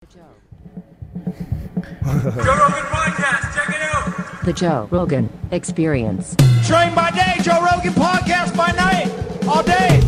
[0.00, 0.22] The Joe
[2.02, 4.44] Rogan podcast, check it out.
[4.46, 6.34] The Joe Rogan Experience.
[6.66, 9.10] Train by day, Joe Rogan podcast by night,
[9.46, 10.00] all day.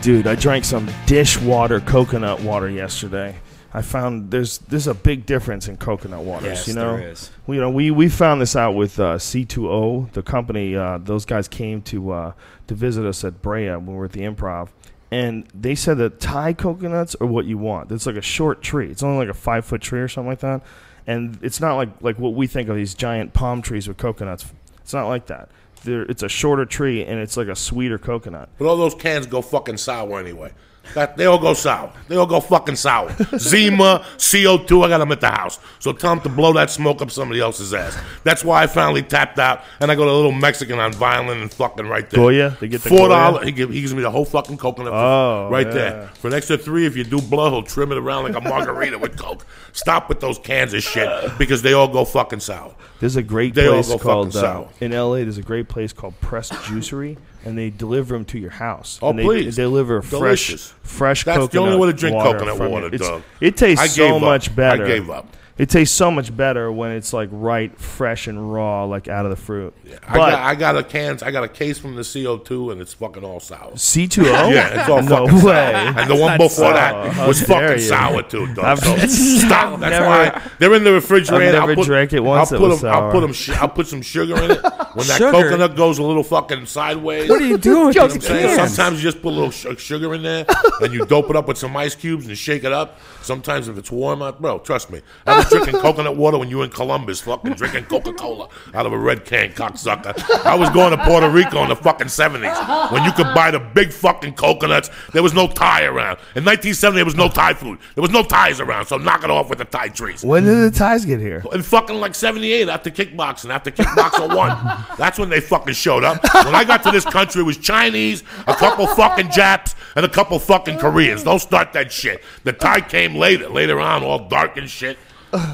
[0.00, 3.34] Dude, I drank some dishwater coconut water yesterday.
[3.74, 6.46] I found there's there's a big difference in coconut waters.
[6.46, 7.30] Yes, you know, there is.
[7.48, 10.76] We, you know, we we found this out with uh, C2O, the company.
[10.76, 12.32] Uh, those guys came to uh,
[12.68, 14.68] to visit us at Brea when we were at the Improv,
[15.10, 17.90] and they said that Thai coconuts are what you want.
[17.92, 18.90] It's like a short tree.
[18.90, 20.62] It's only like a five foot tree or something like that,
[21.06, 24.46] and it's not like like what we think of these giant palm trees with coconuts.
[24.80, 25.48] It's not like that.
[25.82, 28.48] They're, it's a shorter tree and it's like a sweeter coconut.
[28.58, 30.52] But all those cans go fucking sour anyway.
[30.94, 31.92] That, they all go sour.
[32.08, 33.14] They all go fucking sour.
[33.38, 35.58] Zima, CO2, I got them at the house.
[35.78, 37.98] So tell them to blow that smoke up somebody else's ass.
[38.24, 41.40] That's why I finally tapped out and I go to a little Mexican on violin
[41.42, 42.18] and fucking right there.
[42.20, 42.56] Goya?
[42.60, 43.44] They get the Four dollars.
[43.44, 46.08] He, give- he gives me the whole fucking coconut Oh, right there.
[46.20, 48.98] For an extra three, if you do blow, he'll trim it around like a margarita
[48.98, 49.46] with Coke.
[49.72, 52.74] Stop with those cans of shit because they all go fucking sour.
[53.00, 54.68] There's a great They all place go called fucking uh, sour.
[54.80, 55.16] in LA.
[55.16, 58.98] There's a great place called Press Juicery, and they deliver them to your house.
[59.00, 59.56] Oh, and they, please.
[59.56, 60.70] They deliver Delicious.
[60.82, 61.68] fresh, fresh That's the coconut.
[61.74, 62.94] only way to drink water coconut from water, it.
[62.94, 63.22] It's-.
[63.40, 64.20] It tastes I so gave up.
[64.22, 64.86] much I better.
[64.86, 65.28] gave up.
[65.58, 69.30] It tastes so much better when it's like right, fresh and raw, like out of
[69.30, 69.72] the fruit.
[70.06, 71.22] I But got, I got a cans.
[71.22, 73.72] I got a case from the CO2, and it's fucking all sour.
[73.72, 75.72] C2O, Yeah, it's all no fucking way.
[75.72, 75.98] sour.
[75.98, 77.88] And the one before that was dare fucking you.
[77.88, 78.64] sour too, dog.
[78.66, 78.96] I've- So
[79.46, 79.80] stop.
[79.80, 81.46] That's never- why they're in the refrigerator.
[81.46, 83.12] I've never I'll put, drank it once I'll it put was them, I'll sour.
[83.12, 84.60] put 'em sh- I'll put some sugar in it.
[84.96, 85.30] When that Sugar?
[85.30, 87.28] coconut goes a little fucking sideways.
[87.28, 88.68] What are you doing You know what I'm?
[88.68, 90.46] Sometimes you just put a little sh- sugar in there
[90.80, 92.98] and you dope it up with some ice cubes and shake it up.
[93.20, 95.02] Sometimes if it's warm out, bro, trust me.
[95.26, 98.86] I was drinking coconut water when you were in Columbus, fucking drinking Coca Cola out
[98.86, 100.14] of a red can, cocksucker.
[100.44, 103.60] I was going to Puerto Rico in the fucking 70s when you could buy the
[103.60, 104.90] big fucking coconuts.
[105.12, 106.18] There was no Thai around.
[106.34, 107.78] In 1970, there was no Thai food.
[107.94, 110.24] There was no Thais around, so knock it off with the Thai trees.
[110.24, 111.42] When did the Thais get here?
[111.52, 114.84] In fucking like 78 after kickboxing, after kickboxer one.
[114.98, 116.22] That's when they fucking showed up.
[116.44, 120.08] When I got to this country, it was Chinese, a couple fucking Japs, and a
[120.08, 121.22] couple fucking Koreans.
[121.22, 122.22] Don't start that shit.
[122.44, 124.98] The Thai came later, later on, all dark and shit.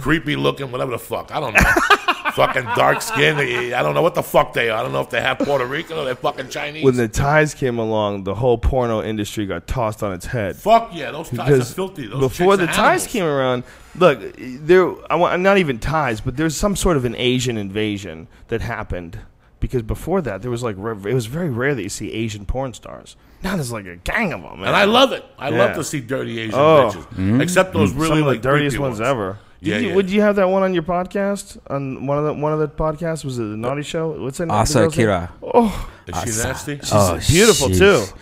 [0.01, 1.35] Creepy looking, whatever the fuck.
[1.35, 1.61] I don't know.
[2.33, 3.37] fucking dark skin.
[3.37, 4.79] I don't know what the fuck they are.
[4.79, 6.85] I don't know if they have Puerto Rican or they're fucking Chinese.
[6.85, 10.57] When the Thais came along, the whole porno industry got tossed on its head.
[10.57, 12.07] fuck yeah, those Thais are filthy.
[12.07, 13.65] Those before the are Thais came around,
[13.97, 14.95] look, there.
[15.11, 19.19] I want not even Thais, but there's some sort of an Asian invasion that happened
[19.61, 22.75] because before that there was like it was very rare that you see Asian porn
[22.75, 23.17] stars.
[23.43, 24.69] Now there's like a gang of them, man.
[24.69, 25.25] And I love it.
[25.39, 25.59] I Yeah.
[25.59, 26.91] love to see dirty Asian Oh.
[26.93, 27.03] bitches.
[27.09, 27.41] Mm-hmm.
[27.41, 28.01] Except those mm-hmm.
[28.01, 29.39] really some of the like dirtiest creepy ones, ever.
[29.63, 29.95] Did Yeah, you, yeah.
[29.95, 31.59] Would you have that one on your podcast?
[31.69, 34.21] On one of the one of the podcasts was it the Naughty Show?
[34.21, 34.47] What's that?
[34.47, 34.57] name?
[34.57, 34.89] Asa the name?
[34.91, 35.33] Akira.
[35.43, 36.81] Oh, Is she nasty?
[36.93, 37.79] Oh, beautiful, jeez.
[37.79, 38.15] too.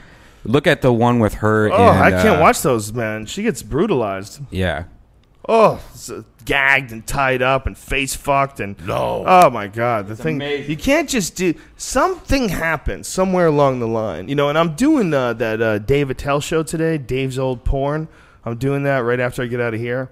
[0.44, 1.70] Look at the one with her.
[1.72, 3.24] oh, and, I can't uh, watch those, man.
[3.26, 4.40] She gets brutalized.
[4.50, 4.84] Yeah.
[5.48, 9.24] Oh, so gagged and tied up and face fucked and No.
[9.26, 10.70] Oh my god, the thing amazing.
[10.70, 14.48] you can't just do something happens somewhere along the line, you know.
[14.50, 18.08] And I'm doing uh, that uh, Dave Attell show today, Dave's old porn.
[18.44, 20.10] I'm doing that right after I get out of here.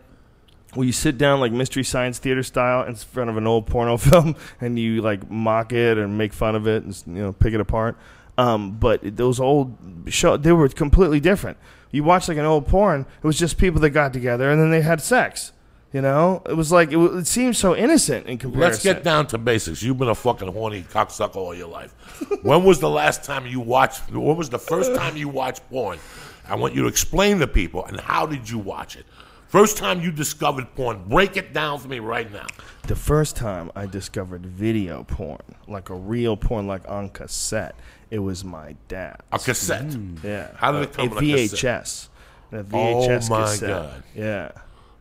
[0.74, 3.96] Where you sit down like Mystery Science Theater style in front of an old porno
[4.08, 7.54] film and you like mock it and make fun of it and you know pick
[7.54, 7.96] it apart.
[8.36, 9.76] Um, but those old
[10.08, 11.56] show they were completely different.
[11.90, 14.70] You watch like an old porn, it was just people that got together and then
[14.70, 15.52] they had sex.
[15.90, 18.70] You know, it was like it, w- it seemed so innocent in comparison.
[18.70, 19.82] Let's get down to basics.
[19.82, 21.92] You've been a fucking horny cocksucker all your life.
[22.42, 24.10] when was the last time you watched?
[24.10, 25.98] When was the first time you watched porn?
[26.46, 29.06] I want you to explain to people and how did you watch it?
[29.48, 31.04] First time you discovered porn.
[31.08, 32.46] Break it down for me right now.
[32.86, 37.74] The first time I discovered video porn, like a real porn, like on cassette,
[38.10, 39.20] it was my dad.
[39.32, 39.86] A cassette.
[39.86, 40.22] Mm.
[40.22, 40.50] Yeah.
[40.54, 41.20] How did it uh, come a on a?
[41.22, 42.08] VHS.
[42.52, 43.68] A VHS Oh, my cassette.
[43.68, 44.02] God.
[44.14, 44.52] Yeah.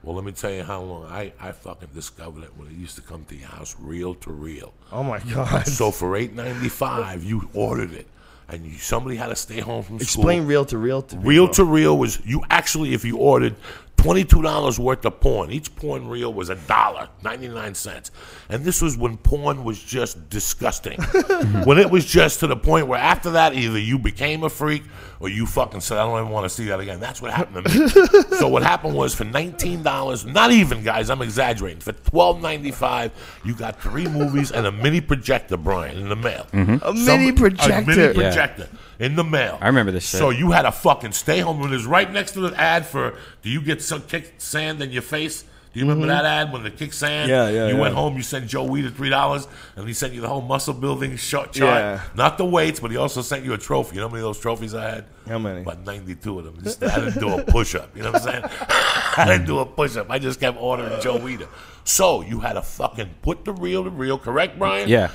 [0.03, 2.95] Well, let me tell you how long I, I fucking discovered it when it used
[2.95, 4.73] to come to your house, reel to reel.
[4.93, 5.67] Oh my god.
[5.67, 8.07] So for eight ninety five, you ordered it,
[8.47, 10.03] and you, somebody had to stay home from school.
[10.23, 13.55] Explain reel to reel to Reel to reel was you actually if you ordered
[13.97, 15.51] twenty two dollars worth of porn.
[15.51, 18.11] Each porn reel was a dollar ninety nine cents,
[18.49, 21.01] and this was when porn was just disgusting.
[21.65, 24.83] when it was just to the point where after that either you became a freak
[25.19, 26.99] or you fucking said I don't even want to see that again.
[26.99, 27.87] That's what happened to me.
[28.37, 31.81] so what happened was for nineteen dollars, not even guys, I'm exaggerating.
[31.81, 33.11] For twelve ninety five,
[33.43, 36.47] you got three movies and a mini projector, Brian, in the mail.
[36.53, 36.77] Mm-hmm.
[36.83, 37.73] A mini projector.
[37.73, 39.57] A mini projector in the mail.
[39.61, 40.19] I remember this shit.
[40.19, 41.61] So you had a fucking stay home.
[41.61, 44.91] It was right next to the ad for "Do you get some kick sand in
[44.91, 45.43] your face?"
[45.73, 47.29] Do you remember that ad when the kick sand?
[47.29, 47.53] Mm-hmm.
[47.53, 47.81] Yeah, yeah, You yeah.
[47.81, 50.73] went home, you sent Joe Weider three dollars, and he sent you the whole muscle
[50.73, 51.77] building shot chart.
[51.81, 52.01] Yeah.
[52.15, 53.95] Not the weights, but he also sent you a trophy.
[53.95, 55.05] You know how many of those trophies I had?
[55.27, 55.61] How many?
[55.61, 56.63] About ninety-two of them.
[56.63, 57.95] Just, I didn't do a push-up.
[57.95, 58.43] You know what I'm saying?
[59.17, 60.09] I didn't do a push-up.
[60.09, 61.47] I just kept ordering Joe Weider.
[61.83, 64.89] So you had to fucking put the reel to reel, correct, Brian?
[64.89, 65.11] Yeah.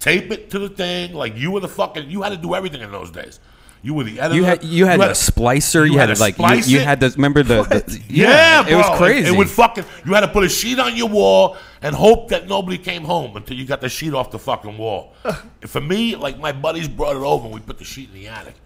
[0.00, 1.12] tape it to the thing.
[1.14, 2.10] Like you were the fucking.
[2.10, 3.38] You had to do everything in those days.
[3.82, 4.36] You were the editor.
[4.36, 5.90] You had you had a splicer.
[5.90, 6.84] You, had, to to like you, splice you it.
[6.84, 7.16] had this.
[7.16, 8.96] Remember the, the yeah, it was bro.
[8.98, 9.28] crazy.
[9.28, 9.84] It, would fucking.
[10.04, 13.36] You had to put a sheet on your wall and hope that nobody came home
[13.36, 15.14] until you got the sheet off the fucking wall.
[15.66, 18.28] For me, like my buddies brought it over and we put the sheet in the
[18.28, 18.56] attic,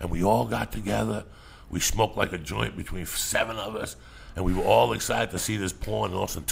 [0.00, 1.24] and we all got together.
[1.70, 3.94] We smoked like a joint between seven of us,
[4.34, 6.10] and we were all excited to see this porn.
[6.10, 6.48] And all of a sudden,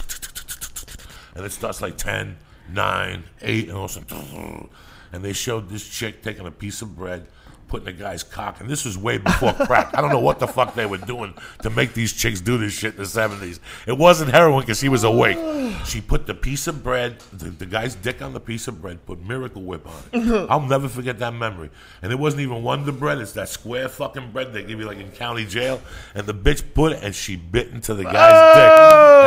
[1.34, 2.36] and it starts like 10,
[2.70, 4.68] 9, 8, and all of a sudden,
[5.12, 7.26] and they showed this chick taking a piece of bread,
[7.72, 9.96] putting a guy's cock, and this was way before crack.
[9.96, 11.32] I don't know what the fuck they were doing
[11.62, 13.60] to make these chicks do this shit in the 70s.
[13.86, 15.38] It wasn't heroin because he was awake.
[15.86, 19.06] She put the piece of bread, the, the guy's dick on the piece of bread,
[19.06, 20.46] put Miracle Whip on it.
[20.50, 21.70] I'll never forget that memory.
[22.02, 24.98] And it wasn't even Wonder Bread, it's that square fucking bread they give you like
[24.98, 25.80] in county jail.
[26.14, 28.70] And the bitch put it and she bit into the guy's dick.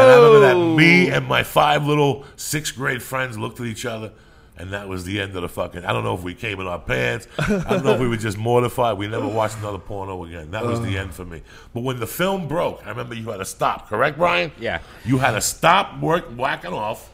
[0.03, 1.15] And I remember that me oh.
[1.15, 4.11] and my five little sixth grade friends looked at each other.
[4.57, 5.83] And that was the end of the fucking.
[5.83, 7.27] I don't know if we came in our pants.
[7.39, 8.97] I don't know if we were just mortified.
[8.97, 10.51] We never watched another porno again.
[10.51, 11.01] That was the uh.
[11.01, 11.41] end for me.
[11.73, 13.89] But when the film broke, I remember you had to stop.
[13.89, 14.51] Correct, Brian?
[14.57, 14.79] Yeah.
[15.03, 17.09] You had to stop work whacking off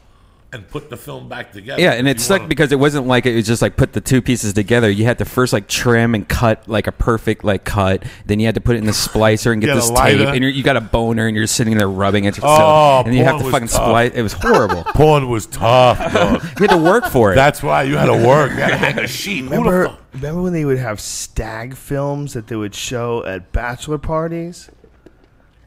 [0.53, 1.81] and put the film back together.
[1.81, 3.93] Yeah, and it You sucked wanna- because it wasn't like it was just like put
[3.93, 4.89] the two pieces together.
[4.89, 8.03] You had to first like trim and cut like a perfect like cut.
[8.25, 10.19] Then you had to put it in the splicer and get Get this tape.
[10.19, 12.59] And you're, you got a boner and you're sitting there rubbing it yourself.
[12.61, 13.85] Oh, and then you have to fucking tough.
[13.87, 14.11] splice.
[14.13, 14.83] It was horrible.
[14.93, 16.43] porn was tough, dog.
[16.59, 17.35] you had to work for it.
[17.35, 18.51] That's why you had to work.
[18.51, 19.43] You had to hang a sheet.
[19.43, 24.69] Remember, remember when they would have stag films that they would show at bachelor parties?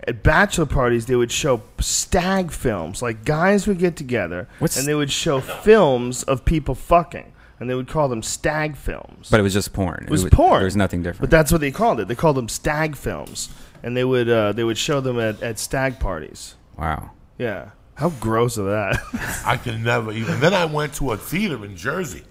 [0.07, 3.01] At bachelor parties, they would show stag films.
[3.01, 7.71] Like guys would get together What's- and they would show films of people fucking, and
[7.71, 9.29] they would call them stag films.
[9.31, 10.05] but it was just porn.
[10.07, 10.59] it was porn.
[10.59, 11.21] There was nothing different.
[11.23, 12.09] But that's what they called it.
[12.09, 13.49] They called them stag films,
[13.83, 16.55] and they would uh, they would show them at, at stag parties.
[16.79, 17.11] wow.
[17.39, 18.99] Yeah, how gross of that?
[19.45, 20.39] I can never even.
[20.39, 22.23] Then I went to a theater in Jersey.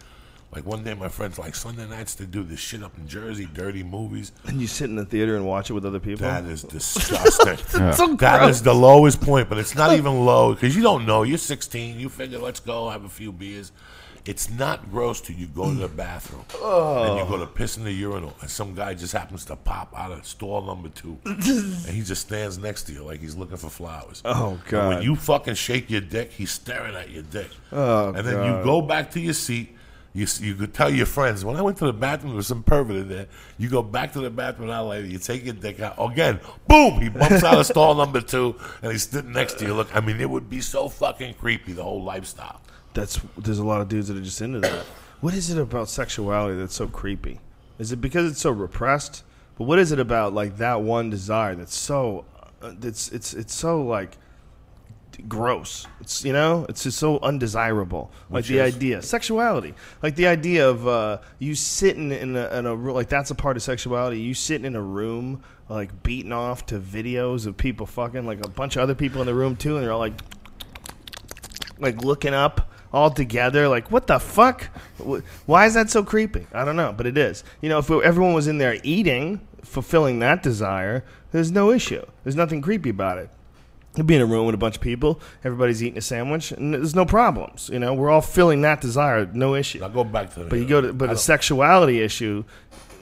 [0.53, 3.47] Like one day, my friends like Sunday nights to do this shit up in Jersey,
[3.53, 4.31] dirty movies.
[4.45, 6.27] and you sit in the theater and watch it with other people.
[6.27, 7.57] That is disgusting.
[7.93, 8.55] so That gross.
[8.57, 11.23] is the lowest point, but it's not even low because you don't know.
[11.23, 11.99] You're 16.
[11.99, 13.71] You figure, let's go have a few beers.
[14.25, 17.83] It's not gross till you go to the bathroom and you go to piss in
[17.83, 21.89] the urinal, and some guy just happens to pop out of stall number two, and
[21.89, 24.21] he just stands next to you like he's looking for flowers.
[24.23, 24.87] Oh, And God.
[24.93, 27.49] when you fucking shake your dick, he's staring at your dick.
[27.73, 28.59] Oh, and then God.
[28.59, 29.75] you go back to your seat.
[30.15, 32.61] You, you could tell your friends when I went to the bathroom, there was some
[32.61, 33.27] pervert in there.
[33.57, 36.39] You go back to the bathroom an hour later, you take your dick out again.
[36.67, 37.01] Boom!
[37.01, 39.73] He bumps out of stall number two, and he's sitting next to you.
[39.73, 42.61] Look, I mean, it would be so fucking creepy the whole lifestyle.
[42.93, 44.85] That's there's a lot of dudes that are just into that.
[45.21, 47.39] What is it about sexuality that's so creepy?
[47.79, 49.23] Is it because it's so repressed?
[49.57, 52.25] But what is it about like that one desire that's so
[52.61, 54.17] uh, it's it's it's so like
[55.27, 55.87] gross.
[56.01, 58.11] It's you know, it's just so undesirable.
[58.29, 58.75] Like the is?
[58.75, 63.09] idea, sexuality, like the idea of uh, you sitting in a, in a room, like
[63.09, 64.19] that's a part of sexuality.
[64.19, 68.49] You sitting in a room, like beating off to videos of people fucking, like a
[68.49, 70.19] bunch of other people in the room too, and they're all like,
[71.79, 73.67] like looking up all together.
[73.67, 74.63] Like what the fuck?
[75.45, 76.47] Why is that so creepy?
[76.53, 77.43] I don't know, but it is.
[77.61, 82.05] You know, if everyone was in there eating, fulfilling that desire, there's no issue.
[82.23, 83.29] There's nothing creepy about it.
[83.95, 86.73] You'd be in a room with a bunch of people, everybody's eating a sandwich, and
[86.73, 87.69] there's no problems.
[87.71, 89.79] You know, we're all filling that desire, no issue.
[89.79, 90.45] Now go back to.
[90.45, 92.43] But you go to but I a sexuality issue,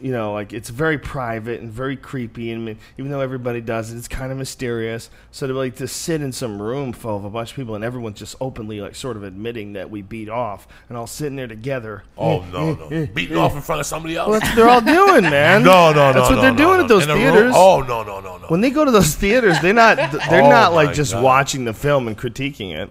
[0.01, 3.98] you know, like it's very private and very creepy, and even though everybody does it,
[3.98, 5.10] it's kind of mysterious.
[5.31, 7.84] So to like to sit in some room full of a bunch of people and
[7.84, 11.48] everyone's just openly like sort of admitting that we beat off and all sitting there
[11.48, 12.03] together.
[12.17, 13.05] Oh no no!
[13.13, 14.29] Beating off in front of somebody else.
[14.29, 15.63] Well, that's what they're all doing, man.
[15.63, 16.13] no no no.
[16.13, 16.84] That's what no, they're no, doing no.
[16.84, 17.53] at those In theaters.
[17.55, 18.48] Oh no no no no.
[18.48, 19.98] When they go to those theaters, they're not
[20.29, 21.24] they're Oh, not like just God.
[21.24, 22.89] watching the film and critiquing it.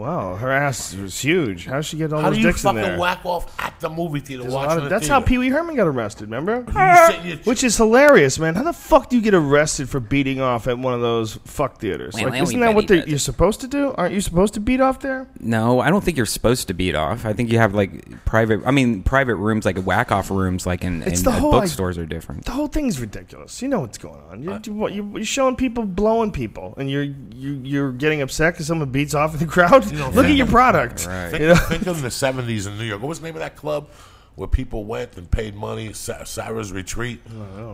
[0.00, 1.66] Wow, her ass was huge.
[1.66, 2.98] How would she get all How those do you dicks in fucking there?
[2.98, 5.28] whack off at the movie theater There's a lot watching of- the that's how theater?
[5.28, 6.30] Pee Wee Herman got arrested.
[6.30, 6.64] Remember?
[6.66, 8.54] You sit in your Which is hilarious, man.
[8.54, 11.78] How the fuck do you get arrested for beating off at one of those fuck
[11.80, 12.14] theaters?
[12.14, 13.94] Well, Like, well, isn't we that what bet they're- does you're supposed to do?
[13.98, 15.28] Aren't you supposed to beat off there?
[15.38, 17.26] No, I don't think you're supposed to beat off.
[17.26, 18.60] I think you have like private.
[18.64, 21.50] I mean, private rooms like whack off rooms, like in, It's in the at whole,
[21.52, 22.46] like- bookstores are different.
[22.46, 23.60] The whole thing's ridiculous.
[23.60, 24.42] You know what's going on.
[24.42, 28.22] You're, uh, you- what, you- you're showing people blowing people, and you're you, you're getting
[28.22, 29.89] upset because someone beats off in the crowd.
[29.90, 31.06] You don't Look at your product.
[31.06, 31.30] Right.
[31.30, 31.54] Think, You know?
[31.54, 33.00] think of the '70s in New York.
[33.02, 33.88] What was the name of that club
[34.36, 35.92] where people went and paid money.
[35.92, 37.20] Sa- Sarah's Retreat,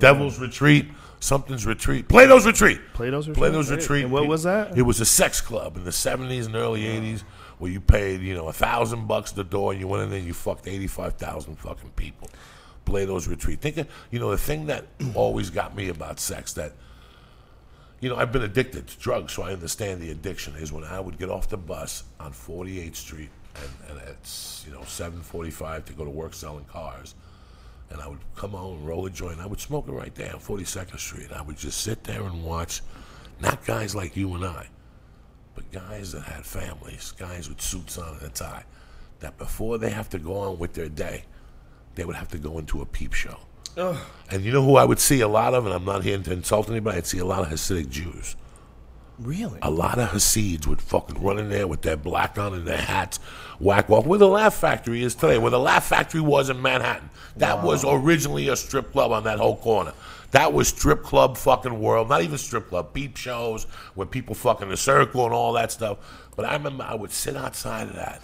[0.00, 0.88] Devil's Retreat,
[1.20, 3.38] something's Retreat, Plato's Retreat, Plato's Retreat?
[3.38, 4.04] Plato's Retreat.
[4.04, 4.76] and what was that?
[4.76, 7.22] It was a sex club in the seventies and early eighties
[7.58, 10.18] where you paid, you know, a thousand bucks the door and you went in there
[10.18, 12.28] and you fucked eighty five thousand fucking people.
[12.84, 13.60] Plato's Retreat.
[13.60, 16.72] Think of you know the thing that always got me about sex that
[18.00, 20.54] you know, I've been addicted to drugs, so I understand the addiction.
[20.56, 24.72] Is when I would get off the bus on 48th Street, and, and it's you
[24.72, 27.14] know 7:45 to go to work selling cars,
[27.90, 29.40] and I would come home roll a joint.
[29.40, 31.32] I would smoke it right there on 42nd Street.
[31.32, 32.82] I would just sit there and watch,
[33.40, 34.68] not guys like you and I,
[35.54, 38.64] but guys that had families, guys with suits on and a tie,
[39.20, 41.24] that before they have to go on with their day,
[41.94, 43.38] they would have to go into a peep show.
[43.76, 46.32] And you know who I would see a lot of, and I'm not here to
[46.32, 48.34] insult anybody, I'd see a lot of Hasidic Jews.
[49.18, 49.58] Really?
[49.62, 52.76] A lot of Hasids would fucking run in there with their black on and their
[52.76, 53.18] hats,
[53.60, 54.06] whack off.
[54.06, 57.10] Where the Laugh Factory is today, where the Laugh Factory was in Manhattan.
[57.36, 59.92] That was originally a strip club on that whole corner.
[60.30, 62.08] That was strip club fucking world.
[62.08, 63.64] Not even strip club, beep shows
[63.94, 65.98] where people fucking the circle and all that stuff.
[66.34, 68.20] But I remember I would sit outside of that,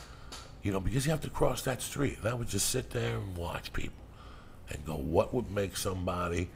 [0.63, 2.19] you know, because you have to cross that street.
[2.19, 4.02] And I would just sit there and watch people
[4.73, 6.49] and go, what would make somebody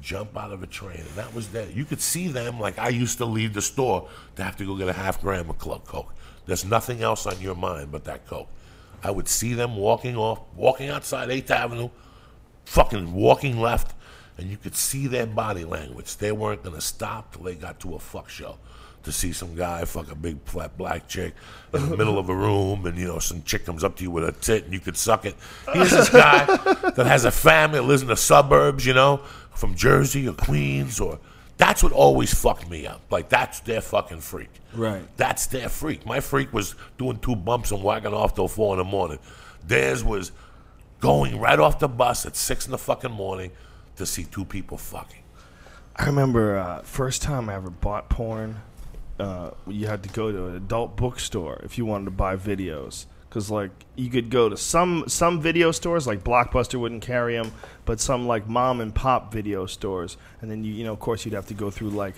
[0.00, 1.00] jump out of a train?
[1.00, 1.74] And that was that.
[1.74, 4.76] You could see them like I used to leave the store to have to go
[4.76, 6.12] get a half gram of club coke.
[6.46, 8.48] There's nothing else on your mind but that coke.
[9.02, 11.90] I would see them walking off, walking outside 8th Avenue,
[12.64, 13.94] fucking walking left,
[14.36, 16.16] and you could see their body language.
[16.16, 18.58] They weren't going to stop till they got to a fuck show
[19.08, 21.34] to see some guy fuck a big flat black chick
[21.72, 24.10] in the middle of a room, and you know some chick comes up to you
[24.10, 25.34] with a tit, and you could suck it.
[25.72, 26.44] Here's this guy
[26.90, 29.22] that has a family, lives in the suburbs, you know,
[29.54, 31.18] from Jersey or Queens, or
[31.56, 33.00] that's what always fucked me up.
[33.10, 34.50] Like that's their fucking freak.
[34.74, 35.02] Right.
[35.16, 36.04] That's their freak.
[36.04, 39.18] My freak was doing two bumps and whacking off till four in the morning.
[39.66, 40.32] Theirs was
[41.00, 43.52] going right off the bus at six in the fucking morning
[43.96, 45.22] to see two people fucking.
[45.96, 48.56] I remember uh, first time I ever bought porn.
[49.18, 53.06] Uh, you had to go to an adult bookstore if you wanted to buy videos,
[53.28, 57.52] because like you could go to some some video stores like Blockbuster wouldn't carry them,
[57.84, 61.24] but some like mom and pop video stores, and then you you know of course
[61.24, 62.14] you'd have to go through like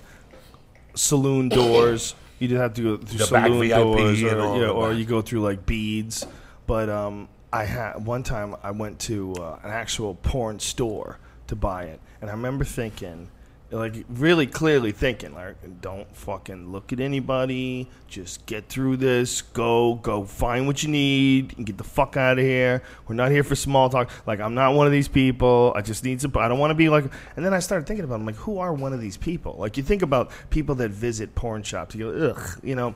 [0.95, 2.15] saloon doors.
[2.39, 5.21] You'd have to go through The back saloon VIP doors, or, know, or you go
[5.21, 6.27] through like beads.
[6.67, 11.57] But um, I had one time I went to uh, an actual porn store to
[11.57, 13.29] buy it, and I remember thinking,
[13.71, 19.95] like really clearly thinking, like don't fucking look at anybody, just get through this, go
[19.95, 22.83] go find what you need, and get the fuck out of here.
[23.07, 24.11] We're not here for small talk.
[24.27, 25.73] Like I'm not one of these people.
[25.77, 26.33] I just need some.
[26.37, 27.05] I don't want to be like.
[27.37, 29.57] And then I started thinking about, it, I'm like, who are one of these people?
[29.59, 32.95] Like you think about people that visit porn shops, you go, ugh, you know.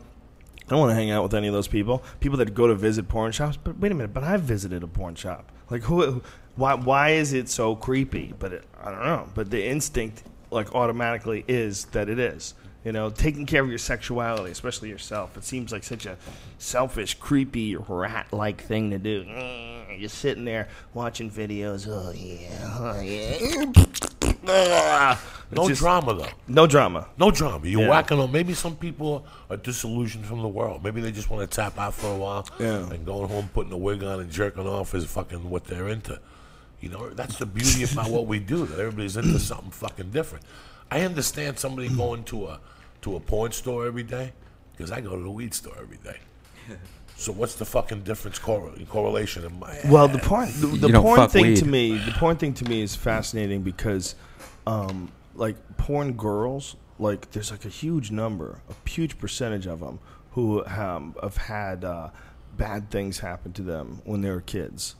[0.67, 2.03] I don't want to hang out with any of those people.
[2.21, 3.59] People that go to visit porn shops.
[3.63, 4.15] But wait a minute.
[4.15, 5.53] But I've visited a porn shop.
[5.69, 6.23] Like who?
[6.57, 6.75] Why?
[6.75, 8.33] Why is it so creepy?
[8.39, 9.29] But it, I don't know.
[9.35, 10.23] But the instinct,
[10.55, 12.55] like automatically, is that it is.
[12.85, 15.39] You know, taking care of your sexuality, especially yourself.
[15.39, 16.19] It seems like such a
[16.59, 19.25] selfish, creepy, rat-like thing to do.
[19.25, 21.89] Mm, You're sitting there watching videos.
[21.89, 24.19] Oh yeah, oh yeah.
[25.51, 26.27] No just- drama though.
[26.49, 27.07] No drama.
[27.17, 27.67] No drama.
[27.67, 27.89] You're Yeah.
[27.89, 28.33] whacking on.
[28.33, 30.83] Maybe some people are disillusioned from the world.
[30.83, 32.91] Maybe they just want to tap out for a while Yeah.
[32.91, 36.19] and going home, putting a wig on, and jerking off is fucking what they're into.
[36.85, 38.67] You know, that's the beauty about what we do.
[38.67, 40.45] That everybody's into something fucking different.
[40.91, 42.61] I understand somebody going to a
[43.01, 44.35] to a porn store every day
[44.73, 46.19] because I go to the weed store every day.
[47.17, 50.89] So what's the fucking difference cor- in correlation in my Well, the porn, the, the
[50.89, 54.17] You porn fuck thing to me, the porn thing to me is fascinating because,
[54.67, 60.01] um, like porn girls, like there's like a huge number, a huge percentage of them
[60.33, 62.11] who have, have had uh,
[62.57, 64.97] bad things happen to them when they were kids.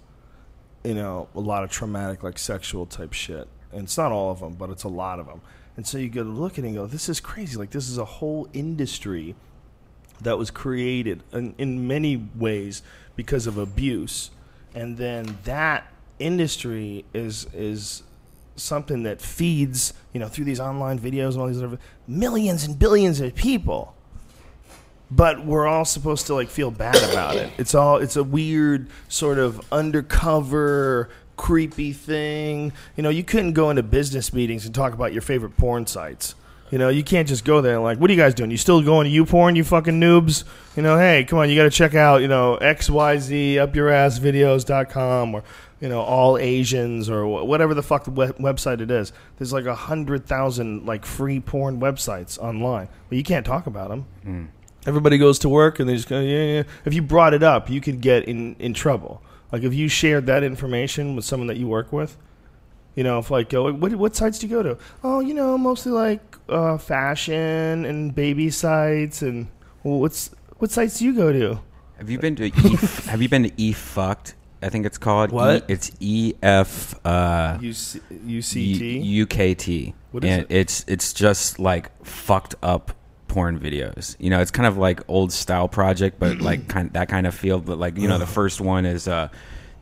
[0.85, 4.41] You know, a lot of traumatic, like sexual type shit, and it's not all of
[4.41, 5.41] them, but it's a lot of them.
[5.77, 7.57] And so you go look at it and go, "This is crazy!
[7.57, 9.35] Like this is a whole industry."
[10.21, 12.83] that was created in, in many ways
[13.17, 14.31] because of abuse,
[14.75, 15.87] and then that
[16.19, 18.03] industry is is
[18.57, 22.79] something that feeds you know through these online videos and all these other millions and
[22.79, 23.94] billions of people.
[25.11, 27.53] But we're all supposed to like feel bad about it.
[27.59, 32.73] It's all it's a weird sort of undercover creepy thing.
[32.97, 36.35] You know, you couldn't go into business meetings and talk about your favorite porn sites.
[36.71, 38.51] You know, you can't just go there and like, what are you guys doing?
[38.51, 40.45] You still going to YouPorn, you fucking noobs?
[40.75, 45.45] You know, hey, come on, you got to check out, you know, XYZ, upyourassvideos.com or,
[45.81, 49.13] you know, all Asians or whatever the fuck the we- website it is.
[49.37, 53.91] There's like a hundred thousand like free porn websites online, but you can't talk about
[53.91, 54.07] them.
[54.25, 54.45] Hmm.
[54.87, 56.63] Everybody goes to work and they just go, yeah, yeah.
[56.85, 59.23] If you brought it up, you could get in, in trouble.
[59.51, 62.17] Like if you shared that information with someone that you work with,
[62.95, 64.79] you know, if like, go, what what sites do you go to?
[65.03, 69.49] Oh, you know, mostly like uh, fashion and baby sites, and
[69.83, 71.61] well, what's what sites do you go to?
[71.99, 72.51] Have you been to E?
[73.07, 74.35] have you been to E fucked?
[74.63, 75.31] I think it's called.
[75.31, 75.63] What?
[75.63, 79.05] E, it's E F uh, UC, UCT.
[79.05, 79.95] U- UKT.
[80.13, 80.47] What is and it?
[80.51, 82.93] It's it's just like fucked up
[83.35, 84.15] porn videos.
[84.21, 87.35] You know, it's kind of like old style project, but like kind that kind of
[87.35, 87.59] feel.
[87.61, 89.29] But like you know, the first one is uh,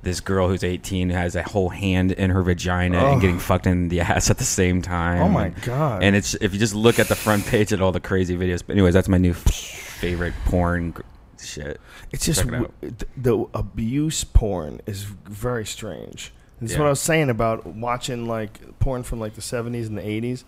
[0.03, 3.89] this girl who's 18 has a whole hand in her vagina and getting fucked in
[3.89, 5.21] the ass at the same time.
[5.23, 6.03] Oh my And- God.
[6.03, 8.63] And it's if you just look at the front page at all the crazy videos.
[8.67, 11.03] But anyways, that's my new f- favorite porn gr-
[11.41, 11.81] shit.
[12.11, 12.73] It's just Check it out.
[12.81, 16.33] w- th- the abuse porn is very strange.
[16.61, 16.89] This is what Yeah.
[16.89, 20.45] I was saying about watching like porn from like the 70s and the 80s.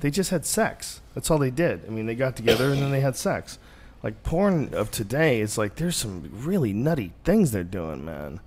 [0.00, 1.00] They just had sex.
[1.16, 1.80] That's all they did.
[1.86, 3.58] I mean, they got together and then they had sex.
[4.02, 8.40] Like porn of today is like there's some really nutty things they're doing, man.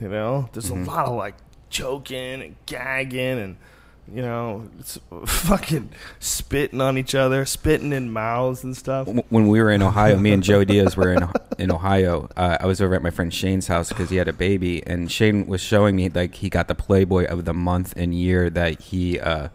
[0.00, 0.88] You know, there's Mm-hmm.
[0.88, 1.36] a lot of like
[1.70, 3.56] choking and gagging and
[4.12, 5.90] you know, it's fucking
[6.20, 9.08] spitting on each other, spitting in mouths and stuff.
[9.30, 11.28] When we were in Ohio, me and Joe Diaz were in
[11.58, 12.28] in Ohio.
[12.36, 15.10] Uh, I was over at my friend Shane's house because he had a baby, and
[15.10, 18.80] Shane was showing me like he got the Playboy of the month and year that
[18.80, 19.48] he uh,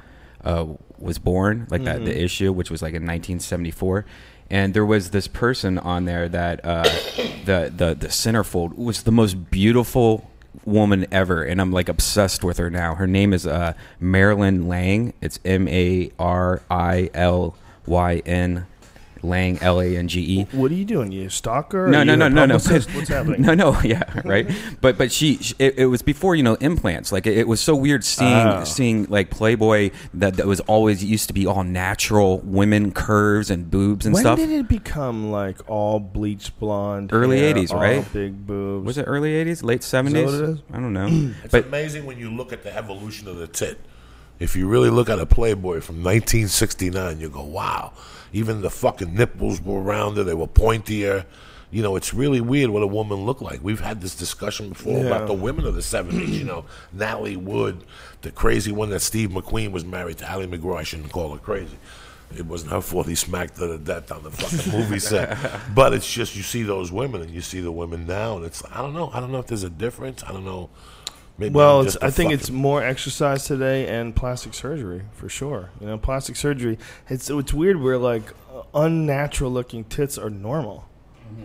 [0.43, 0.65] uh,
[1.01, 4.05] was born, like that the issue, which was like in 1974.
[4.49, 6.83] And there was this person on there that uh,
[7.45, 10.29] the the the centerfold was the most beautiful
[10.65, 12.95] woman ever, and I'm like obsessed with her now.
[12.95, 15.13] Her name is uh, Marilyn Lange.
[15.21, 17.55] It's M A R I L
[17.85, 18.67] Y N
[19.23, 20.43] Lang L A N G E.
[20.51, 21.11] What are you doing?
[21.11, 21.87] You a stalker?
[21.87, 22.53] No, Are no, no, no, no.
[22.59, 23.41] What's happening?
[23.41, 24.49] No, no, yeah, right.
[24.81, 27.11] But but she, she it, it was before you know implants.
[27.11, 28.63] Like it, it was so weird seeing Oh.
[28.63, 33.69] seeing like Playboy that that was always used to be all natural women curves and
[33.69, 34.37] boobs and when stuff.
[34.39, 37.11] did it become like all bleached blonde?
[37.13, 38.05] Early 80s, right?
[38.13, 38.85] Big boobs.
[38.85, 40.25] was it early '80s, late '70s?
[40.25, 40.59] what it is?
[40.73, 41.07] I don't know.
[41.43, 43.79] It's but amazing when you look at the evolution of the tit.
[44.39, 47.93] If you really look at a Playboy from 1969, you go, wow.
[48.33, 51.25] Even the fucking nipples were rounder, they were pointier.
[51.69, 53.63] You know, it's really weird what a woman looked like.
[53.63, 55.05] We've had this discussion before Yeah.
[55.05, 57.83] about the women of the 70s, you know, Natalie Wood,
[58.23, 60.77] the crazy one that Steve McQueen was married to, Ali MacGraw.
[60.79, 61.77] I shouldn't call her crazy.
[62.37, 65.37] It wasn't her fault he smacked her to death on the fucking movie set.
[65.75, 68.63] But it's just you see those women and you see the women now, and it's
[68.71, 69.09] I don't know.
[69.13, 70.23] I don't know if there's a difference.
[70.23, 70.69] I don't know.
[71.41, 75.71] Maybe Well, just think it's more exercise today and plastic surgery for sure.
[75.79, 76.77] You know, plastic surgery.
[77.09, 78.31] It's it's weird where like
[78.73, 80.87] unnatural looking tits are normal.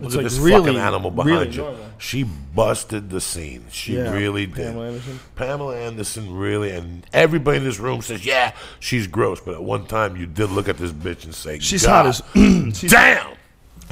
[0.01, 1.61] Look It's at like this really, fucking animal behind really you.
[1.61, 1.85] normal.
[1.97, 3.65] She busted the scene.
[3.71, 4.55] She Yeah, really did.
[4.67, 5.19] Pamela Anderson.
[5.35, 9.85] Pamela Anderson really, and everybody in this room says, "Yeah, she's gross." But at one
[9.85, 13.27] time, you did look at this bitch and say, She's God, hot as damn."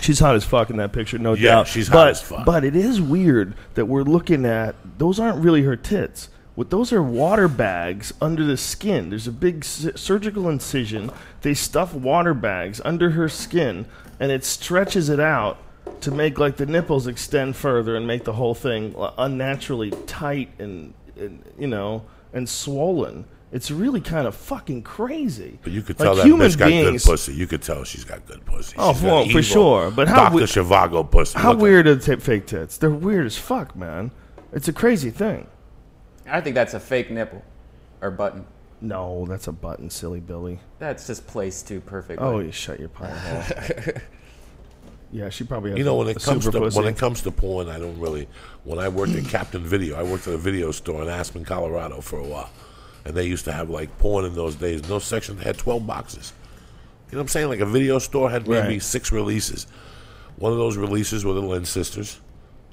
[0.01, 1.67] She's hot as fuck in that picture, no Yeah, doubt.
[1.67, 2.45] she's hot but, as fuck.
[2.45, 6.29] But it is weird that we're looking at those aren't really her tits.
[6.55, 9.09] What those are water bags under the skin.
[9.09, 11.11] There's a big surgical incision.
[11.41, 13.85] They stuff water bags under her skin,
[14.21, 15.57] and it stretches it out
[16.01, 20.49] to make like the nipples extend further and make the whole thing uh, unnaturally tight
[20.57, 22.03] and, and you know
[22.33, 23.25] and swollen.
[23.55, 25.59] It's really kind of fucking crazy.
[25.63, 27.33] But you could Like, tell that human bitch got beings- good pussy.
[27.35, 28.75] You could tell she's got good pussy.
[28.77, 29.91] Oh, She's well, for evil sure.
[29.91, 30.35] But how Dr.
[30.35, 31.39] we- Zhivago pussy?
[31.39, 32.77] How weird are the t- fake tits?
[32.77, 34.11] They're weird as fuck, man.
[34.51, 35.47] It's a crazy thing.
[36.29, 37.43] I think that's a fake nipple
[38.01, 38.45] or button.
[38.81, 40.59] No, that's a button, silly Billy.
[40.79, 42.27] That's just placed too perfectly.
[42.27, 43.93] Oh, you shut your pie hole.
[45.11, 46.77] yeah, she probably has You know, when it comes to pussy.
[46.77, 48.27] when it comes to porn, I don't really.
[48.65, 52.01] When I worked at Captain Video, I worked at a video store in Aspen, Colorado,
[52.01, 52.49] for a while,
[53.05, 54.87] and they used to have like porn in those days.
[54.89, 56.33] No section had twelve boxes.
[57.11, 57.47] You know what I'm saying?
[57.49, 58.81] Like a video store had maybe Right.
[58.81, 59.67] six releases.
[60.37, 62.19] One of those releases were the Lynn sisters,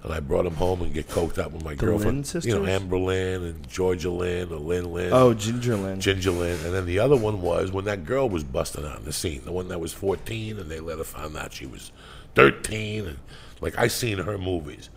[0.02, 2.32] and I brought them home and get coked up with my girlfriend.
[2.34, 2.66] Lynn You know.
[2.66, 5.12] Amber Lynn and Georgia Lynn or Lynn Lynn.
[5.12, 6.00] oh, Ginger Lynn.
[6.00, 6.58] Ginger Lynn.
[6.64, 9.52] And then the other one was when that girl was busted on the scene, the
[9.52, 11.92] one that was 14, and they let her find out she was
[12.34, 13.06] 13.
[13.06, 13.18] And
[13.60, 14.88] like I seen her movies.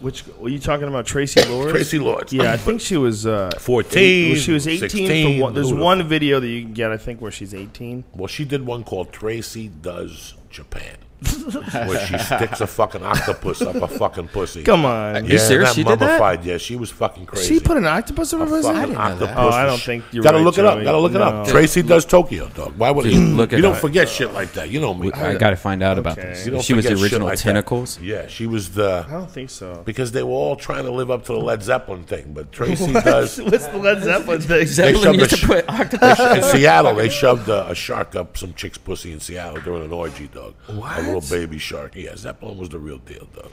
[0.00, 1.04] Which were you talking about?
[1.06, 1.72] Tracy Lords.
[1.72, 2.32] Traci Lords.
[2.32, 4.88] Yeah, I think she was uh, 14, eight- she was eighteen.
[4.88, 8.04] 16, for one, there's one video that you can get, I think, where she's eighteen.
[8.14, 10.96] Well, she did one called Tracy Does Japan.
[11.72, 14.62] where she sticks a fucking octopus up a fucking pussy.
[14.62, 15.24] Come on.
[15.26, 15.70] Yeah, serious?
[15.70, 16.06] that She did that?
[16.06, 16.44] mummified.
[16.44, 17.54] Yeah, she was fucking crazy.
[17.54, 18.72] She put an octopus in her A pussy.
[18.72, 20.76] fucking octopus Oh, I don't think you're Gotta right, look it up.
[20.76, 20.84] Joey.
[20.84, 21.46] Gotta look it up.
[21.46, 21.52] No.
[21.52, 22.76] Tracy does Tokyo, dog.
[22.78, 23.20] Why would you?
[23.20, 23.80] look you don't up.
[23.80, 24.70] forget shit like that.
[24.70, 25.12] You know me.
[25.12, 26.46] I got to find out about this.
[26.46, 27.42] You don't She was the original like that.
[27.42, 28.00] tentacles.
[28.00, 29.82] Yeah, she was the I don't think so.
[29.84, 32.92] because they were all trying to live up to the Led Zeppelin thing, but Tracy
[32.92, 33.38] does.
[33.42, 34.48] What's the Led Zeppelin thing?
[34.48, 36.20] They Zeppelin shoved used a to put octopus.
[36.20, 39.92] in Seattle, they shoved a, a shark up some chick's pussy in Seattle during an
[39.92, 40.54] orgy, dog.
[40.68, 40.72] A
[41.14, 41.94] little baby shark.
[41.96, 43.50] Yeah, Zeppelin was the real deal, though.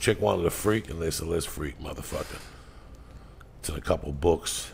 [0.00, 2.40] Chick wanted a freak, and they said, "Let's freak, motherfucker."
[3.60, 4.72] It's in a couple books.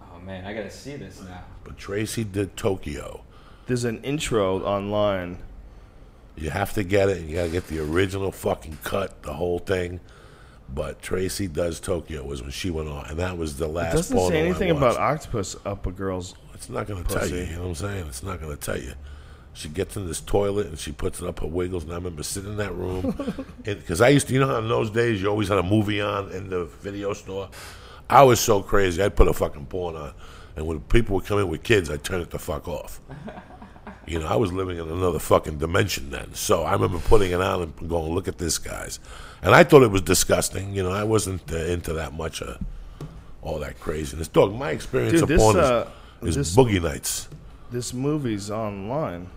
[0.00, 1.44] Oh man, I gotta see this now.
[1.64, 3.22] But Tracy did Tokyo.
[3.66, 5.38] There's an intro online.
[6.36, 7.18] You have to get it.
[7.18, 10.00] and You gotta get the original fucking cut, the whole thing.
[10.68, 13.94] But Tracy does Tokyo was when she went on, and that was the It last.
[13.96, 16.34] doesn't say anything about octopus up a girl's.
[16.54, 17.36] It's not gonna tell you.
[17.36, 18.06] You know what I'm saying?
[18.06, 18.94] It's not gonna tell you.
[19.54, 21.84] She gets in this toilet and she puts it up her wiggles.
[21.84, 24.68] And I remember sitting in that room because I used to, you know, how in
[24.68, 27.48] those days you always had a movie on in the video store.
[28.10, 29.02] I was so crazy.
[29.02, 30.12] I'd put a fucking porn on,
[30.56, 33.00] and when people would come in with kids, I'd turn it the fuck off.
[34.06, 36.34] You know, I was living in another fucking dimension then.
[36.34, 39.00] So I remember putting it on and going, "Look at this, guys,"
[39.40, 40.74] and I thought it was disgusting.
[40.74, 42.58] You know, I wasn't uh, into that much of
[43.40, 44.28] all that craziness.
[44.28, 45.88] Dog, my experience Dude, of this, porn uh,
[46.20, 47.28] is, is this- boogie nights.
[47.70, 49.28] This movie's online.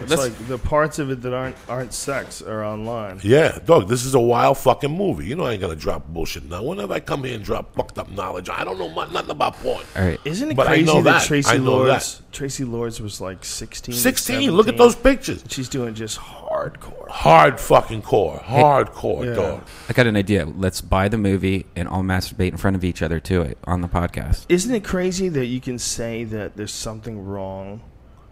[0.00, 3.20] It's That's- like the parts of it that aren't aren't sex are online.
[3.22, 5.24] Yeah, dog, this is a wild fucking movie.
[5.26, 6.64] You know I ain't gonna drop bullshit now.
[6.64, 9.54] Whenever I come here and drop fucked up knowledge, I don't know mu- nothing about
[9.58, 9.84] porn.
[9.96, 10.20] All right.
[10.24, 11.26] Isn't it But I crazy know that, that.
[11.28, 15.44] Tracy I know Lords Traci Lords was like 16 16, look at those pictures.
[15.48, 17.08] She's doing just hardcore.
[17.08, 18.40] Hard fucking core.
[18.44, 19.34] Hardcore, Yeah.
[19.34, 19.62] dog.
[19.88, 20.44] I got an idea.
[20.44, 23.80] Let's buy the movie and all masturbate in front of each other to it on
[23.80, 24.46] the podcast.
[24.48, 27.80] Isn't it crazy that you can say that there's something wrong,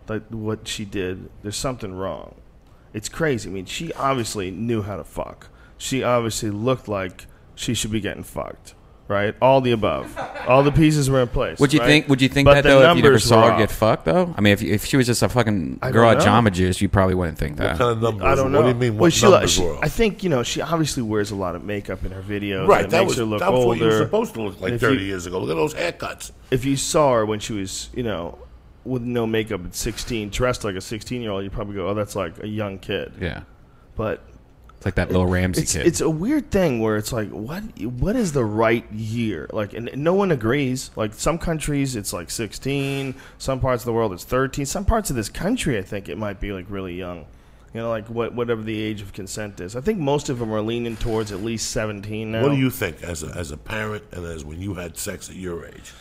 [0.08, 1.28] like what she did?
[1.42, 2.34] There's something wrong.
[2.94, 3.48] It's crazy.
[3.48, 5.48] I mean, she obviously knew how to fuck.
[5.78, 8.74] She obviously looked like she should be getting fucked.
[9.08, 9.34] Right?
[9.42, 10.16] All the above.
[10.48, 11.58] All the pieces were in place.
[11.58, 11.86] Would you right?
[11.86, 12.08] think?
[12.08, 14.32] Would you think But that though if you never saw were her get fucked though?
[14.36, 16.24] I mean, if if she was just a fucking girl at know.
[16.24, 17.72] Jamba Juice, you probably wouldn't think that.
[17.72, 18.24] What kind of numbers?
[18.24, 18.58] I don't know.
[18.62, 18.94] What do you mean?
[18.94, 19.76] Well, What she, numbers she- were?
[19.84, 22.66] I think you know she obviously wears a lot of makeup in her videos.
[22.66, 24.42] right, and it that makes was, her look that was what you were supposed to
[24.42, 25.40] look like If 30 you- years ago.
[25.40, 26.30] Look at those haircuts.
[26.50, 28.38] if you saw her when she was, you know,
[28.84, 31.94] with no makeup at 16, dressed like a 16 year old, you probably go, "Oh,
[31.94, 33.42] that's like a young kid." yeah,
[33.96, 34.22] But
[34.76, 35.86] it's like that little Ramsey it's kid.
[35.86, 39.48] it's a weird thing where it's like, what what is the right year?
[39.52, 40.90] Like, and no one agrees.
[40.96, 43.14] Like some countries, it's like 16.
[43.38, 44.66] Some parts of the world, it's 13.
[44.66, 47.26] Some parts of this country, I think it might be like really young.
[47.72, 49.76] You know, like what whatever the age of consent is.
[49.76, 52.42] I think most of them are leaning towards at least 17 now.
[52.42, 55.30] What do you think as a, as a parent and as when you had sex
[55.30, 55.92] at your age?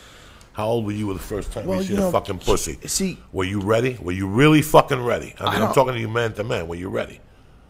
[0.53, 2.77] How old were you the first time Well, you you know, a fucking pussy?
[2.85, 3.97] see- were you ready?
[4.01, 5.33] Were you really fucking ready?
[5.39, 6.67] I mean, I'm talking to you man to man.
[6.67, 7.19] Were you ready?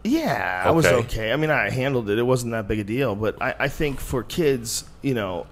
[0.04, 0.96] Yeah, I was Okay.
[0.96, 1.32] okay.
[1.32, 2.18] I mean, I handled it.
[2.18, 3.14] It wasn't that big a deal.
[3.14, 5.46] But I, I think for kids, you know,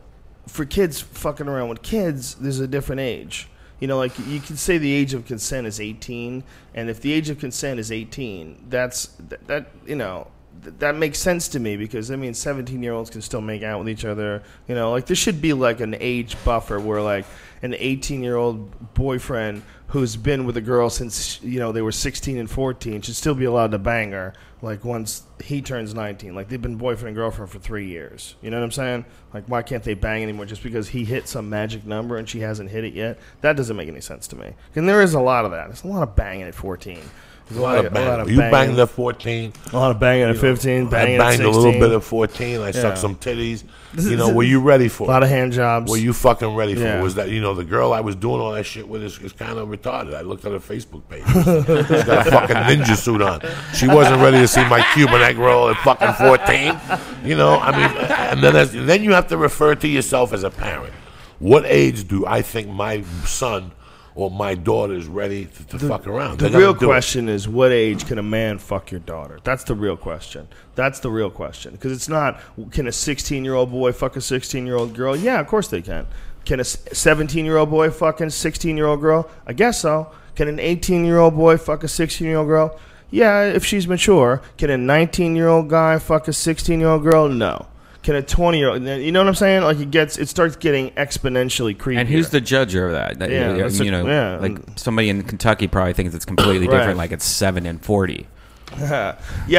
[0.49, 3.49] for kids fucking around with kids, there's a different age.
[3.79, 6.43] You know, like you can say the age of consent is 18,
[6.75, 10.27] and if the age of consent is 18, that's that, that you know
[10.63, 13.63] th- that makes sense to me because I mean, 17 year olds can still make
[13.63, 14.43] out with each other.
[14.69, 17.27] You know, like there should be like an age buffer where like
[17.63, 21.93] an 18 year old boyfriend who's been with a girl since you know they were
[21.93, 24.33] 16 and 14 should still be allowed to bang her
[24.63, 28.37] like once he turns 19 like they've been boyfriend and girlfriend for three years.
[28.41, 29.05] You know what i'm saying?
[29.35, 32.41] Like why can't they bang anymore just because he hit some magic number and she
[32.41, 33.19] hasn't hit it yet?
[33.41, 34.55] That doesn't make any sense to me.
[34.77, 35.67] And there is a lot of that.
[35.67, 37.11] There's a lot of banging at 14 There's
[37.51, 38.29] A lot of bang.
[38.29, 39.53] You banged at 14.
[39.73, 42.61] a lot of banging at 15 banging I banged at a little bit at 14.
[42.61, 42.73] I Yeah.
[42.73, 43.65] sucked some titties.
[43.99, 45.27] You know, were you ready for a lot it?
[45.27, 47.01] of hand jobs Were you fucking ready for Yeah.
[47.01, 47.03] it?
[47.03, 49.33] Was that, you know, the girl I was doing all that shit with is, is
[49.33, 50.15] kind of retarded.
[50.15, 51.25] I looked at her Facebook page.
[51.27, 53.41] She's got a fucking ninja suit on.
[53.75, 56.79] She wasn't ready to see my Cuban egg roll at fucking 14.
[57.25, 60.45] You know, I mean, and then, as, then you have to refer to yourself as
[60.45, 60.93] a parent.
[61.41, 63.73] What age do I think my son
[64.21, 66.39] or my daughter's ready to, to fuck around?
[66.39, 69.39] The real question is, what age can a man fuck your daughter?
[69.45, 70.47] That's the real question.
[70.75, 72.39] That's the real question because it's not
[72.71, 75.17] can a 16 year old boy fuck a 16 year old girl?
[75.17, 76.07] Yeah, of course they can.
[76.45, 79.31] Can a 17 year old boy fuck a 16 year old girl?
[79.47, 80.13] I guess so.
[80.35, 82.79] Can an 18 year old boy fuck a 16 year old girl?
[83.11, 84.43] Yeah, if she's mature.
[84.59, 87.29] Can a 19 year old guy fuck a 16 year old girl?
[87.29, 87.67] No.
[88.03, 88.83] Can a 20 year old?
[88.83, 89.63] You know what I'm saying?
[89.63, 92.01] Like it gets, it starts getting exponentially creepy.
[92.01, 93.19] and who's the judge of that?
[93.19, 94.39] That- Yeah, you, that's a- know, yeah.
[94.39, 96.79] like somebody in Kentucky probably thinks it's completely Right.
[96.79, 96.97] different.
[96.99, 98.27] Like it's seven and forty.
[98.79, 99.17] yeah,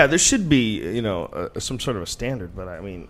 [0.08, 3.10] there should be you know uh, some sort of a standard, but I mean,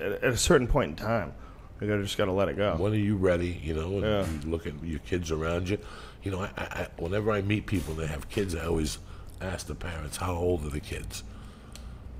[0.00, 1.32] at, at a certain point in time,
[1.80, 2.74] you gotta just gotta let it go.
[2.76, 3.60] When are you ready?
[3.62, 4.26] You know, and Yeah.
[4.44, 5.78] you look at your kids around you.
[6.22, 8.98] You know, I, I, I, whenever I meet people and they have kids, I always
[9.40, 11.22] ask the parents, "How old are the kids?"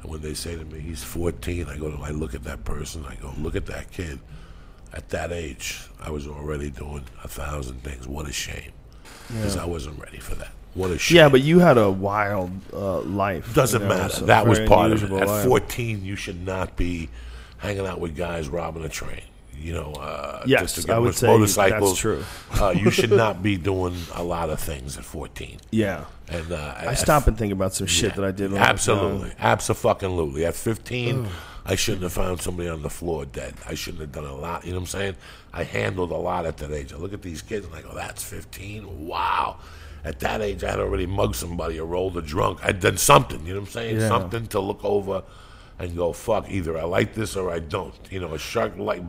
[0.02, 2.64] And when they say to me, "He's 14," I go, to, I look at that
[2.64, 3.04] person.
[3.06, 4.18] I go, "Look at that kid.
[4.92, 8.06] At that age, I was already doing a thousand things.
[8.06, 8.72] What a shame,
[9.28, 10.52] because I wasn't ready for that.
[10.74, 13.54] What a shame." Yeah, but you had a wild uh, life.
[13.54, 14.26] Doesn't you know, matter.
[14.26, 15.12] That was part of it.
[15.12, 15.46] At life.
[15.46, 17.08] 14, you should not be
[17.58, 19.22] hanging out with guys robbing a train.
[19.58, 21.90] You know, uh, Yes, just to get I would with say motorcycles.
[21.90, 22.24] that's true.
[22.60, 25.58] uh, you should not be doing a lot of things at 14.
[25.70, 26.04] Yeah.
[26.28, 28.52] And uh, I stop and think about some shit that I did.
[28.52, 30.46] When Absolutely, absolutely.
[30.46, 31.28] At 15,
[31.64, 33.54] I shouldn't have found somebody on the floor dead.
[33.68, 34.64] I shouldn't have done a lot.
[34.64, 35.14] You know what I'm saying?
[35.52, 36.92] I handled a lot at that age.
[36.92, 39.06] I look at these kids and I go, "That's 15.
[39.06, 39.58] Wow."
[40.04, 42.58] At that age, I had already mugged somebody or rolled a drunk.
[42.64, 43.46] I'd done something.
[43.46, 44.00] You know what I'm saying?
[44.00, 44.08] Yeah.
[44.08, 45.22] Something to look over
[45.78, 47.94] and go, "Fuck." Either I like this or I don't.
[48.10, 49.02] You know, a shark like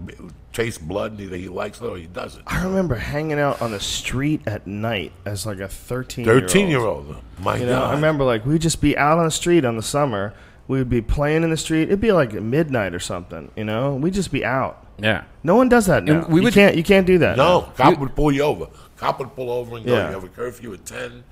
[0.53, 1.11] tastes blood.
[1.13, 2.43] and Either he likes it or he doesn't.
[2.47, 6.79] I remember hanging out on the street at night as like a 13 13 year
[6.79, 7.15] old.
[7.39, 7.91] My You know, God.
[7.91, 10.33] I remember like we'd just be out on the street on the summer.
[10.67, 11.83] We would be playing in the street.
[11.89, 13.51] It'd be like midnight or something.
[13.55, 14.79] You know, we'd just be out.
[14.97, 15.23] Yeah.
[15.43, 16.21] No one does that now.
[16.23, 16.77] And we you would- can't.
[16.77, 17.35] You can't do that.
[17.35, 17.73] No, now.
[17.75, 18.67] cop would pull you over.
[18.95, 20.07] Cop would pull over and go, Yeah.
[20.07, 21.23] you have a curfew at 10.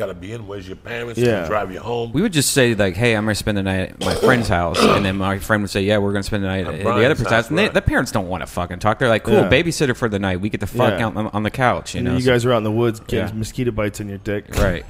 [0.00, 0.46] Got to be in.
[0.46, 1.20] Where's your parents?
[1.20, 1.40] Yeah.
[1.42, 2.10] Can drive you home.
[2.12, 4.82] We would just say like, "Hey, I'm gonna spend the night at my friend's house,"
[4.82, 7.08] and then my friend would say, "Yeah, we're gonna spend the night at the other
[7.10, 7.74] person's house." house, And they, right.
[7.74, 8.98] the parents don't want to fucking talk.
[8.98, 9.50] They're like, "Cool, Yeah.
[9.50, 10.40] babysitter for the night.
[10.40, 11.06] We get the fuck Yeah.
[11.06, 12.70] out on, on the couch." You And know, you so- guys are out in the
[12.70, 13.34] woods getting Yeah.
[13.34, 14.46] mosquito bites in your dick.
[14.58, 14.86] right?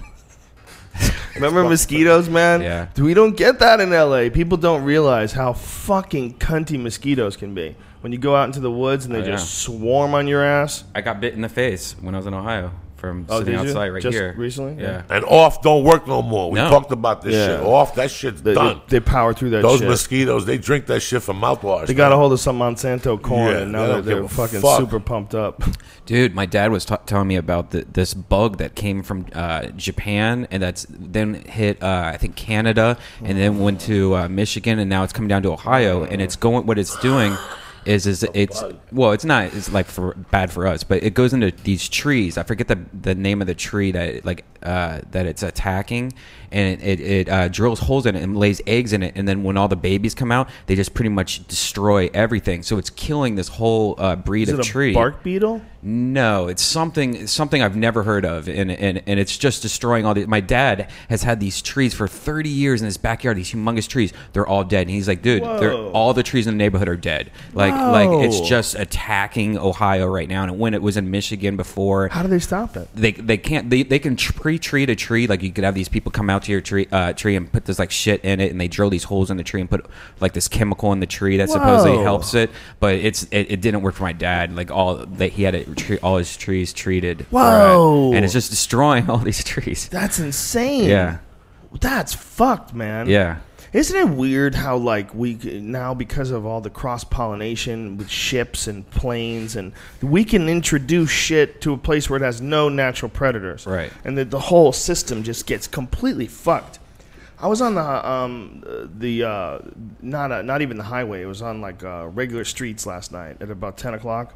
[1.34, 2.60] Remember mosquitoes, man?
[2.62, 2.86] Yeah.
[2.96, 4.28] We don't get that in LA.
[4.30, 7.74] People don't realize how fucking cunty mosquitoes can be.
[8.00, 9.30] When you go out into the woods and they Oh, yeah.
[9.32, 10.84] just swarm on your ass.
[10.94, 12.70] I got bit in the face when I was in Ohio
[13.00, 13.68] from Oh, sitting did you?
[13.70, 14.80] outside right Just here recently?
[14.82, 15.02] Yeah.
[15.10, 16.50] and off don't work no more.
[16.50, 16.70] We No.
[16.70, 17.46] talked about this Yeah.
[17.58, 17.66] shit.
[17.66, 18.82] Off, that shit's They, done.
[18.88, 19.88] they, they power through that Those shit.
[19.88, 21.86] mosquitoes, they drink that shit for mouthwash.
[21.86, 22.18] they got a man.
[22.18, 24.78] hold of some Monsanto corn, Yeah, and now they're, don't they're a fucking fuck.
[24.78, 25.62] super pumped up.
[26.06, 29.66] Dude, my dad was t- telling me about the, this bug that came from uh,
[29.76, 34.78] Japan and that's then hit uh, I think Canada and then went to uh, Michigan
[34.78, 36.66] and now it's coming down to Ohio and it's going.
[36.66, 37.36] What it's doing
[37.84, 38.62] is is it's
[38.92, 39.54] well, it's not.
[39.54, 42.36] It's like for bad for us, but it goes into these trees.
[42.36, 46.12] I forget the the name of the tree that like uh, that it's attacking,
[46.52, 49.26] and it, it, it uh, drills holes in it and lays eggs in it, and
[49.28, 52.62] then when all the babies come out, they just pretty much destroy everything.
[52.62, 54.92] So it's killing this whole uh, breed Is of it a tree.
[54.92, 55.62] bark beetle?
[55.82, 60.04] No, it's something it's something I've never heard of, and, and and it's just destroying
[60.04, 60.26] all the.
[60.26, 63.38] My dad has had these trees for thirty years in his backyard.
[63.38, 64.82] These humongous trees, they're all dead.
[64.82, 67.30] And he's like, dude, they're, all the trees in the neighborhood are dead.
[67.54, 70.42] Like like it's just attacking Ohio right now.
[70.42, 72.86] And when it was in Michigan before, How do they stop it?
[72.94, 75.88] they they can't they, they can pre-treat tree to tree, like you could have these
[75.88, 78.50] people come out to your tree uh, tree and put this like shit in it
[78.50, 79.86] and they drill these holes in the tree and put
[80.20, 82.02] like this chemical in the tree that supposedly Whoa.
[82.02, 85.42] helps it but it's it, it didn't work for my dad like all that he
[85.42, 88.12] had it tre- all his trees treated uh, Whoa.
[88.14, 90.88] and it's just destroying all these trees That's insane.
[90.88, 91.18] yeah
[91.80, 93.08] That's fucked, man.
[93.08, 93.38] yeah
[93.72, 98.66] Isn't it weird how like we now because of all the cross pollination with ships
[98.66, 103.08] and planes and we can introduce shit to a place where it has no natural
[103.08, 103.66] predators.
[103.66, 103.92] Right.
[104.04, 106.80] And that the whole system just gets completely fucked.
[107.38, 108.62] I was on the um
[108.98, 109.58] the uh,
[110.02, 111.22] not uh, not even the highway.
[111.22, 114.34] It was on like uh, regular streets last night at about ten o'clock.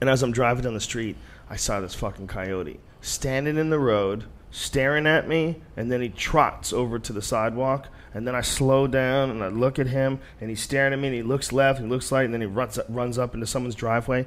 [0.00, 1.16] And as I'm driving down the street,
[1.50, 6.08] I saw this fucking coyote standing in the road, staring at me, and then he
[6.08, 7.88] trots over to the sidewalk.
[8.14, 11.08] And then I slow down and I look at him, and he's staring at me,
[11.08, 13.46] and he looks left, and he looks right, and then he runs runs up into
[13.46, 14.26] someone's driveway.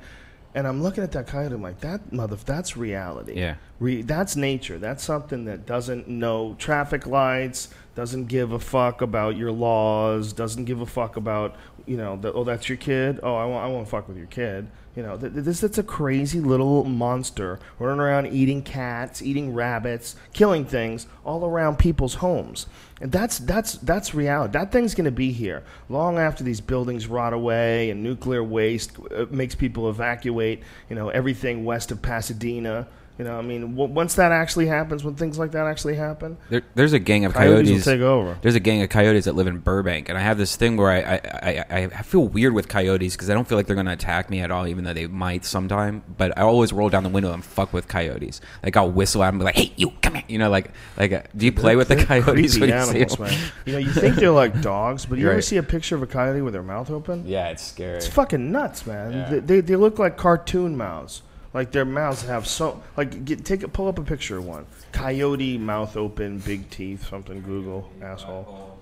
[0.54, 1.54] And I'm looking at that coyote.
[1.54, 3.40] I'm like, that mother, that's reality.
[3.40, 3.56] Yeah.
[3.80, 4.78] Re- that's nature.
[4.78, 10.66] That's something that doesn't know traffic lights, doesn't give a fuck about your laws, doesn't
[10.66, 12.18] give a fuck about you know.
[12.18, 13.20] The, oh, that's your kid.
[13.24, 13.64] Oh, I won't.
[13.64, 14.68] I won't fuck with your kid.
[14.96, 19.54] You know, th- th- this that's a crazy little monster running around eating cats, eating
[19.54, 22.68] rabbits, killing things all around people's homes,
[23.00, 24.52] and that's that's that's reality.
[24.52, 28.92] That thing's going to be here long after these buildings rot away and nuclear waste
[29.16, 30.62] uh, makes people evacuate.
[30.90, 32.88] You know, everything west of Pasadena.
[33.18, 36.38] You know, I mean, w- once that actually happens, when things like that actually happen,
[36.50, 38.38] there, there's a gang of coyotes, coyotes, take over.
[38.42, 40.90] There's a gang of coyotes that live in Burbank, and I have this thing where
[40.90, 43.86] I I, I, I feel weird with coyotes because I don't feel like they're going
[43.86, 46.04] to attack me at all, even though they might sometime.
[46.18, 48.42] But I always roll down the window and fuck with coyotes.
[48.64, 50.72] Like I'll whistle at them, and be like, "Hey, you, come here!" You know, like
[50.98, 52.58] like uh, do you play with the coyotes?
[52.58, 53.52] creepy when you see man.
[53.66, 56.08] You know, you think they're like dogs, but you ever see a picture of a
[56.08, 57.28] coyote with their mouth open?
[57.28, 57.98] Yeah, it's scary.
[57.98, 59.12] It's fucking nuts, man.
[59.12, 59.30] Yeah.
[59.30, 61.22] They, they, they look like cartoon mouths.
[61.54, 64.66] Like their mouths have so like get take a, pull up a picture of one
[64.94, 67.42] coyote mouth open, big teeth, something.
[67.42, 68.80] Google asshole,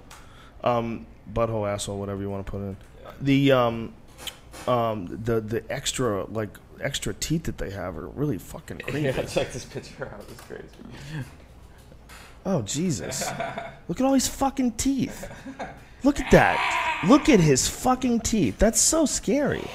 [0.64, 2.78] um, butthole asshole, whatever you want to put in.
[3.22, 3.94] The um,
[4.68, 9.14] um, the the extra like extra teeth that they have are really fucking creepy.
[9.26, 10.24] check this picture out.
[10.30, 10.64] It's crazy.
[12.46, 13.28] Oh Jesus!
[13.88, 15.28] Look at all his fucking teeth.
[16.04, 17.02] Look at that.
[17.08, 18.60] Look at his fucking teeth.
[18.60, 19.68] That's so scary.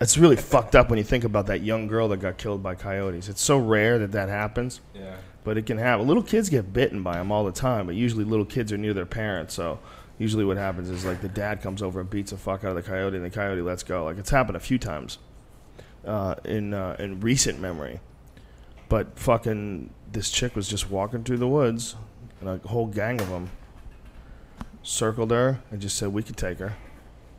[0.00, 2.74] It's really fucked up when you think about that young girl that got killed by
[2.76, 3.28] coyotes.
[3.28, 5.16] It's so rare that that happens, Yeah.
[5.42, 6.06] but it can happen.
[6.06, 8.94] Little kids get bitten by them all the time, but usually little kids are near
[8.94, 9.80] their parents, so
[10.20, 12.74] Usually, what happens is like the dad comes over and beats the fuck out of
[12.74, 14.04] the coyote, and the coyote lets go.
[14.04, 15.18] Like it's happened a few times
[16.04, 18.00] uh, in uh, in recent memory.
[18.88, 21.94] But fucking, this chick was just walking through the woods,
[22.40, 23.50] and a whole gang of them
[24.82, 26.74] circled her and just said we could take her,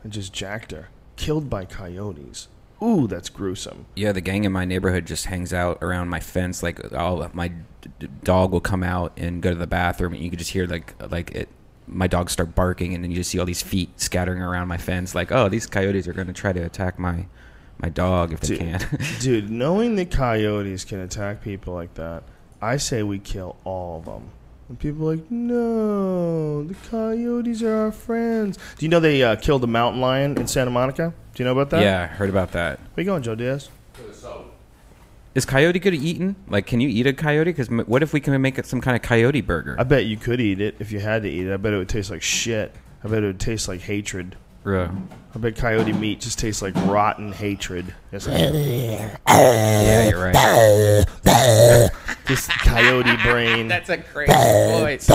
[0.02, 0.88] and just jacked her,
[1.20, 2.48] killed by coyotes.
[2.82, 3.84] Ooh, that's gruesome.
[3.94, 6.62] Yeah, the gang in my neighborhood just hangs out around my fence.
[6.62, 10.30] Like, all my d- dog will come out and go to the bathroom, and you
[10.30, 11.50] can just hear like like it.
[11.86, 14.78] My dogs start barking, and then you just see all these feet scattering around my
[14.78, 15.14] fence.
[15.14, 17.26] Like, oh, these coyotes are going to try to attack my
[17.82, 18.98] my dog if they Dude, can.
[19.20, 22.22] dude, knowing that coyotes can attack people like that,
[22.62, 24.30] I say we kill all of them.
[24.70, 28.56] And people are like, no, the coyotes are our friends.
[28.78, 31.12] Do you know they uh, killed a mountain lion in Santa Monica?
[31.34, 31.82] Do you know about that?
[31.82, 32.78] yeah, I heard about that.
[32.94, 33.68] Where you going, Joe Diaz?
[35.34, 36.36] Is coyote good eaten?
[36.46, 37.50] Like, can you eat a coyote?
[37.50, 39.74] Because what if we can make it some kind of coyote burger?
[39.76, 41.52] I bet you could eat it if you had to eat it.
[41.52, 42.72] I bet it would taste like shit.
[43.02, 44.36] I bet it would taste like hatred.
[44.62, 44.90] Bro.
[45.34, 47.94] I bet coyote meat just tastes like rotten hatred.
[48.12, 50.34] Yes, Yeah, you're right.
[52.26, 53.68] just coyote brain.
[53.68, 55.08] That's a great voice.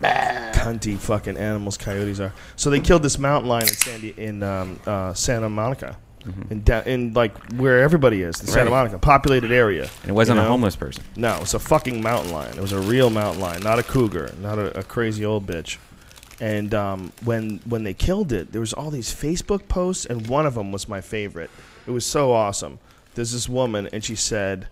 [0.00, 2.32] cunty fucking animals coyotes are.
[2.56, 5.96] So they killed this mountain lion in Sandy in um, uh, Santa Monica,
[6.50, 8.78] in, da- in like where everybody is, the Santa Right.
[8.84, 9.90] Monica populated area.
[10.02, 10.50] And it wasn't you a know?
[10.50, 11.02] homeless person.
[11.16, 12.56] No, it was a fucking mountain lion.
[12.56, 15.78] It was a real mountain lion, not a cougar, not a, a crazy old bitch.
[16.40, 20.46] And um, when when they killed it, there was all these Facebook posts, and one
[20.46, 21.50] of them was my favorite.
[21.86, 22.78] It was so awesome.
[23.14, 24.68] There's this woman, and she said,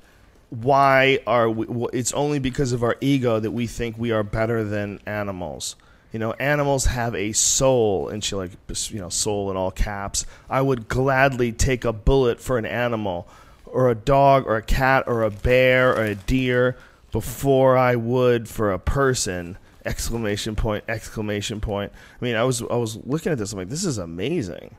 [0.50, 1.66] "Why are we?
[1.66, 5.74] w- It's only because of our ego that we think we are better than animals."
[6.12, 8.52] You know, animals have a soul, and she like,
[8.90, 10.24] you know, soul in all caps.
[10.48, 13.26] I would gladly take a bullet for an animal,
[13.66, 16.76] or a dog, or a cat, or a bear, or a deer,
[17.10, 19.58] before I would for a person!
[19.86, 20.84] Exclamation point!
[20.88, 21.92] Exclamation point!
[22.20, 23.52] I mean, I was I was looking at this.
[23.52, 24.76] I'm like, this is amazing.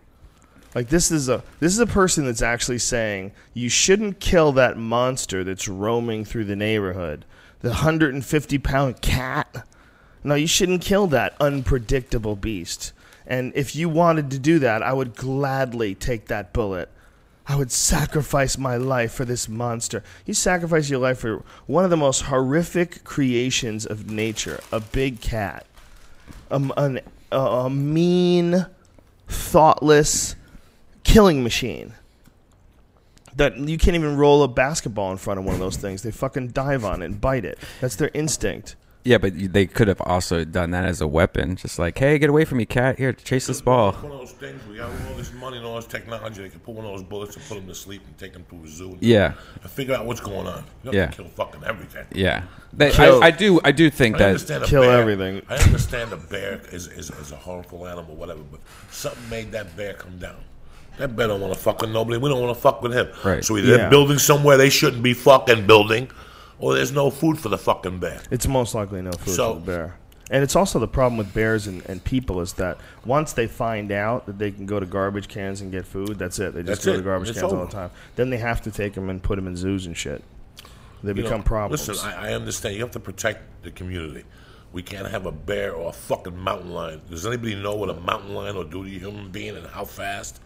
[0.75, 4.77] Like this is a this is a person that's actually saying you shouldn't kill that
[4.77, 7.25] monster that's roaming through the neighborhood,
[7.61, 9.65] the 150 pound cat.
[10.23, 12.93] No, you shouldn't kill that unpredictable beast.
[13.25, 16.89] And if you wanted to do that, I would gladly take that bullet.
[17.47, 20.03] I would sacrifice my life for this monster.
[20.25, 25.21] You sacrifice your life for one of the most horrific creations of nature, a big
[25.21, 25.65] cat.
[26.51, 26.99] Um, an,
[27.31, 28.65] a, a mean,
[29.29, 30.35] thoughtless
[31.03, 31.93] killing machine.
[33.35, 36.01] That you can't even roll a basketball in front of one of those things.
[36.01, 37.59] They fucking dive on it and bite it.
[37.79, 38.75] That's their instinct.
[39.07, 41.55] Yeah, but they could have also done that as a weapon.
[41.55, 42.97] Just like, hey, get away from me, cat.
[42.97, 43.93] Here, chase this ball.
[43.93, 44.59] One of those things.
[44.69, 46.41] We have all this money and all this technology.
[46.41, 48.43] They can put one of those bullets and put them to sleep and take them
[48.49, 48.89] to a zoo.
[48.91, 50.57] And, Yeah, and figure out what's going on.
[50.83, 51.05] You don't Yeah.
[51.05, 52.05] have to kill fucking everything.
[52.13, 52.43] yeah.
[52.73, 53.61] They, Kill- I, I do.
[53.63, 54.27] I do think I that.
[54.27, 55.41] understand a Kill bear, everything.
[55.47, 58.59] I understand a bear is, is, is a harmful animal, whatever, but
[58.91, 60.35] something made that bear come down.
[60.97, 62.17] That bear don't want to fuck with nobody.
[62.17, 63.07] We don't want to fuck with him.
[63.23, 63.43] Right.
[63.45, 63.77] So either Yeah.
[63.77, 66.09] they're building somewhere they shouldn't be fucking building,
[66.59, 68.21] or there's no food for the fucking bear.
[68.31, 69.97] It's most likely no food So- for the bear.
[70.29, 73.93] And it's also the problem with bears and, and people is that once they find
[73.93, 76.53] out that they can go to garbage cans and get food, that's it.
[76.53, 76.97] They just go it.
[76.97, 77.91] to garbage It's cans all the time.
[78.17, 80.21] Then they have to take them and put them in zoos and shit.
[81.01, 81.87] They You know, become problems.
[81.87, 82.75] Listen, I, I understand.
[82.75, 84.25] You have to protect the community.
[84.73, 87.01] We can't have a bear or a fucking mountain lion.
[87.09, 89.85] Does anybody know what a mountain lion will do to a human being and how
[89.85, 90.41] fast?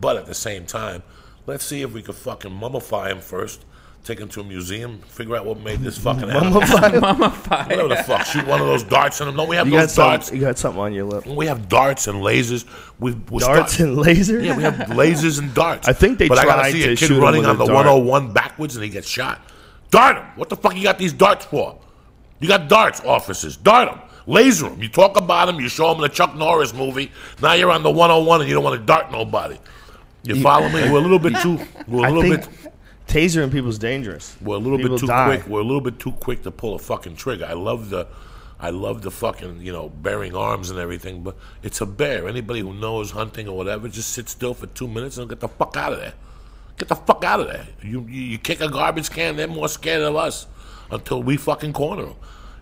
[0.00, 1.02] But at the same time,
[1.46, 3.66] let's see if we could fucking mummify him first.
[4.02, 6.60] Take him to a museum, figure out what made this fucking animal.
[6.62, 8.24] Whatever the fuck.
[8.26, 9.36] Shoot one of those darts in him.
[9.36, 10.26] No, we have you got those darts.
[10.26, 10.40] something.
[10.40, 11.26] You got something on your lip.
[11.26, 12.64] We have darts and lasers.
[12.98, 14.40] We we'll Darts start- and laser.
[14.40, 15.86] yeah, we have lasers and darts.
[15.86, 17.50] I think they but I tried gotta see to a kid shoot him running with
[17.50, 17.86] on a the dart.
[17.86, 19.40] 101 backwards and he gets shot.
[19.90, 20.24] Dart him.
[20.36, 21.78] What the fuck you got these darts for?
[22.40, 23.56] You got darts, officers.
[23.58, 24.00] Dart them.
[24.26, 24.82] Laser them.
[24.82, 25.60] You talk about him.
[25.60, 27.12] You show him the Chuck Norris movie.
[27.42, 29.58] Now you're on the 101 and you don't want to dart nobody.
[30.22, 30.90] You follow me?
[30.90, 31.58] We're a little bit too.
[31.86, 32.69] We're a I little think bit.
[33.10, 34.36] Tasering people's dangerous.
[34.40, 35.36] We're a little People bit too die.
[35.36, 35.48] quick.
[35.48, 37.44] We're a little bit too quick to pull a fucking trigger.
[37.44, 38.06] I love the,
[38.60, 42.28] I love the fucking you know bearing arms and everything, but it's a bear.
[42.28, 45.48] Anybody who knows hunting or whatever, just sit still for two minutes and get the
[45.48, 46.14] fuck out of there.
[46.76, 47.66] Get the fuck out of there.
[47.82, 50.46] You you, you kick a garbage can, they're more scared of us
[50.90, 52.16] until we fucking corner them.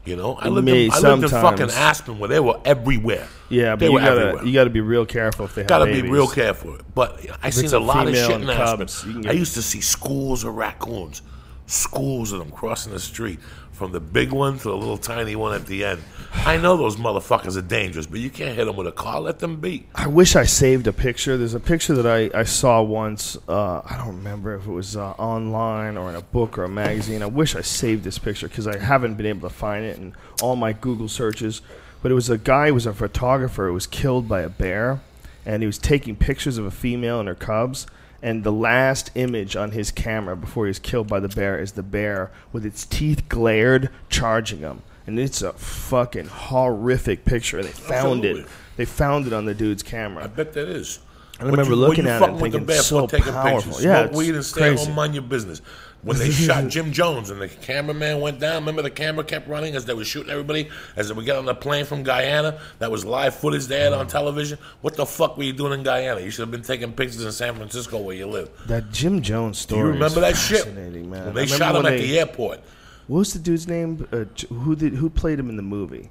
[0.04, 1.70] You know, I lived, in, I lived in fucking.
[1.70, 3.28] Aspen where they were everywhere.
[3.50, 4.44] Yeah, but they you were gotta everywhere.
[4.44, 6.02] you gotta be real careful if they have Gotta babies.
[6.02, 6.78] be real careful.
[6.94, 9.26] But I seen a a lot of shit in Aspen.
[9.26, 11.22] I used to see schools of raccoons,
[11.66, 13.38] schools of them crossing the street,
[13.78, 16.02] from the big one to the little tiny one at the end.
[16.32, 19.20] I know those motherfuckers are dangerous, but you can't hit them with a car.
[19.20, 19.86] Let them be.
[19.94, 21.36] I wish I saved a picture.
[21.36, 23.38] There's a picture that I, I saw once.
[23.48, 26.68] Uh, I don't remember if it was uh, online or in a book or a
[26.68, 27.22] magazine.
[27.22, 30.14] I wish I saved this picture because I haven't been able to find it in
[30.42, 31.62] all my Google searches.
[32.02, 35.00] but it was a guy who was a photographer who was killed by a bear,
[35.46, 37.86] and he was taking pictures of a female and her cubs.
[38.22, 41.72] And the last image on his camera before he was killed by the bear is
[41.72, 44.82] the bear with its teeth glared, charging him.
[45.06, 47.62] And it's a fucking horrific picture.
[47.62, 48.42] They found Absolutely.
[48.42, 48.48] it.
[48.76, 50.98] They found it on the dude's camera I bet that is.
[51.40, 53.80] I remember looking at it and thinking, so powerful.
[53.80, 54.86] Yeah, weed and stay crazy.
[54.86, 55.62] home, mind your business.
[56.02, 59.74] When they shot Jim Jones and the cameraman went down, remember the camera kept running
[59.74, 62.60] as they were shooting everybody as they would get on the plane from Guyana?
[62.78, 64.58] That was live footage they had on television.
[64.80, 66.20] What the fuck were you doing in Guyana?
[66.20, 68.48] You should have been taking pictures in San Francisco where you live.
[68.68, 69.80] That Jim Jones Do story.
[69.80, 70.72] you remember that shit?
[70.74, 71.02] man.
[71.26, 72.60] When they shot him at they- the airport.
[73.08, 74.06] What was the dude's name?
[74.12, 74.24] Uh,
[74.54, 76.08] who did who played him in the movie?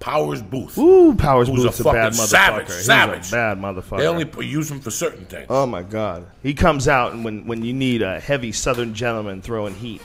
[0.00, 0.76] Powers Boothe.
[0.78, 2.26] Ooh, Powers Who's a Boothe's a, bad fucking motherfucker.
[2.26, 3.28] savage, He's savage.
[3.28, 3.98] a bad motherfucker.
[3.98, 5.46] They only use him for certain things.
[5.50, 9.42] oh my god, he comes out and when when you need a heavy Southern gentleman
[9.42, 10.00] throwing heat.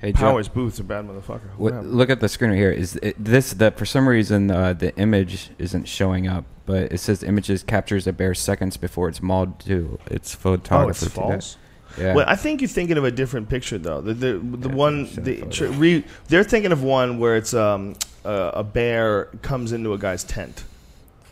[0.00, 1.56] Hey, Joe, Powers Boothe's a bad motherfucker.
[1.56, 2.70] what, look at the screen right here.
[2.72, 6.98] Is it, this that for some reason uh, the image isn't showing up, but it
[6.98, 11.06] says images captures a bear seconds before it's mauled to its oh, photographer.
[11.06, 11.63] it's today.
[11.98, 12.14] Yeah.
[12.14, 14.00] Well, I think you're thinking of a different picture though.
[14.00, 17.94] The the, the Yeah, one the, tr- re, they're thinking of one where it's um
[18.24, 20.64] uh, a bear comes into a guy's tent.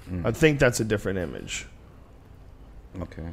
[0.09, 0.27] Hmm.
[0.27, 1.67] I think that's a different image.
[3.01, 3.29] okay.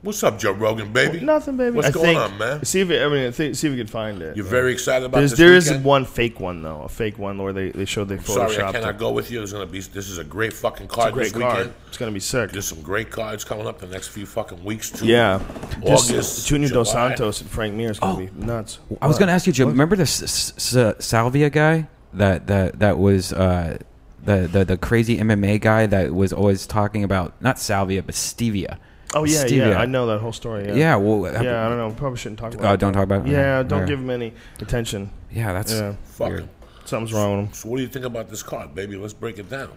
[0.00, 1.18] What's up, Joe Rogan, baby?
[1.18, 1.74] Nothing, baby.
[1.74, 2.64] What's I going think, on, man?
[2.64, 4.36] See if it, I mean, think, see if we can find it.
[4.36, 5.84] You're very excited about There's, this there is weekend?
[5.84, 8.52] one fake one though, a fake one where they, they showed they photoshopped.
[8.54, 8.72] Sorry, I it.
[8.74, 9.38] cannot go with you.
[9.38, 9.80] There's gonna be.
[9.80, 11.56] This is a great fucking It's card a great this card.
[11.56, 11.74] weekend.
[11.88, 12.52] It's gonna be sick.
[12.52, 15.04] There's some great cards coming up the next few fucking weeks too.
[15.06, 15.42] yeah,
[15.82, 18.16] August, Just Junior Dos Santos and Frank Mir is gonna Oh.
[18.18, 18.78] be nuts.
[19.02, 19.18] I was What?
[19.18, 19.66] going to ask you, Joe.
[19.66, 23.78] Remember this S- S- Salvia guy that that that was uh,
[24.24, 28.78] the, the the crazy MMA guy that was always talking about not salvia but stevia.
[29.14, 29.70] Oh yeah, Stevia.
[29.70, 29.78] yeah.
[29.80, 30.66] I know that whole story.
[30.66, 30.74] Yeah.
[30.74, 30.96] Yeah.
[30.96, 31.90] well, Yeah, I don't know.
[31.96, 32.70] Probably shouldn't talk oh, about.
[32.70, 32.80] Oh, it.
[32.80, 33.30] don't talk about it?
[33.30, 33.88] Yeah, don't Alright.
[33.88, 35.10] give him any attention.
[35.30, 36.40] Yeah, that's Yeah, Fuck weird.
[36.42, 36.50] him.
[36.84, 37.54] something's wrong with him.
[37.54, 38.96] So what do you think about this card, baby?
[38.96, 39.70] Let's break it down.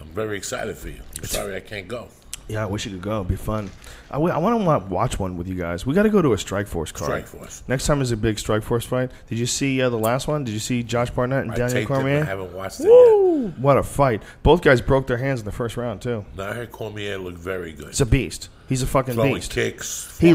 [0.00, 1.00] I'm very excited for you.
[1.18, 2.08] I'm sorry I can't go.
[2.48, 3.16] Yeah, I wish you could go.
[3.16, 3.70] It'd be fun.
[4.08, 5.84] I, w- I want to watch one with you guys.
[5.84, 7.24] We got to go to a Strikeforce card.
[7.24, 7.62] Strikeforce.
[7.66, 9.10] Next time is a big Strikeforce fight.
[9.28, 10.44] Did you see uh, the last one?
[10.44, 12.20] Did you see Josh Barnett and I Daniel it, Cormier?
[12.22, 13.58] I haven't watched it yet.
[13.58, 14.22] What a fight!
[14.42, 16.24] Both guys broke their hands in the first round too.
[16.36, 17.88] Now I heard Cormier looked very good.
[17.88, 18.48] He's a beast.
[18.68, 19.52] He's a fucking Throwing beast.
[19.52, 20.28] kicks, He,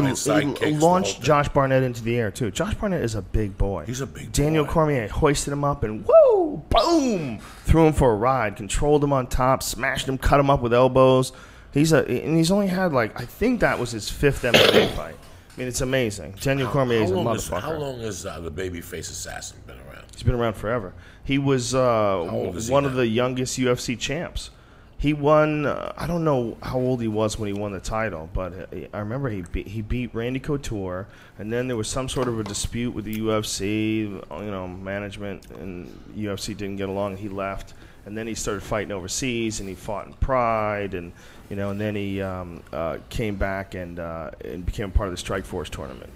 [0.54, 1.20] kicks, launched.
[1.22, 2.50] Josh Barnett into the air too.
[2.50, 3.84] Josh Barnett is a big boy.
[3.86, 4.70] He's a big Daniel boy.
[4.72, 9.26] Cormier hoisted him up and woo, boom, threw him for a ride, controlled him on
[9.26, 11.32] top, smashed him, cut him up with elbows.
[11.72, 15.16] He's a and he's only had like I think that was his fifth MMA fight.
[15.54, 16.34] I mean, it's amazing.
[16.40, 17.60] Daniel Cormier how is a long is, motherfucker.
[17.60, 20.04] how long has uh, the babyface assassin been around?
[20.12, 20.94] He's been around forever.
[21.24, 22.26] He was uh,
[22.70, 22.98] one of now?
[22.98, 24.50] the youngest UFC champs.
[24.96, 25.66] He won.
[25.66, 28.86] Uh, I don't know how old he was when he won the title, but uh,
[28.94, 31.08] I remember he beat, he beat Randy Couture,
[31.38, 34.04] and then there was some sort of a dispute with the UFC.
[34.04, 37.16] You know, management and UFC didn't get along.
[37.16, 37.74] He left,
[38.06, 41.12] and then he started fighting overseas, and he fought in Pride, and
[41.52, 45.14] you know, and then he um, uh, came back and uh, and became part of
[45.14, 46.10] the Strikeforce tournament.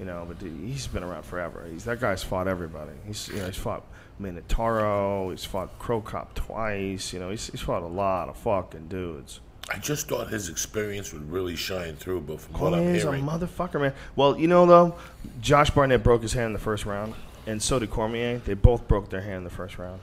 [0.00, 1.66] You know, but dude, he's been around forever.
[1.70, 2.92] He's that guy's fought everybody.
[3.06, 3.84] He's you know he's fought
[4.18, 5.30] Minotauro.
[5.30, 7.12] He's fought Cro Cop twice.
[7.12, 9.40] You know, he's, he's fought a lot of fucking dudes.
[9.70, 13.42] I just thought his experience would really shine through, but from what I'm hearing, Cormier's
[13.42, 13.92] a motherfucker, man.
[14.14, 14.96] Well, you know though,
[15.42, 17.12] Josh Barnett broke his hand in the first round,
[17.46, 18.38] and so did Cormier.
[18.38, 20.00] They both broke their hand in the first round.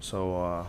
[0.00, 0.66] So, uh,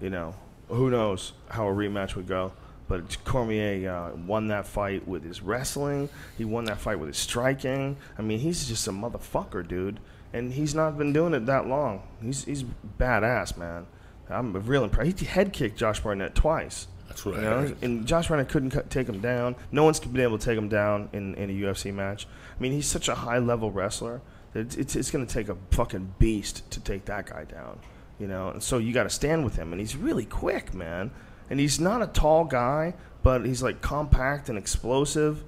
[0.00, 0.34] you know,
[0.68, 2.52] who knows how a rematch would go.
[2.86, 6.10] But Cormier uh, won that fight with his wrestling.
[6.36, 7.96] He won that fight with his striking.
[8.18, 10.00] I mean, he's just a motherfucker, dude.
[10.32, 12.02] And he's not been doing it that long.
[12.20, 12.64] He's he's
[12.98, 13.86] badass, man.
[14.28, 15.20] I'm real impressed.
[15.20, 16.88] He head kicked Josh Barnett twice.
[17.08, 19.56] That's I You know, and Josh Barnett couldn't cut, take him down.
[19.70, 22.26] No one's been able to take him down in, in a UFC match.
[22.58, 24.22] I mean, he's such a high level wrestler.
[24.52, 27.78] that It's, it's, it's going to take a fucking beast to take that guy down.
[28.18, 31.10] You know, and so you got to stand with him, and he's really quick, man.
[31.50, 35.42] And he's not a tall guy, but he's like compact and explosive.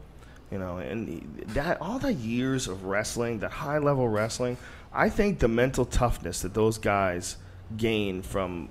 [0.51, 4.57] You know, and that all the years of wrestling, that high level wrestling,
[4.93, 7.37] I think the mental toughness that those guys
[7.77, 8.69] gain from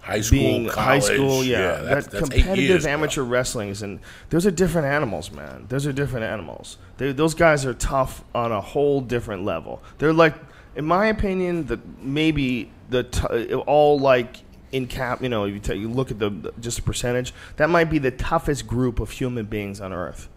[0.00, 3.70] high school, being college, high school, yeah, that's, that that's eight competitive years, amateur wrestling
[3.70, 5.66] is, and those are different animals, man.
[5.68, 6.78] Those are different animals.
[6.96, 9.82] They, those guys are tough on a whole different level.
[9.98, 10.34] They're like,
[10.76, 14.38] in my opinion, the maybe the t- uh, all like
[14.72, 15.22] in cap.
[15.22, 17.90] You know, if you, take, you look at the the- just a percentage, that might
[17.90, 20.28] be the toughest group of human beings on earth.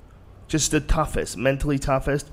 [0.47, 2.29] Just the toughest, mentally toughest,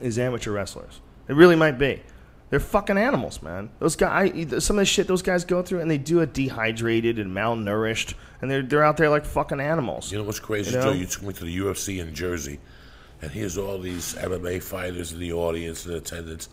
[0.00, 1.00] is amateur wrestlers.
[1.28, 2.02] It really might be.
[2.50, 3.70] They're fucking animals, man.
[3.80, 4.30] Those guys,
[4.64, 8.14] some of the shit those guys go through, and they do it dehydrated and malnourished,
[8.40, 10.12] and they're they're out there like fucking animals.
[10.12, 10.82] You know what's crazy, You know?
[10.84, 10.92] Joe?
[10.92, 12.60] You took me to the UFC in Jersey,
[13.22, 16.48] and here's all these MMA fighters in the audience and attendance.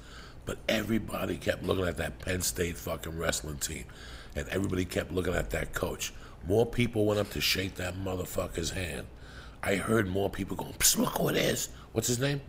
[0.45, 3.85] But everybody kept looking at that Penn State fucking wrestling team,
[4.35, 6.13] and everybody kept looking at that coach.
[6.47, 9.05] More people went up to shake that motherfucker's hand.
[9.63, 11.69] I heard more people going, "Psst, "Look who it is!
[11.91, 12.41] What's his name?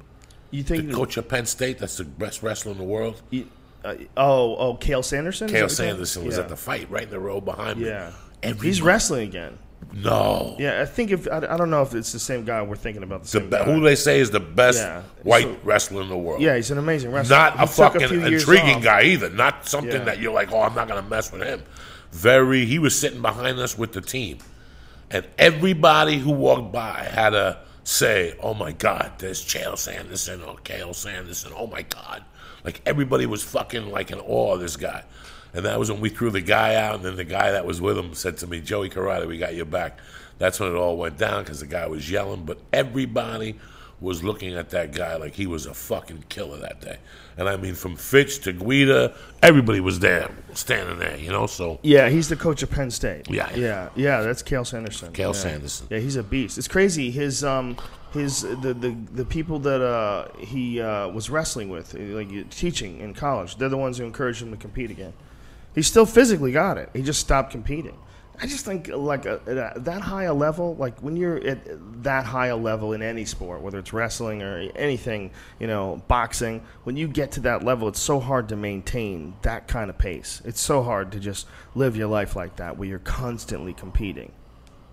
[0.51, 0.93] You The think?
[0.93, 1.79] coach of Penn State.
[1.79, 3.21] That's the best wrestler in the world.
[3.31, 3.49] you-
[3.85, 5.49] uh, oh, oh, Cael Sanderson.
[5.49, 5.91] Cael what you're saying?
[5.91, 6.43] Sanderson was yeah.
[6.45, 7.87] at the fight right in the row behind me.
[7.87, 8.13] Yeah,
[8.43, 9.59] Everybody- he's wrestling again.
[9.93, 10.57] No.
[10.59, 13.03] Yeah, I think if I, I don't know if it's the same guy we're thinking
[13.03, 13.25] about.
[13.25, 15.03] The The same be- who they say is the best Yeah.
[15.23, 16.41] white wrestler in the world.
[16.41, 17.37] Yeah, he's an amazing wrestler.
[17.37, 18.83] Not He a fucking years intriguing off.
[18.85, 19.29] guy either.
[19.31, 20.05] Not something Yeah.
[20.05, 21.63] that you're like, oh, I'm not going to mess with him.
[22.13, 24.39] Very, he was sitting behind us with the team.
[25.11, 30.57] And everybody who walked by had to say, oh my God, there's Chael Sanderson or
[30.57, 31.53] Cael Sanderson.
[31.57, 32.23] Oh my God.
[32.65, 35.05] Like everybody was fucking like in awe of this guy.
[35.55, 36.97] And that was when we threw the guy out.
[36.97, 39.55] And then the guy that was with him said to me, Joey Karate, we got
[39.55, 39.99] your back.
[40.39, 42.45] That's when it all went down because the guy was yelling.
[42.45, 43.59] But everybody
[44.01, 46.99] was looking at that guy like he was a fucking killer that day.
[47.37, 51.47] And I mean, from Fitch to Guida, everybody was there, standing there, you know?
[51.47, 53.31] So Yeah, he's the coach of Penn State.
[53.31, 53.55] Yeah.
[53.55, 54.23] yeah, yeah.
[54.23, 55.13] That's Cael Sanderson.
[55.13, 55.41] Cael yeah.
[55.41, 55.87] Sanderson.
[55.91, 56.59] Yeah, he's a beast.
[56.59, 57.11] It's crazy.
[57.11, 57.77] His um,
[58.13, 63.15] his the the, the people that uh he uh, was wrestling with, like teaching in
[63.15, 65.13] college, they're the ones who encouraged him to compete again.
[65.75, 66.91] He still physically got it.
[66.93, 67.97] He just stopped competing.
[68.41, 72.25] I just think like a, a, that high a level, like when you're at that
[72.25, 76.97] high a level in any sport, whether it's wrestling or anything, you know, boxing, when
[76.97, 80.43] you get to that level, it's so hard to maintain that kind of pace.
[80.45, 84.33] It's so hard to just live your life like that, where you're constantly competing.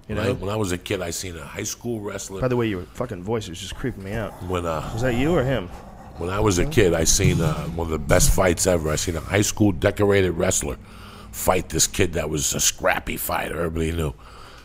[0.09, 2.41] You when, I, when I was a kid, I seen a high school wrestler.
[2.41, 4.31] By the way, your fucking voice is just creeping me out.
[4.43, 5.69] when uh, Was that you or him?
[6.17, 8.89] when I was a kid, I seen uh, one of the best fights ever.
[8.89, 10.77] I seen a high school decorated wrestler
[11.31, 13.57] fight this kid that was a scrappy fighter.
[13.57, 14.13] Everybody knew.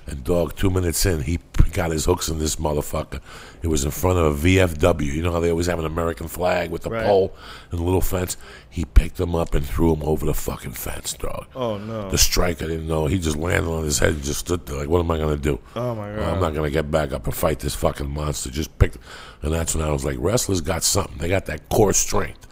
[0.06, 1.38] And dog, two minutes in, he
[1.72, 3.20] got his hooks in this motherfucker.
[3.64, 5.06] It was in front of a VFW.
[5.10, 7.02] You know how they always have an American flag with the Right.
[7.06, 7.34] pole
[7.70, 8.36] and the little fence.
[8.68, 11.46] He picked him up and threw him over the fucking fence, dog.
[11.56, 12.10] Oh no!
[12.10, 13.06] The striker didn't know.
[13.06, 15.38] He just landed on his head and just stood there like, "What am I gonna
[15.38, 15.60] do?
[15.74, 18.78] Oh, my Well, I'm not gonna get back up and fight this fucking monster." Just
[18.78, 18.98] picked,
[19.40, 21.16] and that's when I was like, "Wrestlers got something.
[21.16, 22.46] They got that core strength.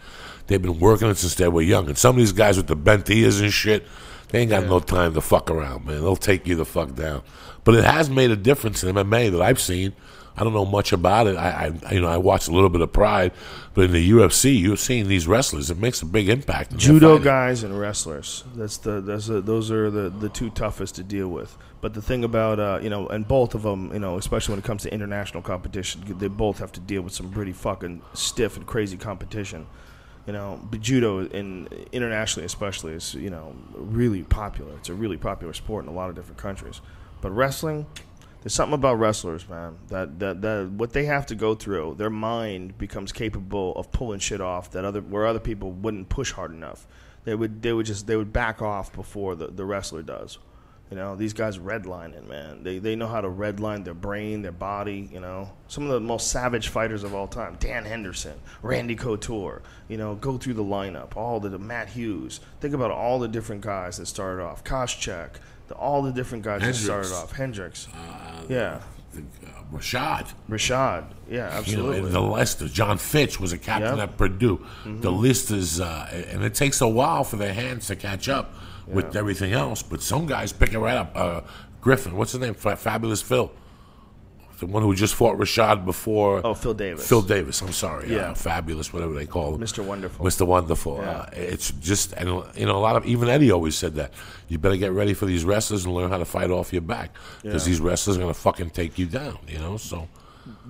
[0.47, 1.87] They've been working it since they were young.
[1.89, 3.85] And some of these guys with the bent ears and shit,
[4.29, 6.01] they ain't got no time to fuck around, man.
[6.01, 7.21] They'll take you the fuck down.
[7.63, 9.93] But it has made a difference in MMA that I've seen.
[10.35, 11.35] I don't know much about it.
[11.35, 13.31] I, I you know, I watched a little bit of Pride,
[13.73, 15.69] but in the UFC, you're seeing these wrestlers.
[15.69, 16.75] It makes a big impact.
[16.75, 18.43] Judo guys and wrestlers.
[18.55, 21.55] That's the that's the, those are the the two toughest to deal with.
[21.81, 24.59] But the thing about uh, you know, and both of them, you know, especially when
[24.59, 28.57] it comes to international competition, they both have to deal with some pretty fucking stiff
[28.57, 29.67] and crazy competition.
[30.25, 34.73] You know, but judo in internationally, especially, is you know really popular.
[34.77, 36.81] It's a really popular sport in a lot of different countries.
[37.21, 37.85] But wrestling,
[38.43, 39.77] there's something about wrestlers, man.
[39.87, 44.19] That, that that what they have to go through, their mind becomes capable of pulling
[44.19, 46.85] shit off that other where other people wouldn't push hard enough.
[47.23, 50.39] They would they would just they would back off before the, the wrestler does.
[50.91, 52.63] You know, these guys redlining, man.
[52.63, 55.09] They they know how to redline their brain, their body.
[55.11, 59.61] You know, some of the most savage fighters of all time: Dan Henderson, Randy Couture.
[59.87, 61.15] You know, go through the lineup.
[61.15, 62.41] All the Matt Hughes.
[62.59, 64.65] Think about all the different guys that started off.
[64.65, 65.29] Koscheck.
[65.73, 66.79] All the different guys Hendricks.
[66.79, 67.31] that started off.
[67.31, 67.87] Hendricks.
[68.49, 68.79] yeah.
[69.15, 69.19] Uh,
[69.71, 70.27] Rashad.
[70.49, 71.05] Rashad.
[71.29, 72.11] Yeah, You know, absolutely.
[72.11, 74.09] the list of Jon Fitch was a captain Yep.
[74.09, 74.65] at Purdue.
[74.85, 78.53] The list is, uh, and it takes a while for their hands to catch up
[78.87, 79.81] with everything else.
[79.83, 81.11] But some guys pick it right up.
[81.15, 81.41] Uh,
[81.81, 82.53] Griffin, what's his name?
[82.55, 83.51] Fabulous Phil,
[84.65, 86.41] the one who just fought Rashad before.
[86.45, 87.07] oh, Phil Davis.
[87.07, 87.61] Phil Davis.
[87.61, 88.11] I'm sorry.
[88.11, 88.31] Yeah.
[88.31, 89.61] Uh, fabulous, whatever they call him.
[89.61, 89.83] Mr.
[89.83, 90.25] Wonderful.
[90.25, 90.45] Mr.
[90.45, 90.97] Wonderful.
[90.97, 91.09] Yeah.
[91.09, 94.11] Uh, it's just, and you know, a lot of even Eddie always said that
[94.47, 97.11] you better get ready for these wrestlers and learn how to fight off your back
[97.41, 97.71] because Yeah.
[97.71, 99.37] these wrestlers are gonna fucking take you down.
[99.47, 100.07] You know, so.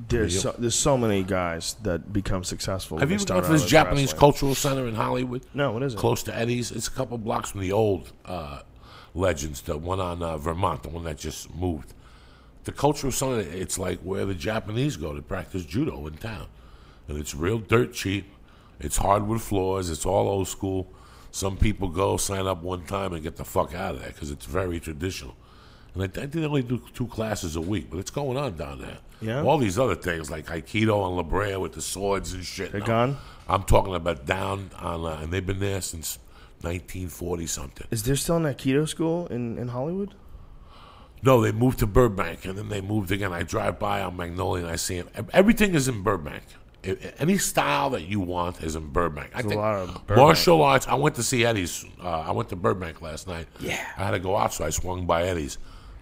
[0.07, 2.99] There's so, there's so many guys that become successful.
[2.99, 4.19] Have you ever gone to this Japanese wrestling.
[4.19, 5.43] Cultural Center in Hollywood?
[5.55, 5.97] No, what is it?
[5.97, 6.71] Close to Eddie's.
[6.71, 8.59] It's a couple blocks from the old uh,
[9.15, 11.93] Legends, the one on uh, Vermont, the one that just moved.
[12.63, 16.47] The Cultural Center, it's like where the Japanese go to practice judo in town.
[17.07, 18.25] And it's real dirt cheap.
[18.79, 19.89] It's hardwood floors.
[19.89, 20.87] It's all old school.
[21.31, 24.31] Some people go sign up one time and get the fuck out of there because
[24.31, 25.35] it's very traditional.
[25.93, 28.55] And I, I think they only do two classes a week, but it's going on
[28.55, 28.97] down there.
[29.21, 29.41] Yeah?
[29.43, 32.71] All these other things like Aikido and La Brea with the swords and shit.
[32.71, 32.85] They're No.
[32.87, 33.17] gone?
[33.47, 36.17] I'm talking about down on, uh, and they've been there since
[36.61, 37.87] 1940 something.
[37.91, 40.13] Is there still an Aikido school in, in Hollywood?
[41.23, 43.31] No, they moved to Burbank, and then they moved again.
[43.31, 45.07] I drive by on Magnolia, and I see it.
[45.31, 46.43] Everything is in Burbank.
[47.17, 49.29] Any style that you want is in Burbank.
[49.33, 50.17] I There's a think lot of Burbank.
[50.17, 50.85] martial arts.
[50.85, 51.85] I went to see Eddie's.
[52.03, 53.47] Uh, I went to Burbank last night.
[53.61, 53.79] Yeah.
[53.97, 55.57] I had to go out, so I swung by Eddie's.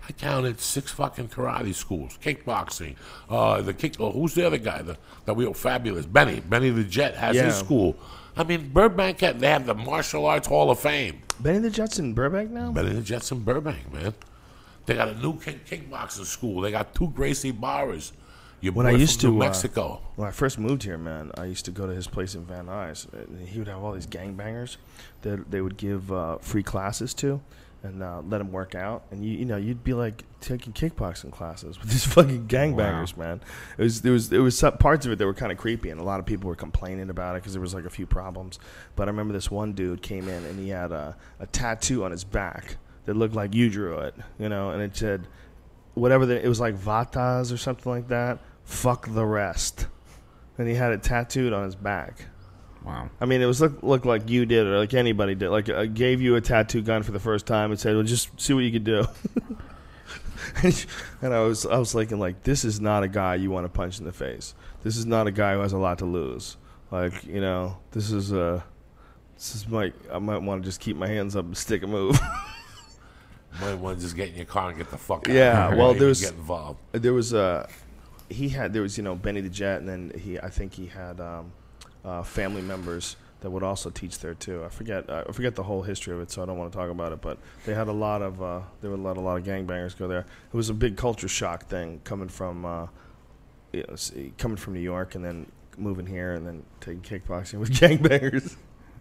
[0.10, 2.96] I counted six fucking karate schools, kickboxing.
[3.30, 3.98] Uh, the kick.
[4.00, 4.82] Oh, who's the other guy?
[4.82, 6.40] The, that we fabulous Benny.
[6.40, 7.44] Benny the Jet has Yeah.
[7.46, 7.96] his school.
[8.36, 9.20] I mean, Burbank.
[9.20, 11.22] Had, they have the Martial Arts Hall of Fame.
[11.40, 12.72] Benny the Jet's in Burbank now.
[12.72, 14.16] Benny the Jet's in Burbank, man.
[14.86, 16.62] They got a new kick, kickboxing school.
[16.62, 18.14] They got two Gracie bars.
[18.62, 20.02] Your When boy I used from to New uh, Mexico.
[20.16, 22.68] when I first moved here, man, I used to go to his place in Van
[22.68, 23.12] Nuys.
[23.14, 24.78] and He would have all these gangbangers
[25.24, 27.42] that they would give uh, free classes to,
[27.82, 29.04] and uh, let them work out.
[29.10, 33.42] And you, you know, you'd be like taking kickboxing classes with these fucking gangbangers, man.
[33.80, 35.90] It was there was there was some parts of it that were kind of creepy,
[35.90, 38.06] and a lot of people were complaining about it because there was like a few
[38.06, 38.60] problems.
[38.96, 42.12] But I remember this one dude came in and he had a, a tattoo on
[42.12, 45.28] his back that looked like you drew it, you know, and it said
[45.94, 48.40] whatever the, it was like Vatas or something like that.
[48.64, 49.88] Fuck the rest.
[50.58, 52.26] And he had it tattooed on his back.
[52.84, 53.10] Wow.
[53.20, 55.50] I mean, it was look, look like you did or like anybody did.
[55.50, 58.40] Like I gave you a tattoo gun for the first time and said, "Well, just
[58.42, 59.06] see what you could do."
[61.22, 63.70] and I was I was thinking like, this is not a guy you want to
[63.70, 64.56] punch in the face.
[64.84, 66.58] This is not a guy who has a lot to lose.
[66.90, 68.62] Like you know, this is uh
[69.36, 71.88] this is my I might want to just keep my hands up and stick a
[71.88, 72.20] move.
[73.60, 75.34] Might want to just get in your car and get the fuck out.
[75.36, 76.80] Yeah, Don't well, there was get involved.
[76.94, 77.68] there was uh
[78.30, 80.88] he had there was you know Benny the Jet and then he I think he
[80.88, 81.52] had um,
[82.06, 84.64] uh, family members that would also teach there too.
[84.64, 86.78] I forget uh, I forget the whole history of it, so I don't want to
[86.78, 87.22] talk about it.
[87.22, 89.98] But they had a lot of uh, there were a lot a lot of gangbangers
[89.98, 90.20] go there.
[90.22, 92.88] It was a big culture shock thing coming from uh,
[93.74, 93.96] you know,
[94.38, 98.56] coming from New York and then moving here and then taking kickboxing with gangbangers.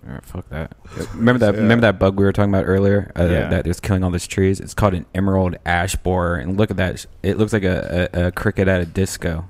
[0.06, 0.74] All right, fuck that.
[1.14, 1.54] Remember that?
[1.54, 1.60] Yeah.
[1.60, 3.12] Remember that bug we were talking about earlier?
[3.18, 3.48] Uh, Yeah.
[3.48, 4.58] That is killing all these trees.
[4.60, 7.04] It's called an emerald ash borer, and look at that.
[7.22, 9.46] It looks like a, a, a cricket at a disco.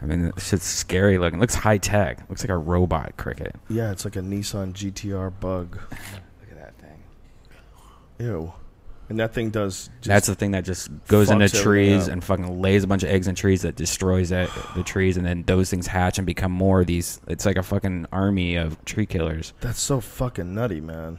[0.00, 1.38] I mean, it's shit's scary looking.
[1.38, 2.24] It looks high tech.
[2.28, 3.54] looks like a robot cricket.
[3.68, 5.78] Yeah, it's like a Nissan GTR bug.
[5.90, 6.98] Look at that thing.
[8.18, 8.52] Ew.
[9.12, 9.90] And that thing does.
[10.04, 13.28] That's the thing that just goes into trees and fucking lays a bunch of eggs
[13.28, 16.80] in trees that destroys that, the trees, and then those things hatch and become more
[16.80, 17.20] of these.
[17.28, 19.52] It's like a fucking army of tree killers.
[19.60, 21.18] that's so fucking nutty, man.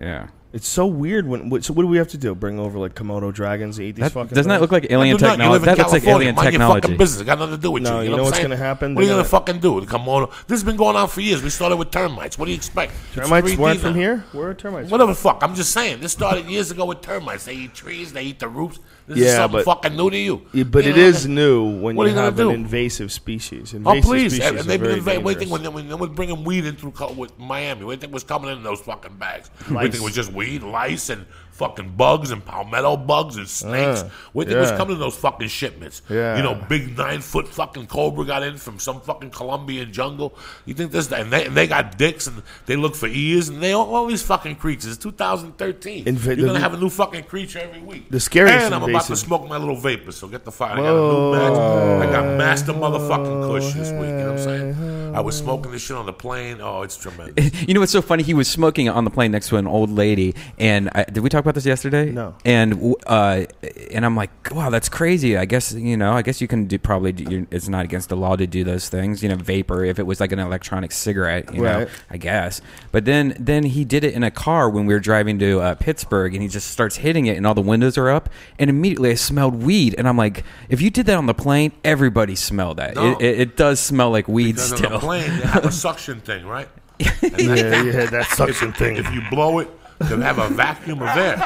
[0.00, 0.28] Yeah.
[0.52, 1.62] It's so weird when.
[1.62, 2.34] So what do we have to do?
[2.34, 4.34] Bring over like Komodo dragons and eat these That, fucking?
[4.34, 5.38] doesn't that look like alien Do not.
[5.38, 5.70] You live technology?
[5.70, 6.80] in That looks like alien Mind your technology.
[6.80, 7.20] fucking business.
[7.20, 8.04] It got nothing to do with No, you.
[8.04, 8.94] you know, know what's I'm gonna happen?
[8.96, 9.86] What are you gonna gonna- fucking do?
[9.86, 10.28] Come on.
[10.48, 11.40] This has been going on for years.
[11.40, 12.36] We started with termites.
[12.36, 12.94] What do you expect?
[13.14, 13.98] Termites 3D weren't from now.
[14.00, 14.24] here.
[14.32, 14.90] Where are termites?
[14.90, 15.38] Whatever the fuck.
[15.42, 16.00] I'm just saying.
[16.00, 17.44] This started years ago with termites.
[17.44, 18.12] They eat trees.
[18.12, 18.80] They eat the roots.
[19.10, 20.42] This is Yeah, something but- fucking new to you.
[20.52, 22.50] Yeah, but You it know, is new when what you have an do?
[22.52, 23.74] invasive species.
[23.84, 24.32] Oh please!
[24.34, 25.50] species And they've been inva- waiting dangerous.
[25.50, 27.84] when they, when they were bringing weed in through with Miami.
[27.84, 29.50] What do you think was coming in those fucking bags?
[29.50, 29.90] What do you Lice.
[29.90, 31.26] think it was just weed, lice, and
[31.60, 34.00] fucking bugs and palmetto bugs and snakes?
[34.02, 36.00] Uh, what do you think was coming in those fucking shipments?
[36.08, 36.36] Yeah.
[36.38, 40.34] You know, big nine foot fucking cobra got in from some fucking Colombian jungle.
[40.64, 41.12] You think this?
[41.12, 44.06] And they, and they got dicks and they look for ears and they all, all
[44.06, 44.86] these fucking creatures.
[44.92, 46.04] It's 2013.
[46.06, 48.10] Inva- You're gonna the- have a new fucking creature every week.
[48.10, 50.12] The scariest And I'm about to smoke my little vapor.
[50.12, 50.72] So get the fire.
[50.72, 52.08] I got a new match.
[52.08, 54.00] I got master motherfucking Kush this week.
[54.00, 55.14] You know what I'm saying?
[55.14, 56.58] I was smoking this shit on the plane.
[56.60, 57.50] Oh, it's tremendous.
[57.70, 58.22] You know what's so funny?
[58.22, 61.28] He was smoking on the plane next to an old lady, and I, did we
[61.28, 62.10] talk about this yesterday?
[62.10, 62.34] No.
[62.44, 63.44] And uh,
[63.90, 65.36] and I'm like, wow, that's crazy.
[65.36, 67.12] I guess you know, I guess you can do probably.
[67.12, 69.22] Do, you it's not against the law to do those things.
[69.22, 71.54] You know, vapor if it was like an electronic cigarette.
[71.54, 71.88] You know, Right.
[72.10, 72.60] I guess.
[72.92, 75.74] But then then he did it in a car when we were driving to uh,
[75.76, 78.28] Pittsburgh, and he just starts hitting it, and all the windows are up,
[78.58, 81.72] and immediately I smelled weed, and I'm like, if you did that on the plane,
[81.84, 82.94] everybody smelled that.
[82.94, 83.12] No.
[83.12, 84.90] It, it, it does smell like weed Because on still.
[84.90, 86.68] the plane, they have a suction thing, right?
[87.00, 88.96] And that- Yeah, you had that suction if, thing.
[88.96, 89.70] If you blow it,
[90.00, 91.36] they'll have a vacuum of air.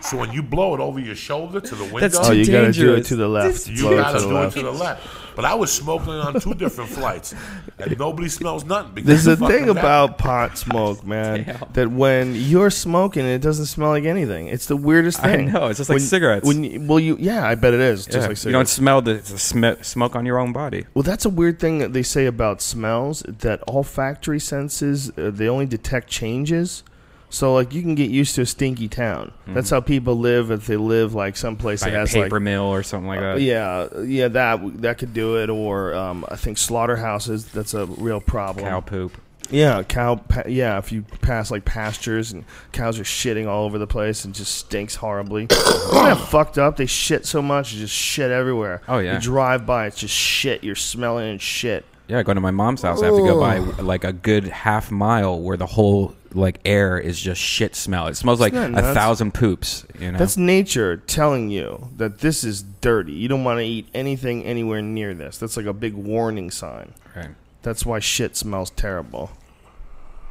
[0.00, 2.46] So when you blow it over your shoulder to the window, That's Oh, too you
[2.46, 3.66] gotta do it to the left.
[3.68, 5.06] You Blow gotta to the do it to the left.
[5.36, 7.32] But I was smoking on two different flights,
[7.78, 8.92] and nobody smells nothing.
[8.94, 11.44] Because There's the a thing fucking about pot smoke, man.
[11.44, 11.72] Damn.
[11.74, 14.48] That when you're smoking, it doesn't smell like anything.
[14.48, 15.30] It's the weirdest thing.
[15.30, 15.52] I thing.
[15.52, 16.46] know, it's just like When- cigarettes.
[16.46, 18.04] When you, well, you yeah, I bet it is.
[18.06, 20.86] Just Yeah, like you don't smell the, the sm- smoke on your own body.
[20.94, 23.22] Well, that's a weird thing that they say about smells.
[23.28, 26.82] That olfactory senses uh, they only detect changes.
[27.30, 29.32] So like you can get used to a stinky town.
[29.46, 32.42] That's how people live if they live like someplace By that a has paper like
[32.42, 33.40] mill or something like that.
[33.40, 35.50] yeah yeah that that could do it.
[35.50, 37.46] Or um, I think slaughterhouses.
[37.46, 38.64] That's a real problem.
[38.64, 39.18] Cow poop.
[39.50, 40.16] Yeah, cow.
[40.16, 44.24] Pa- yeah, if you pass like pastures and cows are shitting all over the place
[44.24, 45.44] and just stinks horribly.
[45.50, 46.76] Isn't that fucked up?
[46.76, 48.82] They shit so much, just shit everywhere.
[48.88, 49.14] Oh, yeah.
[49.14, 50.62] You drive by, it's just shit.
[50.64, 51.84] You're smelling shit.
[52.08, 54.90] Yeah, going to my mom's house, I have to go by like a good half
[54.90, 58.06] mile where the whole like air is just shit smell.
[58.06, 59.86] It smells like a thousand poops.
[59.98, 63.12] You know, That's nature telling you that this is dirty.
[63.12, 65.38] You don't want to eat anything anywhere near this.
[65.38, 66.92] That's like a big warning sign.
[67.16, 67.30] right.
[67.62, 69.30] That's why shit smells terrible.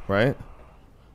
[0.08, 0.36] Right?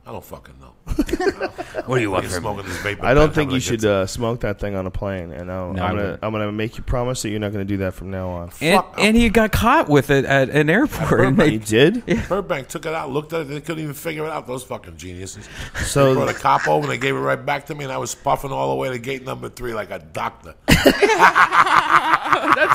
[0.05, 0.73] I don't fucking know.
[1.85, 4.05] What do you want from smoking this vapor I don't pen, think you should uh,
[4.05, 5.31] smoke that thing on a plane.
[5.31, 6.19] And I'll, No, I'm I gonna won't.
[6.23, 8.51] I'm gonna make you promise that you're not gonna do that from now on.
[8.61, 11.21] And, Fuck, and he got caught with it at an airport.
[11.25, 12.05] and You they, did?
[12.29, 14.45] Burbank took it out, looked at it, they couldn't even figure it out.
[14.47, 15.47] Those fucking geniuses.
[15.85, 17.93] So- they brought a cop over and they gave it right back to me, and
[17.93, 20.53] I was puffing all the way to gate number three like a doctor.
[20.67, 20.83] that's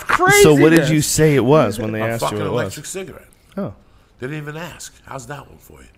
[0.05, 0.43] crazy.
[0.43, 2.51] So what did you say it was when they a asked you fucking what it
[2.51, 2.89] electric was?
[2.91, 3.29] cigarette.
[3.57, 3.74] Oh,
[4.20, 4.95] Didn't even ask.
[5.05, 5.89] How's that one for you?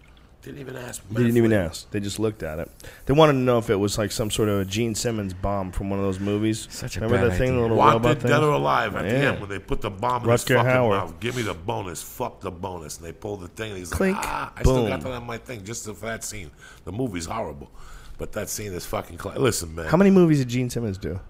[0.43, 1.03] Didn't even ask.
[1.11, 1.91] they didn't even ask.
[1.91, 2.71] They just looked at it.
[3.05, 5.71] They wanted to know if it was like some sort of a Gene Simmons bomb
[5.71, 6.67] from one of those movies.
[6.71, 7.63] Such a Remember bad the thing, the idea.
[7.63, 8.31] little robot Wanted, thing?
[8.31, 9.33] dead or alive at the Yeah.
[9.33, 10.91] end when they put the bomb in Rutger his fucking Hauer.
[10.97, 11.21] mouth.
[11.21, 12.03] Give me the bonus.
[12.03, 12.97] Fuck the bonus.
[12.97, 13.71] And they pull the thing.
[13.73, 14.17] And he's Clink.
[14.17, 15.11] like, ah, I still got Boom.
[15.13, 16.51] that on my thing just for that scene.
[16.85, 17.71] The movie's horrible,
[18.17, 19.19] but that scene is fucking.
[19.19, 19.87] Cl- Listen, man.
[19.89, 21.21] How many movies did Gene Simmons do?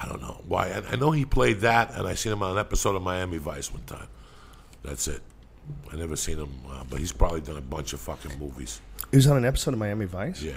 [0.00, 0.66] I don't know why.
[0.68, 3.38] I, I know he played that, and I seen him on an episode of Miami
[3.38, 4.06] Vice one time.
[4.84, 5.20] That's it.
[5.92, 8.80] I never seen him, uh, but he's probably done a bunch of fucking movies.
[9.10, 10.42] He was on an episode of Miami Vice.
[10.42, 10.54] Yeah,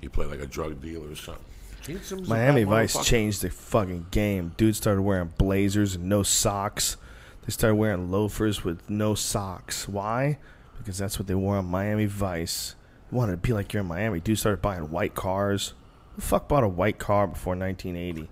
[0.00, 1.44] he played like a drug dealer or something.
[1.82, 4.52] Gene Simmons is a Miami Vice changed the fucking game.
[4.56, 6.96] Dude started wearing blazers and no socks.
[7.44, 9.88] They started wearing loafers with no socks.
[9.88, 10.38] Why?
[10.78, 12.74] Because that's what they wore on Miami Vice.
[13.10, 14.18] You wanted to be like you're in Miami.
[14.18, 15.74] Dude started buying white cars.
[16.14, 18.28] Who the fuck bought a white car before 1980?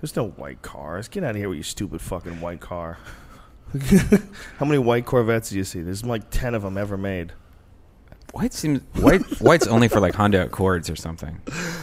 [0.00, 1.08] There's no white cars.
[1.08, 2.98] Get out of here with your stupid fucking white car.
[4.58, 5.80] How many white Corvettes do you see?
[5.82, 7.32] There's like 10 of them ever made.
[8.32, 9.20] White seems white.
[9.40, 11.40] White's only for like Honda Accords or something.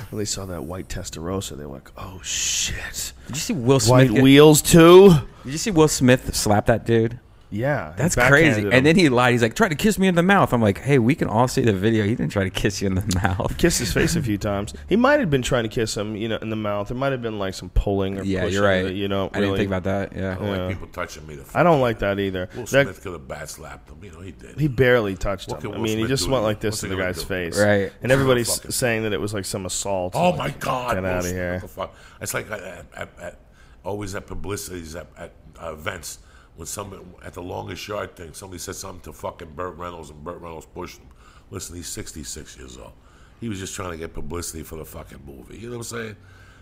[0.09, 3.13] When they saw that white Testarossa, they were like, oh shit.
[3.27, 3.91] Did you see Will Smith?
[3.91, 5.09] White get- wheels too?
[5.43, 7.19] Did you see Will Smith slap that dude?
[7.51, 7.93] Yeah.
[7.97, 8.67] That's backhanded crazy.
[8.67, 8.73] him.
[8.73, 9.31] And then he lied.
[9.31, 10.53] He's like, try to kiss me in the mouth.
[10.53, 12.03] I'm like, hey, we can all see the video.
[12.05, 13.57] He didn't try to kiss you in the mouth.
[13.57, 14.73] kissed his face a few times.
[14.87, 16.89] He might have been trying to kiss him, you know, in the mouth.
[16.89, 18.83] There might have been like some pulling or Yeah, pushing you're right.
[18.83, 20.15] that you know, I didn't really- think about that.
[20.15, 20.31] Yeah.
[20.31, 20.57] I don't Yeah.
[20.65, 21.35] like people touching me.
[21.37, 22.49] The I don't like that either.
[22.55, 23.97] Will That- Smith could have bat slapped him.
[24.03, 24.59] You know, he did.
[24.59, 25.71] he barely touched What him.
[25.71, 27.25] I Will mean, he just went like this to the guy's do?
[27.25, 27.91] face, Right.
[28.03, 30.13] And everybody's Fucking- saying that it was like some assault.
[30.15, 30.93] Oh my God!
[30.93, 31.53] Get Will outta Smith, here.
[31.53, 31.95] what the fuck?
[32.21, 33.39] It's like at
[33.83, 35.31] always at publicities at, at
[35.61, 36.19] uh, events
[36.59, 40.21] when some at the longest yard thing somebody said something to fucking Burt Reynolds and
[40.25, 41.07] Burt Reynolds pushed him.
[41.51, 42.91] Listen, he's 66 years old.
[43.39, 45.57] He was just trying to get publicity for the fucking movie.
[45.57, 46.15] You know what I'm saying?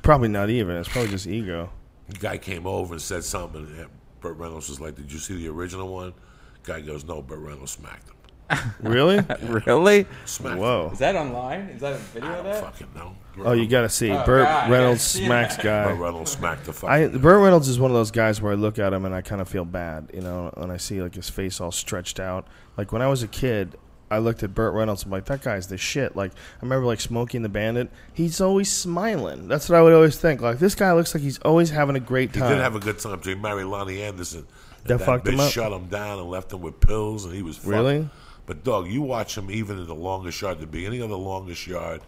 [0.04, 0.76] Probably not even.
[0.76, 1.72] It's probably just ego.
[2.10, 3.66] The guy came over and said something.
[3.76, 3.88] And
[4.22, 6.14] Burt Reynolds was like, "Did you see the original one?"
[6.62, 8.17] Guy goes, "No." Burt Reynolds smacked him.
[8.82, 9.20] Really?
[9.66, 10.06] Really?
[10.26, 10.90] Smacked Whoa.
[10.94, 11.62] Is that online?
[11.70, 12.62] Is that a video of I that?
[12.62, 13.16] don't fucking know.
[13.40, 14.10] Oh, you got to see.
[14.12, 15.64] Oh, Burt God, Reynolds yeah, I see smacks that.
[15.64, 15.86] guy.
[15.92, 16.90] Burt Reynolds smacked the fucking.
[16.90, 17.18] I guy.
[17.18, 19.42] Burt Reynolds is one of those guys where I look at him and I kind
[19.42, 22.48] of feel bad, you know, and I see like his face all stretched out.
[22.78, 23.76] Like when I was a kid,
[24.10, 25.04] I looked at Burt Reynolds.
[25.04, 26.16] I'm like, that guy's the shit.
[26.16, 27.92] Like I remember like Smokey and the Bandit.
[28.14, 29.48] He's always smiling.
[29.48, 30.42] That's what I would always think.
[30.42, 32.44] Like this guy looks like he's always having a great time.
[32.50, 33.22] He did have a good time.
[33.22, 34.48] He married Loni Anderson.
[34.80, 35.52] And That that fucked him bitch up?
[35.52, 37.68] shut him down and left him with pills, and he was fucked.
[37.68, 38.10] Really?
[38.48, 41.68] But dog, you watch him even in the longest yard, the beginning of the longest
[41.68, 42.02] yard.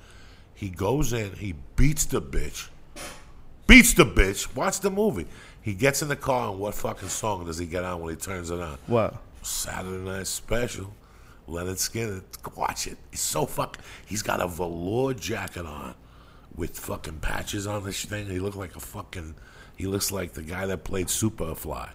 [0.55, 2.69] He goes in, he beats the bitch,
[3.67, 4.55] beats the bitch.
[4.55, 5.27] Watch the movie.
[5.61, 8.19] He gets in the car, and what fucking song does he get on when he
[8.19, 8.77] turns it on?
[8.87, 9.15] what?
[9.43, 10.93] Saturday Night Special.
[11.47, 12.57] Lynyrd Skynyrd.
[12.57, 12.97] Watch it.
[13.11, 13.81] He's so fucking.
[14.05, 15.95] He's got a velour jacket on
[16.55, 18.27] with fucking patches on this thing.
[18.27, 19.35] He looks like a fucking.
[19.75, 21.89] He looks like the guy that played Superfly.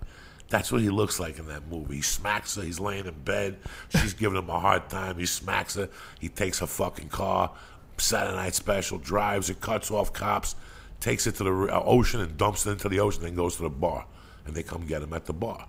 [0.54, 1.96] That's what he looks like in that movie.
[1.96, 2.62] He smacks her.
[2.62, 3.58] He's laying in bed.
[3.88, 5.18] She's giving him a hard time.
[5.18, 5.88] He smacks her.
[6.20, 7.50] He takes her fucking car.
[7.98, 8.98] Saturday Night Special.
[8.98, 9.60] Drives it.
[9.60, 10.54] Cuts off cops.
[11.00, 13.24] Takes it to the uh, ocean and dumps it into the ocean.
[13.24, 14.06] Then goes to the bar.
[14.46, 15.66] And they come get him at the bar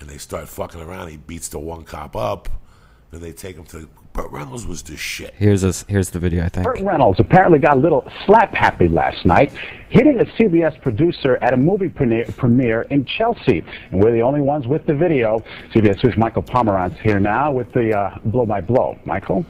[0.00, 1.08] and they start fucking around.
[1.08, 2.50] He beats the one cop up.
[3.10, 3.88] Then they take him to.
[4.14, 5.34] Burt Reynolds was the shit.
[5.36, 6.44] Here's a, Here's the video.
[6.44, 6.64] I think.
[6.64, 9.52] Burt Reynolds apparently got a little slap happy last night,
[9.88, 13.64] hitting a CBS producer at a movie premiere, premiere in Chelsea.
[13.90, 15.40] And we're the only ones with the video.
[15.74, 18.96] CBS News' Michael Pomerantz here now with the uh, blow by blow.
[19.04, 19.44] Michael?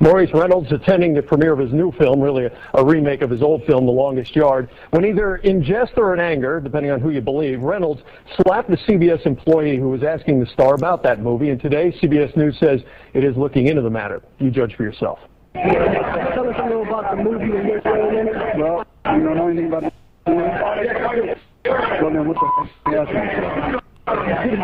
[0.00, 3.42] Maurice Reynolds attending the premiere of his new film, really a, a remake of his
[3.42, 4.68] old film, The Longest Yard.
[4.90, 8.02] When either in jest or in anger, depending on who you believe, Reynolds
[8.36, 11.50] slapped the CBS employee who was asking the star about that movie.
[11.50, 12.80] And today, CBS News says
[13.12, 14.22] it is looking into the matter.
[14.38, 15.18] You judge for yourself.
[15.54, 18.34] Tell us a little about the movie and what's going in it.
[18.58, 19.92] Well, you don't know anything about it.
[20.26, 24.56] Well, then what the f*** are you asking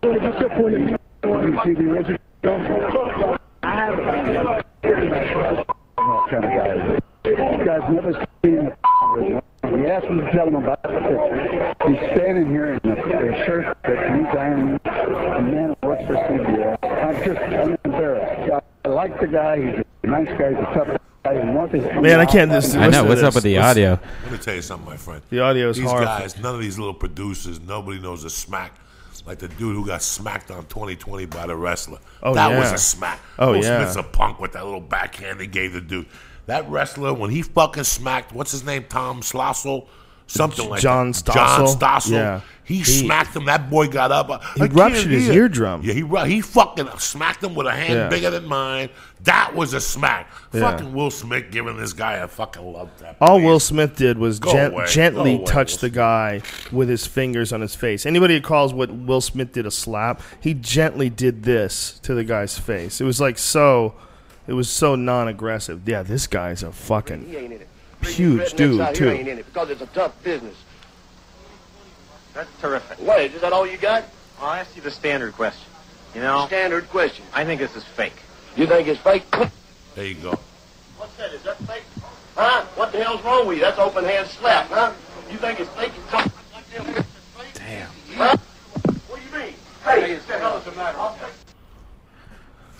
[0.00, 0.08] for?
[0.08, 0.96] What's your point of view?
[1.22, 2.18] You see the original?
[3.62, 3.96] I have
[5.96, 7.04] What kind of guy is it?
[7.24, 8.12] This guy's never
[8.44, 8.76] seen the
[9.14, 9.42] original.
[9.64, 11.76] You ask him to tell him about it.
[11.88, 14.80] He's standing here in a, a shirt that he's ironing.
[14.84, 16.78] A man who works for CBS.
[16.82, 18.52] I'm just I'm embarrassed.
[18.84, 19.56] I, I like the guy.
[19.60, 20.50] He's a nice guy.
[20.50, 21.34] He's a tough guy.
[21.44, 22.74] He wants his Man, I can't just.
[22.76, 23.02] I know.
[23.04, 24.00] to What's up with the Listen- audio?
[24.24, 25.22] Let me tell you something, my friend.
[25.30, 26.06] The audio is These horrible.
[26.06, 28.74] guys, none of these little producers, nobody knows a smack.
[29.24, 31.98] Like the dude who got smacked on 2020 by the wrestler.
[32.24, 33.20] Oh, that was a smack.
[33.38, 33.78] Oh, Will yeah.
[33.88, 36.06] Smith's a punk with that little backhand he gave the dude.
[36.46, 38.84] That wrestler, when he fucking smacked, what's his name?
[38.88, 39.86] Tom Slossel?
[40.28, 41.24] Something like John that.
[41.26, 41.76] John Stossel?
[41.76, 42.10] Stossel.
[42.12, 42.40] Yeah.
[42.64, 43.44] He, He- smacked him.
[43.46, 44.30] That boy got up.
[44.30, 45.42] I He ruptured his hear.
[45.42, 45.82] eardrum.
[45.84, 45.92] Yeah,
[46.24, 48.08] he he fucking smacked him with a hand Yeah.
[48.08, 48.88] bigger than mine.
[49.24, 50.30] That was a smack.
[50.54, 50.60] Yeah.
[50.60, 53.16] Fucking Will Smith giving this guy a fucking love tap.
[53.20, 53.40] All.
[53.42, 56.40] Will Smith did was gently away, touch Will the guy
[56.70, 58.06] with his fingers on his face.
[58.06, 62.24] Anybody who calls what Will Smith did a slap, he gently did this to the
[62.24, 63.00] guy's face.
[63.02, 63.94] It was like so,
[64.46, 65.86] it was so non-aggressive.
[65.88, 67.68] Yeah, this guy's a fucking He ain't in it.
[68.02, 69.08] huge dude out ain't too.
[69.10, 70.56] in it because it's a tough business.
[72.34, 72.98] That's terrific.
[73.00, 74.04] What, is that all you got?
[74.40, 75.68] I'll ask you the standard question.
[76.14, 77.24] You know, Standard question.
[77.32, 78.14] I think this is fake.
[78.56, 79.24] You think it's fake?
[79.94, 80.38] There you go.
[80.98, 81.32] What's that?
[81.32, 81.84] Is that fake?
[82.34, 82.64] Huh?
[82.76, 83.62] What the hell's wrong with you?
[83.64, 84.92] That's open hand slap, huh?
[85.30, 85.92] You think it's fake?
[85.96, 87.06] It's something like that.
[87.54, 87.88] Damn.
[88.16, 88.36] Huh?
[89.08, 89.54] What do you mean?
[89.84, 90.98] Hey, what the hell is the matter?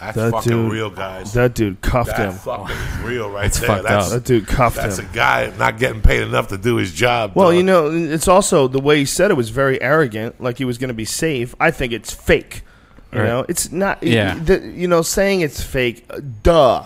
[0.03, 1.33] I'll take That's That fucking dude- real, guys.
[1.35, 2.33] That dude cuffed That him.
[2.33, 3.69] fucking is real right That's there.
[3.69, 4.13] fucked that's, up.
[4.13, 5.05] That dude cuffed that's him.
[5.05, 7.33] That's a guy not getting paid enough to do his job.
[7.35, 7.57] Well, dog.
[7.57, 10.79] you know, it's also the way he said it was very arrogant, like he was
[10.79, 11.55] going to be safe.
[11.61, 12.63] I think it's fake.
[13.13, 13.27] You Right.
[13.27, 14.03] know, it's not.
[14.03, 14.35] Yeah.
[14.43, 16.85] The, you know, saying it's fake, uh, duh,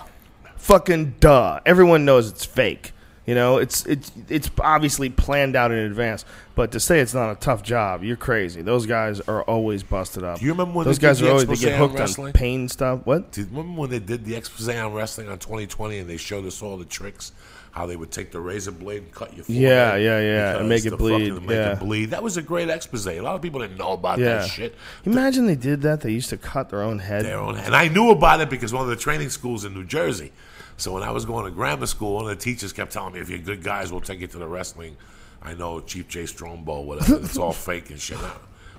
[0.57, 1.61] fucking duh.
[1.65, 2.93] Everyone knows it's fake.
[3.27, 6.25] You know, it's it's it's obviously planned out in advance.
[6.55, 8.63] But to say it's not a tough job, you're crazy.
[8.63, 10.39] Those guys are always busted up.
[10.39, 12.01] Do you remember when those they did guys the are always they get hooked on
[12.01, 12.33] wrestling?
[12.33, 13.01] pain stuff?
[13.05, 13.33] What?
[13.33, 16.47] Do you remember when they did the expose on wrestling on 2020 and they showed
[16.47, 17.33] us all the tricks?
[17.77, 19.63] How they would take the razor blade and cut your forehead.
[19.63, 21.73] Yeah, yeah, yeah, and make it bleed, fucking- Make yeah.
[21.75, 22.07] it bleed.
[22.07, 23.07] That was a great expose.
[23.07, 24.39] A lot of people didn't know about Yeah.
[24.39, 24.75] that shit.
[25.05, 26.01] Imagine they did that.
[26.01, 27.27] They used to cut their own head.
[27.27, 27.57] their own.
[27.59, 30.33] And I knew about it because one of the training schools in New Jersey.
[30.79, 33.21] So when I was going to grammar school, one of the teachers kept telling me,
[33.21, 34.97] "If you're good guys, we'll take you to the wrestling."
[35.43, 37.17] I know Chief Jay Strongbow, whatever.
[37.17, 38.17] It's all fake and shit.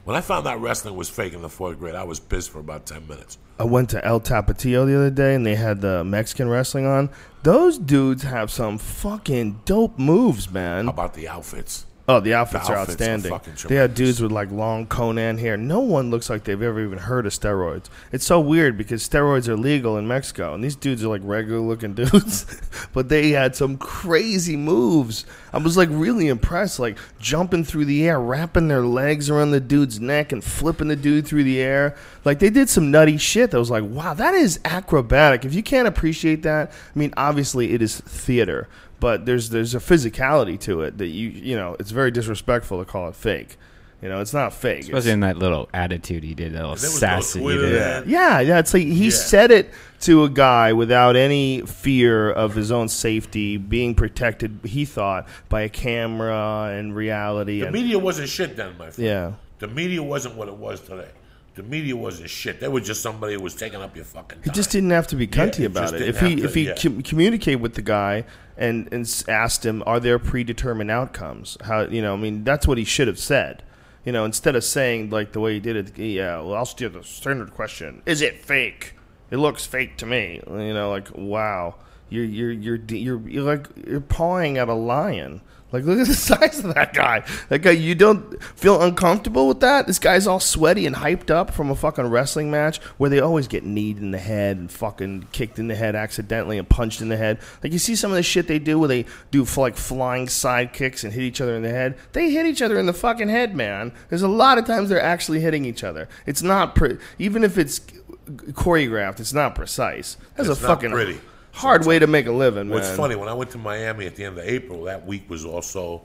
[0.05, 2.59] When I found out wrestling was fake in the fourth grade, I was pissed for
[2.59, 3.37] about ten minutes.
[3.59, 7.09] I went to El Tapatio the other day and they had the Mexican wrestling on.
[7.41, 10.85] Those dudes have some fucking dope moves, man.
[10.85, 11.85] How about the outfits?
[12.09, 13.31] Oh, the outfits, The are outfits are outstanding.
[13.31, 15.57] fucking they had dudes with like long Conan hair.
[15.57, 17.87] No one looks like they've ever even heard of steroids.
[18.13, 21.59] It's so weird because steroids are legal in Mexico, and these dudes are like regular
[21.59, 22.45] looking dudes,
[22.93, 25.25] but they had some crazy moves.
[25.51, 29.59] I was like really impressed, like jumping through the air, wrapping their legs around the
[29.59, 31.93] dude's neck, and flipping the dude through the air.
[32.23, 33.51] Like they did some nutty shit.
[33.51, 35.43] That was like, wow, that is acrobatic.
[35.43, 38.69] If you can't appreciate that, I mean, obviously it is theater
[38.99, 42.85] but there's there's a physicality to it that you you know it's very disrespectful to
[42.85, 43.57] call it fake.
[44.01, 44.81] You know, it's not fake.
[44.81, 48.07] Especially in that little attitude he did, that little And sassy no he did.
[48.07, 48.59] yeah, yeah.
[48.59, 49.09] It's like he Yeah.
[49.09, 49.71] said it
[50.01, 54.59] to a guy without any fear of his own safety, being protected.
[54.63, 57.61] He thought by a camera and reality.
[57.61, 59.07] The and, media wasn't shit then, my friend.
[59.07, 61.09] yeah, The media wasn't what it was today.
[61.55, 62.59] The media wasn't shit.
[62.59, 65.15] They were just somebody who was taking up your fucking he just didn't have to
[65.15, 66.03] be cunty it about it.
[66.03, 66.75] If he to, if he yeah.
[66.75, 68.25] com- communicate with the guy
[68.57, 71.57] and and asked him, are there predetermined outcomes?
[71.63, 72.13] How you know?
[72.13, 73.63] I mean, that's what he should have said.
[74.03, 76.39] You know, instead of saying like the way he did it, yeah.
[76.39, 78.95] Well, I'll steal the standard question: Is it fake?
[79.29, 80.41] It looks fake to me.
[80.47, 81.75] You know, like wow,
[82.09, 85.41] you're you're you're you're, you're like you're pawing at a lion.
[85.77, 87.23] Like, look at the size of that guy.
[87.49, 89.85] That guy, you don't feel uncomfortable with that?
[89.85, 93.47] This guy's all sweaty and hyped up from a fucking wrestling match where they always
[93.47, 97.09] get kneed in the head and fucking kicked in the head accidentally and punched in
[97.09, 97.37] the head.
[97.61, 100.73] Like, you see some of the shit they do where they do like flying side
[100.73, 101.95] kicks and hit each other in the head?
[102.13, 103.91] They hit each other in the fucking head, man.
[104.09, 106.09] There's a lot of times they're actually hitting each other.
[106.25, 107.81] It's not, pre- even if it's
[108.27, 110.17] choreographed, it's not precise.
[110.35, 111.19] That's It's a fucking pretty.
[111.57, 112.97] Hard way to make a living, What's man.
[112.97, 116.03] funny, when I went to Miami at the end of April, that week was also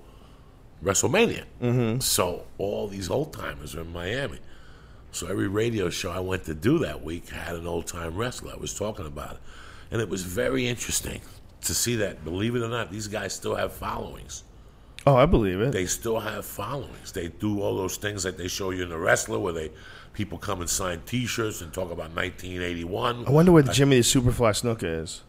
[0.83, 1.45] WrestleMania.
[1.61, 2.01] Mm-hmm.
[2.01, 4.39] So all these old timers are in Miami.
[5.13, 8.53] So every radio show I went to do that week had an old time wrestler.
[8.53, 9.41] I was talking about it.
[9.91, 11.21] And it was very interesting
[11.63, 14.43] to see that, believe it or not, these guys still have followings.
[15.07, 15.73] Oh, I believe it.
[15.73, 17.13] They still have followings.
[17.13, 19.71] They do all those things that they show you in the wrestler where they
[20.13, 23.27] people come and sign t shirts and talk about nineteen eighty one.
[23.27, 25.23] I wonder where Jimmy the Superfly Snuka is.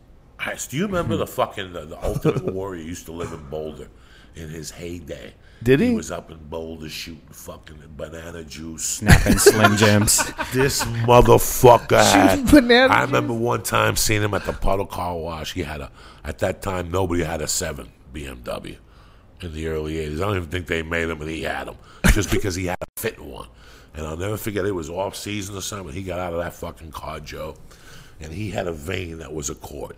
[0.45, 3.87] Guys, do you remember the fucking the, the Ultimate Warrior used to live in Boulder
[4.35, 5.33] in his heyday?
[5.61, 5.87] Did he?
[5.87, 8.83] He was up in Boulder shooting fucking banana juice.
[8.83, 10.17] Snapping Slim Jims.
[10.51, 12.45] This motherfucker had.
[12.51, 15.53] Banana I remember one time seeing him at the Puddle Car Wash.
[15.53, 15.91] He had a.
[16.25, 18.77] At that time, nobody had a seven BMW
[19.41, 20.15] in the early '80s.
[20.15, 21.77] I don't even think they made them, and he had them
[22.11, 23.47] just because he had a fit one.
[23.93, 24.65] And I'll never forget.
[24.65, 25.93] It was off season or something.
[25.93, 27.55] He got out of that fucking car, Joe,
[28.19, 29.95] and he had a vein that was a cord.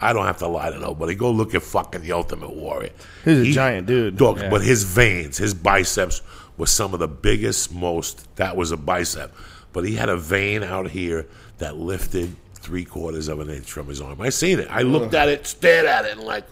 [0.00, 1.14] I don't have to lie to nobody.
[1.14, 2.90] Go look at fucking the Ultimate Warrior.
[3.24, 4.16] He's a He- giant dude.
[4.16, 4.50] Dog, Yeah.
[4.50, 6.22] but his veins, his biceps
[6.56, 8.26] was some of the biggest, most.
[8.36, 9.32] That was a bicep,
[9.72, 11.26] but he had a vein out here
[11.58, 14.20] that lifted three quarters of an inch from his arm.
[14.20, 14.68] I seen it.
[14.70, 16.44] I looked at it, stared at it, and like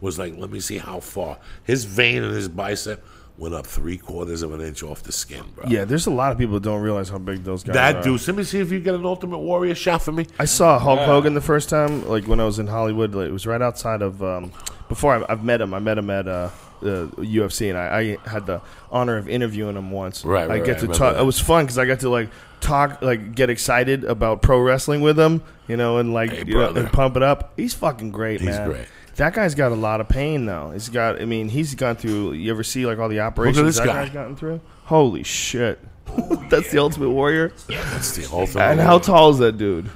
[0.00, 3.02] was like, let me see how far his vein and his bicep
[3.38, 5.66] went up three quarters of an inch off the skin, bro.
[5.68, 7.98] Yeah, there's a lot of people that don't realize how big those guys That are.
[8.02, 8.26] That dude.
[8.26, 10.26] Let me see if you get an Ultimate Warrior shot for me.
[10.38, 13.14] I saw Hulk Hogan the first time, like when I was in Hollywood.
[13.14, 14.22] Like, it was right outside of.
[14.22, 14.52] Um,
[14.88, 18.30] before I, I've met him, I met him at uh, the UFC, and I, I
[18.30, 18.60] had the
[18.90, 20.24] honor of interviewing him once.
[20.24, 21.14] Right, right I get right, to I talk.
[21.14, 21.22] that.
[21.22, 22.30] It was fun because I got to like
[22.60, 26.54] talk, like get excited about pro wrestling with him, you know, and like Hey, you
[26.54, 27.52] know, and pump it up.
[27.56, 28.70] He's fucking great, He's man.
[28.70, 28.86] great.
[29.16, 30.70] That guy's got a lot of pain though.
[30.70, 31.20] He's got.
[31.20, 32.32] I mean, he's gone through.
[32.32, 34.04] You ever see like all the operations this that guy.
[34.04, 34.60] guy's gotten through?
[34.84, 35.78] Holy shit!
[36.50, 37.52] That's the Ultimate Warrior.
[37.68, 38.62] Yeah, That's the Ultimate.
[38.62, 39.88] And how tall is that dude?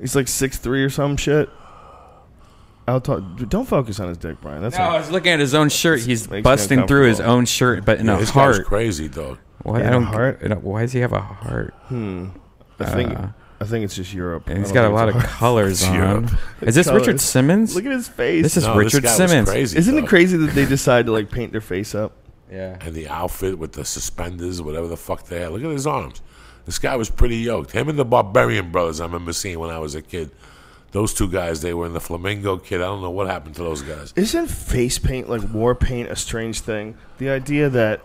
[0.00, 1.48] He's like six three or some shit.
[2.86, 3.22] I'll talk.
[3.48, 4.60] Don't focus on his dick, Brian.
[4.62, 6.00] That's No, I was looking at his own shirt.
[6.00, 8.66] He's busting through his own shirt, but in Yeah, a this guy's heart.
[8.66, 9.38] crazy, dog.
[9.62, 9.80] What?
[9.80, 10.02] In I a don't.
[10.02, 10.62] heart?
[10.62, 11.72] Why does he have a heart?
[11.86, 12.28] Hmm.
[12.80, 13.16] I think.
[13.64, 14.46] I think it's just Europe.
[14.48, 15.94] And I he's don't got a lot of colors It's on.
[15.94, 16.30] Europe.
[16.60, 17.00] Is this Colors.
[17.06, 17.74] Richard Simmons?
[17.74, 18.42] Look at his face.
[18.42, 19.48] This is No, this Richard guy was Simmons.
[19.50, 20.08] crazy, Isn't it dog.
[20.10, 22.12] crazy that they decide to like paint their face up?
[22.50, 22.76] Yeah.
[22.80, 25.50] And the outfit with the suspenders, whatever the fuck they had.
[25.52, 26.22] Look at his arms.
[26.66, 27.72] This guy was pretty yoked.
[27.72, 30.30] Him and the Barbarian Brothers, I remember seeing when I was a kid.
[30.92, 32.80] Those two guys, they were in the Flamingo Kid.
[32.80, 34.12] I don't know what happened to those guys.
[34.14, 36.96] Isn't face paint like war paint a strange thing?
[37.18, 38.00] The idea that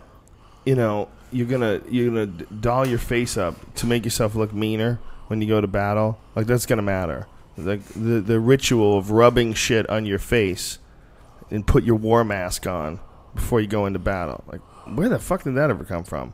[0.66, 4.54] you know you're gonna you're gonna d- doll your face up to make yourself look
[4.54, 5.00] meaner
[5.30, 7.26] when you go to battle, like that's gonna matter.
[7.58, 10.78] Like the the ritual of rubbing shit on your face
[11.50, 13.00] and put your war mask on
[13.34, 14.44] before you go into battle.
[14.48, 14.62] Like
[14.96, 16.34] where the fuck did that ever come from?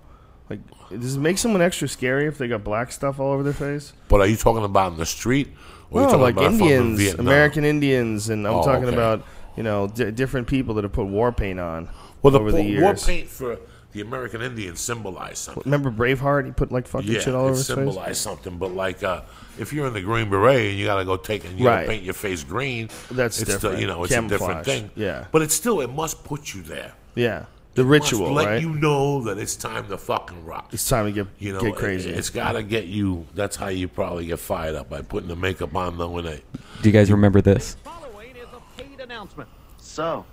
[0.50, 3.54] Like does it make someone extra scary if they got black stuff all over their
[3.54, 3.94] face?
[4.08, 5.50] But are you talking about in the street?
[5.92, 7.14] Or are you No, like about Indians?
[7.16, 8.94] American Indians, and I'm Oh, talking okay.
[8.96, 9.24] about
[9.58, 11.90] you know d- different people that have put war paint on
[12.22, 12.82] Well, the, over the years.
[12.84, 13.58] war paint for
[13.96, 15.64] the American Indians symbolized something.
[15.66, 16.46] Remember Braveheart?
[16.46, 17.76] He put like fucking Yeah, shit all over it his face.
[17.76, 18.58] symbolized something.
[18.58, 19.22] But like, uh,
[19.58, 21.78] if you're in the Green Beret and you gotta go take and you Right.
[21.78, 23.78] gotta paint your face green, That's it's different.
[23.78, 24.92] The, you know, it's a different thing.
[24.96, 25.26] Yeah.
[25.32, 26.92] but it's still it must put you there.
[27.16, 28.62] Yeah, the Must ritual, let right?
[28.62, 30.74] you know that it's time to fucking rock.
[30.74, 32.10] it's time to get You know, get crazy.
[32.10, 33.26] It, has got to get you.
[33.34, 36.42] That's how you probably get fired up by putting the makeup on, knowing that.
[36.82, 37.78] Do you guys remember this?
[37.86, 39.48] Following is a paid announcement.
[39.78, 40.26] So,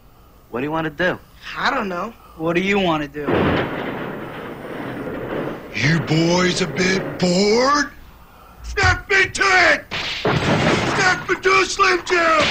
[0.50, 1.16] what do you want to do?
[1.56, 2.12] I don't know.
[2.36, 3.20] What do you want to do?
[5.74, 7.92] You boys a bit bored?
[8.62, 9.84] Snap into it!
[10.22, 12.42] Snap into a Slim Jim!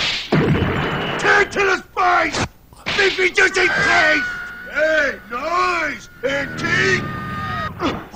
[1.19, 2.45] Tear to the spice!
[2.97, 4.29] Make me just a taste!
[4.71, 6.09] Hey, noise!
[6.23, 7.03] And teeth!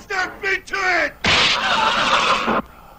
[0.05, 1.13] Snap into it!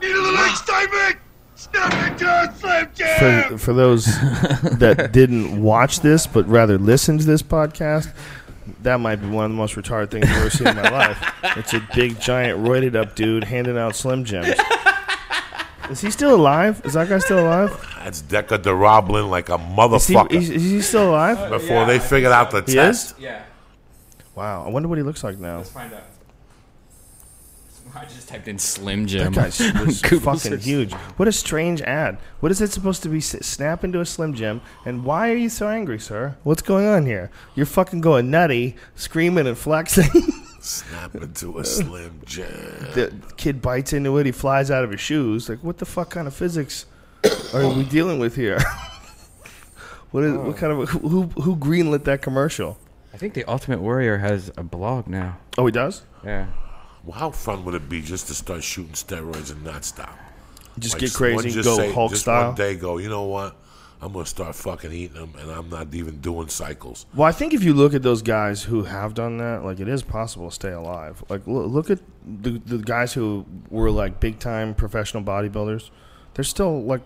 [0.03, 1.19] Need a little excitement?
[1.55, 3.49] Snap into a Slim Jim!
[3.51, 4.07] for for those
[4.79, 8.12] that didn't watch this but rather listen to this podcast,
[8.83, 11.35] that might be one of the most retarded things I've ever seen in my life.
[11.57, 14.49] It's a big, giant, roided up dude handing out Slim Jims.
[15.91, 16.83] Is he still alive?
[16.85, 17.71] Is that guy still alive?
[18.03, 20.33] That's Deca-Durabolin like a Is he, motherfucker.
[20.33, 21.49] is, is he still alive?
[21.51, 23.12] before they figured out the He test.
[23.17, 23.23] is?
[23.23, 23.43] Yeah.
[24.35, 25.59] Wow, I wonder what he looks like now.
[25.59, 26.03] Let's find out.
[27.97, 29.33] I just typed in Slim Jim.
[29.33, 30.65] That guy's was fucking search.
[30.65, 30.93] huge.
[30.93, 32.19] What a strange ad.
[32.41, 33.19] What is it supposed to be?
[33.19, 34.61] S- snap into a Slim Jim.
[34.85, 36.37] And why are you so angry, sir?
[36.43, 37.31] What's going on here?
[37.55, 40.11] You're fucking going nutty, screaming and flexing.
[40.61, 42.47] Snap into a Slim Jim.
[42.95, 44.27] the kid bites into it.
[44.27, 45.49] He flies out of his shoes.
[45.49, 46.87] Like, what the fuck kind of physics
[47.55, 48.59] are we dealing with here?
[50.11, 50.35] what is?
[50.35, 50.41] Oh.
[50.41, 52.79] What kind of who who greenlit that commercial?
[53.15, 55.39] I think the Ultimate Warrior has a blog now.
[55.57, 56.03] Oh, he does.
[56.25, 56.47] Yeah.
[57.07, 60.19] Well, how fun would it be just to start shooting steroids and not stop?
[60.79, 62.49] Just Like, get crazy, just go say- Hulk just style.
[62.49, 62.99] One day, go.
[62.99, 63.57] You know what?
[64.03, 67.07] I'm gonna start fucking eating them, and I'm not even doing cycles.
[67.15, 69.89] Well, I think if you look at those guys who have done that, like it
[69.89, 71.25] is possible to stay alive.
[71.31, 75.89] Like lo- look at the the guys who were like big time professional bodybuilders.
[76.35, 77.01] They're still like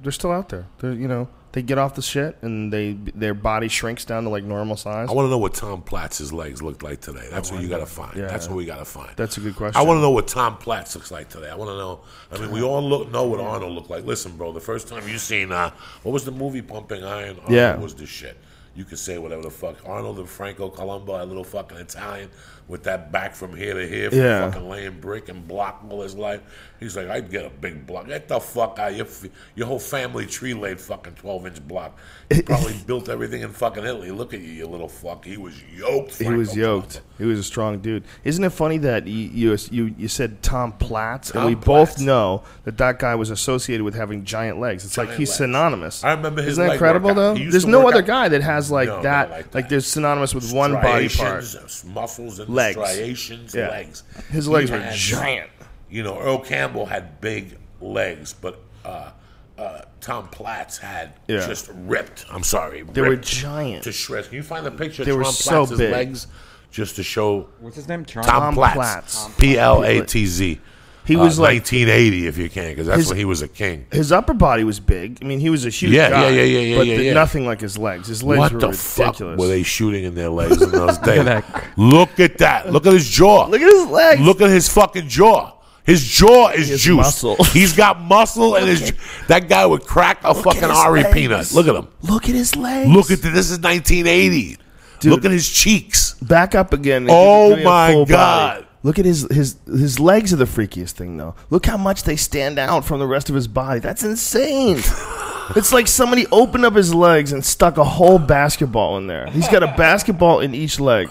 [0.00, 0.66] they're still out there.
[0.78, 4.28] They're you know they get off the shit and they their body shrinks down to
[4.28, 5.08] like normal size.
[5.08, 7.26] I want to know what Tom Platz's legs looked like today.
[7.30, 8.14] That's what you got to find.
[8.14, 8.26] Yeah.
[8.26, 9.16] That's what we got to find.
[9.16, 9.80] That's a good question.
[9.80, 11.48] I want to know what Tom Platz looks like today.
[11.48, 12.00] I want to know.
[12.30, 14.04] I mean, we all look know what Arnold looked like.
[14.04, 15.70] Listen, bro, the first time you seen uh,
[16.02, 17.36] what was the movie Pumping Iron?
[17.38, 17.76] Arnold Yeah.
[17.78, 18.36] was the shit.
[18.74, 19.76] You could say whatever the fuck.
[19.86, 22.28] Arnold and Franco Columbu, a little fucking Italian
[22.68, 24.50] with that back from here to here, from Yeah.
[24.50, 26.42] fucking laying brick and block all his life.
[26.80, 28.06] He's like, I'd get a big block.
[28.06, 28.94] Get the fuck out.
[28.94, 29.06] Your,
[29.54, 31.98] your whole family tree laid fucking 12 inch block.
[32.30, 34.10] He probably built everything in fucking Italy.
[34.10, 35.24] Look at you, you little fuck.
[35.24, 36.18] He was yoked.
[36.18, 37.00] He was yoked.
[37.18, 38.04] He was a strong dude.
[38.24, 41.94] Isn't it funny that you you you, said Tom Platz, Tom and we Platz.
[41.94, 44.84] both know that that guy was associated with having giant legs.
[44.84, 45.36] It's like he's legs.
[45.38, 46.04] synonymous.
[46.04, 47.34] I remember his Isn't that incredible though?
[47.34, 49.30] There's no other out- guy that has like No, that.
[49.30, 51.44] like Like, there's synonymous with one body part.
[51.86, 52.76] Muscles, and Legs.
[52.76, 53.70] striations, Yeah.
[53.70, 54.02] legs.
[54.30, 55.48] His He legs were giant.
[55.90, 59.10] You know, Earl Campbell had big legs, but uh,
[59.58, 61.46] uh, Tom Platz had Yeah.
[61.46, 62.24] just ripped.
[62.30, 63.84] I'm sorry, They were ripped giant.
[63.84, 64.28] to shreds.
[64.28, 65.92] Can you find the picture They of were Tom so Platz's big.
[65.92, 66.26] legs
[66.70, 67.48] just to show?
[67.60, 68.04] What's his name?
[68.04, 68.74] Tom, Tom Platz.
[68.74, 69.28] Platz.
[69.38, 70.60] P L A T Z.
[71.04, 73.46] He was uh, like- 1980, if you can, because that's His- when he was a
[73.46, 73.86] king.
[73.92, 75.18] His upper body was big.
[75.22, 76.22] I mean, he was a huge Yeah, guy.
[76.22, 77.12] yeah, yeah, yeah, yeah, But yeah, the- yeah.
[77.12, 78.08] nothing like his legs.
[78.08, 79.20] His legs what were the ridiculous.
[79.20, 81.44] fuck were they shooting in their legs in those days?
[81.76, 82.72] Look at that.
[82.72, 83.46] Look at his jaw.
[83.46, 84.20] Look at his legs.
[84.20, 85.52] Look at his fucking jaw.
[85.86, 86.96] His jaw is has juice.
[86.96, 87.36] muscle.
[87.52, 88.92] He's got muscle, and his
[89.28, 91.14] that guy would crack a fucking his Ari legs.
[91.14, 91.52] peanut.
[91.52, 91.88] Look at him.
[92.02, 92.90] Look at his legs.
[92.90, 94.58] Look at the, this is 1980.
[94.98, 95.12] Dude.
[95.12, 96.14] Look at his cheeks.
[96.14, 97.06] back up again.
[97.08, 98.12] Oh Give me a my full body.
[98.12, 98.66] God.
[98.82, 101.34] Look at his his his legs are the freakiest thing though.
[101.50, 103.80] Look how much they stand out from the rest of his body.
[103.80, 104.76] That's insane.
[105.56, 109.26] it's like somebody opened up his legs and stuck a whole basketball in there.
[109.30, 111.10] He's got a basketball in each leg.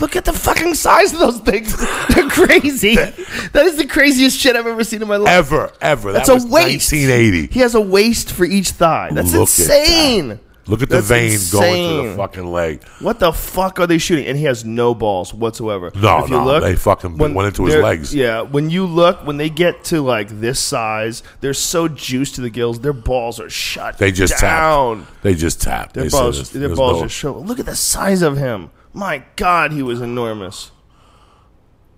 [0.00, 1.76] Look at the fucking size of those things.
[2.14, 2.94] They're crazy.
[2.96, 5.30] that is the craziest shit I've ever seen in my life.
[5.32, 6.12] Ever, ever.
[6.12, 6.92] That's that a waist.
[6.92, 7.46] 1980.
[7.52, 9.10] He has a waist for each thigh.
[9.12, 10.28] That's Look at insane.
[10.28, 10.38] that.
[10.66, 12.84] Look at the That's vein going to the fucking leg.
[13.00, 14.26] What the fuck are they shooting?
[14.26, 15.90] And he has no balls whatsoever.
[15.96, 18.14] No, if you no, look, they fucking went into his legs.
[18.14, 22.40] Yeah, when you look, when they get to like this size, they're so juiced to
[22.40, 22.78] the gills.
[22.80, 23.98] Their balls are shut.
[23.98, 25.06] They just down.
[25.06, 25.22] tapped.
[25.22, 25.94] They just tapped.
[25.94, 27.36] Their They balls, their balls no- just show.
[27.36, 28.70] Look at the size of him.
[28.92, 30.72] My God, he was enormous.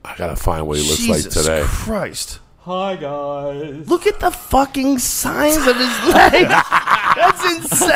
[0.05, 1.63] I gotta find what he looks Jesus like today.
[1.65, 2.41] Christ.
[2.61, 3.89] Hi guys.
[3.89, 6.49] Look at the fucking size of his legs.
[6.49, 7.89] That's insane.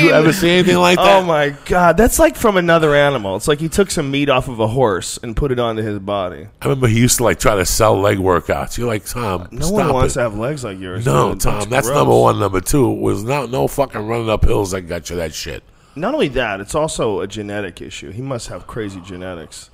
[0.00, 1.22] Did you ever see anything like that?
[1.22, 3.34] Oh my god, that's like from another animal.
[3.36, 5.98] It's like he took some meat off of a horse and put it onto his
[5.98, 6.46] body.
[6.60, 8.76] I remember he used to like try to sell leg workouts.
[8.78, 9.48] You're like Tom.
[9.50, 10.18] No stop one wants it.
[10.18, 11.04] to have legs like yours.
[11.06, 11.40] No, dude.
[11.40, 11.96] Tom, that's gross.
[11.98, 12.38] number one.
[12.38, 15.62] Number two was not no fucking running up hills that got you that shit.
[15.94, 18.10] Not only that, it's also a genetic issue.
[18.10, 19.70] He must have crazy genetics.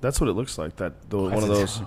[0.00, 0.76] That's what it looks like.
[0.76, 1.80] That the, one of those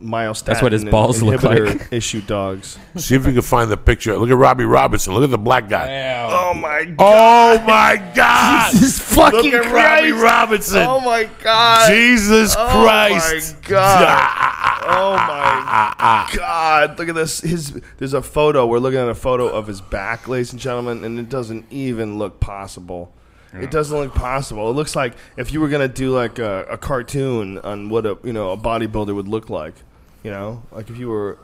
[0.00, 1.88] myostatin That's what his balls look inhibitor like.
[1.92, 2.78] issue dogs.
[2.96, 4.16] See if you can find the picture.
[4.16, 5.14] Look at Robbie Robinson.
[5.14, 6.26] Look at the black guy.
[6.30, 7.60] Oh my oh god!
[7.60, 8.72] Oh my God!
[8.72, 10.22] Jesus fucking Look at Robbie Christ.
[10.22, 10.82] Robinson.
[10.82, 11.90] Oh my god!
[11.90, 13.54] Jesus oh Christ!
[13.62, 14.82] my god!
[14.86, 16.98] oh my god!
[16.98, 17.40] Look at this.
[17.40, 18.66] His there's a photo.
[18.66, 22.18] We're looking at a photo of his back, ladies and gentlemen, and it doesn't even
[22.18, 23.14] look possible.
[23.62, 24.68] It doesn't look possible.
[24.70, 28.18] It looks like if you were gonna do like a, a cartoon on what a
[28.24, 29.74] you know a bodybuilder would look like,
[30.22, 31.38] you know, like if you were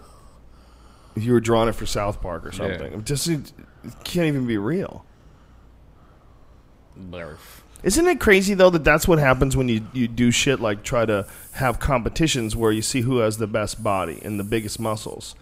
[1.17, 2.93] if you were drawing it for South Park or something.
[2.93, 3.53] It just it
[4.05, 5.05] can't even be real.
[7.83, 11.07] Isn't it crazy though that that's what happens when you, you do shit like try
[11.07, 15.35] to have competitions where you see who has the best body and the biggest muscles?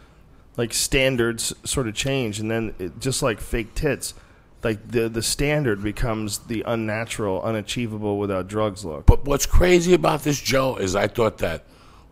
[0.56, 4.14] Like standards sort of change, and then it, just like fake tits,
[4.62, 9.06] like the the standard becomes the unnatural, unachievable without drugs look.
[9.06, 11.64] But what's crazy about this, Joe, is I thought that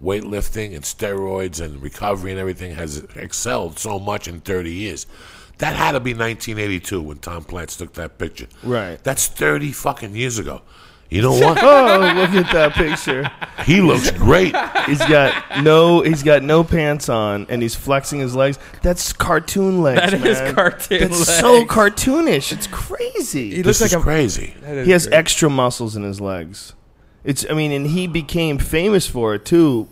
[0.02, 5.06] weightlifting and steroids and recovery and everything has excelled so much in 30 years.
[5.58, 8.46] That had to be 1982 when Tom Platz took that picture.
[8.62, 9.02] Right.
[9.02, 10.60] That's 30 fucking years ago.
[11.08, 11.58] You know what?
[11.62, 13.30] oh, look at that picture.
[13.64, 14.54] he looks great.
[14.86, 18.58] He's got no he's got no pants on and he's flexing his legs.
[18.82, 20.00] That's cartoon legs.
[20.00, 20.54] That is man.
[20.54, 21.38] cartoon That's legs.
[21.38, 22.52] so cartoonish.
[22.52, 23.50] It's crazy.
[23.56, 24.54] He This looks is like a crazy.
[24.84, 26.74] he has extra muscles in his legs.
[27.24, 29.88] It's I mean, and he became famous for it too.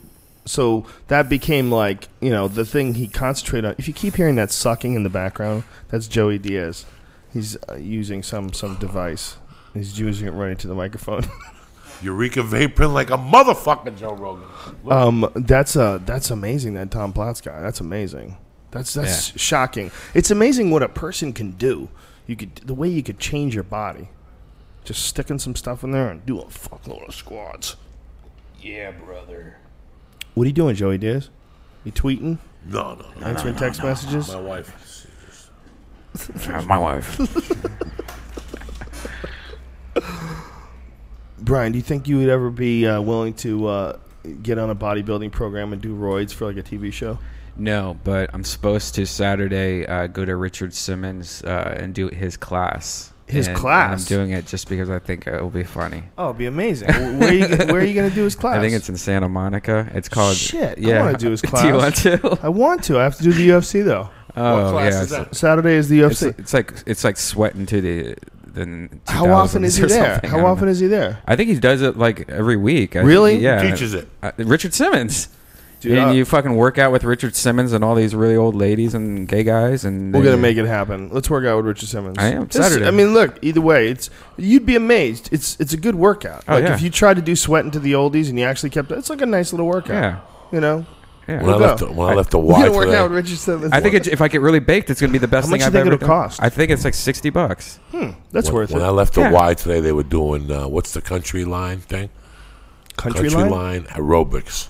[0.47, 3.75] So that became like you know the thing he concentrated on.
[3.79, 6.87] If you keep hearing that sucking in the background, that's Joey Diaz.
[7.33, 9.37] He's uh, using some some device.
[9.75, 11.25] He's using it right into the microphone.
[12.03, 14.47] Eureka vaporing like a motherfucking Joe Rogan.
[14.91, 16.75] um, that's uh that's amazing.
[16.75, 17.61] That Tom Platz guy.
[17.61, 18.37] That's amazing.
[18.71, 19.91] That's that's shocking.
[20.15, 21.89] It's amazing what a person can do.
[22.27, 24.09] You could the way you could change your body.
[24.85, 27.77] Just sticking some stuff in there and do a fuckload of squats.
[28.61, 29.57] Yeah, brother.
[30.35, 31.31] What are you doing, Joey Diaz?
[31.85, 32.39] You tweeting?
[32.67, 33.27] No, no, no.
[33.27, 34.29] Answering text messages?
[34.29, 35.07] My wife.
[36.67, 37.19] my wife.
[41.39, 43.99] Brian, do you think you would ever be uh, willing to uh,
[44.43, 47.19] get on a bodybuilding program and do roids for like a TV show?
[47.57, 52.37] No, but I'm supposed to Saturday uh, go to Richard Simmons uh, and do his
[52.37, 53.13] class.
[53.27, 54.01] His And- and class?
[54.11, 56.05] I'm doing it just because I think it will be funny.
[56.19, 56.89] Oh, it'd be amazing.
[57.19, 58.57] where, are you, where are you going to do his class?
[58.59, 59.89] I think it's in Santa Monica.
[59.95, 60.37] It's called.
[60.37, 61.63] Shit, Yeah, I want to do his class.
[61.63, 62.39] do you want to?
[62.43, 62.99] I want to.
[62.99, 64.11] I have to do the UFC though.
[64.37, 65.37] Oh class yeah, is that?
[65.37, 66.39] Saturday is the it's, UFC.
[66.41, 68.17] it's like it's like sweating to the
[68.55, 68.89] the.
[69.07, 70.21] How often is he there?
[70.25, 71.19] How often is he there?
[71.27, 72.97] I think he does it like every week.
[72.97, 73.33] I Really?
[73.33, 73.71] Think, yeah.
[73.71, 74.09] Teaches it.
[74.23, 75.29] Uh, Richard Simmons.
[75.81, 75.93] dude.
[75.99, 78.95] and I- you fucking work out with Richard Simmons and all these really old ladies
[78.95, 81.11] and gay guys, and We're then gonna make it happen.
[81.13, 82.17] Let's work out with Richard Simmons.
[82.19, 82.47] I am.
[82.47, 82.87] This- Saturday.
[82.87, 83.39] I mean, look.
[83.43, 84.09] Either way, it's
[84.39, 85.29] you'd be amazed.
[85.33, 86.43] It's it's a good workout.
[86.49, 86.75] Oh, like yeah.
[86.75, 89.11] if you tried to do sweat into the oldies and you actually kept it, it's
[89.11, 89.91] like a nice little workout.
[90.03, 90.21] Yeah.
[90.53, 90.87] You know.
[91.27, 91.43] Yeah.
[91.43, 93.73] When I left the- when I left the We're Y gonna work out Richard Simmons.
[93.73, 95.61] I think it, if I get really baked, it's gonna be the best How much
[95.61, 96.23] thing you I've think ever it'll done.
[96.29, 96.43] cost?
[96.43, 97.79] I think it's like sixty bucks.
[97.93, 98.87] Hmm, that's when, worth when it.
[98.87, 99.31] I left the Yeah.
[99.33, 102.11] Y today, they were doing uh, what's the country line thing?
[102.97, 103.85] Country line?
[103.85, 104.69] aerobics.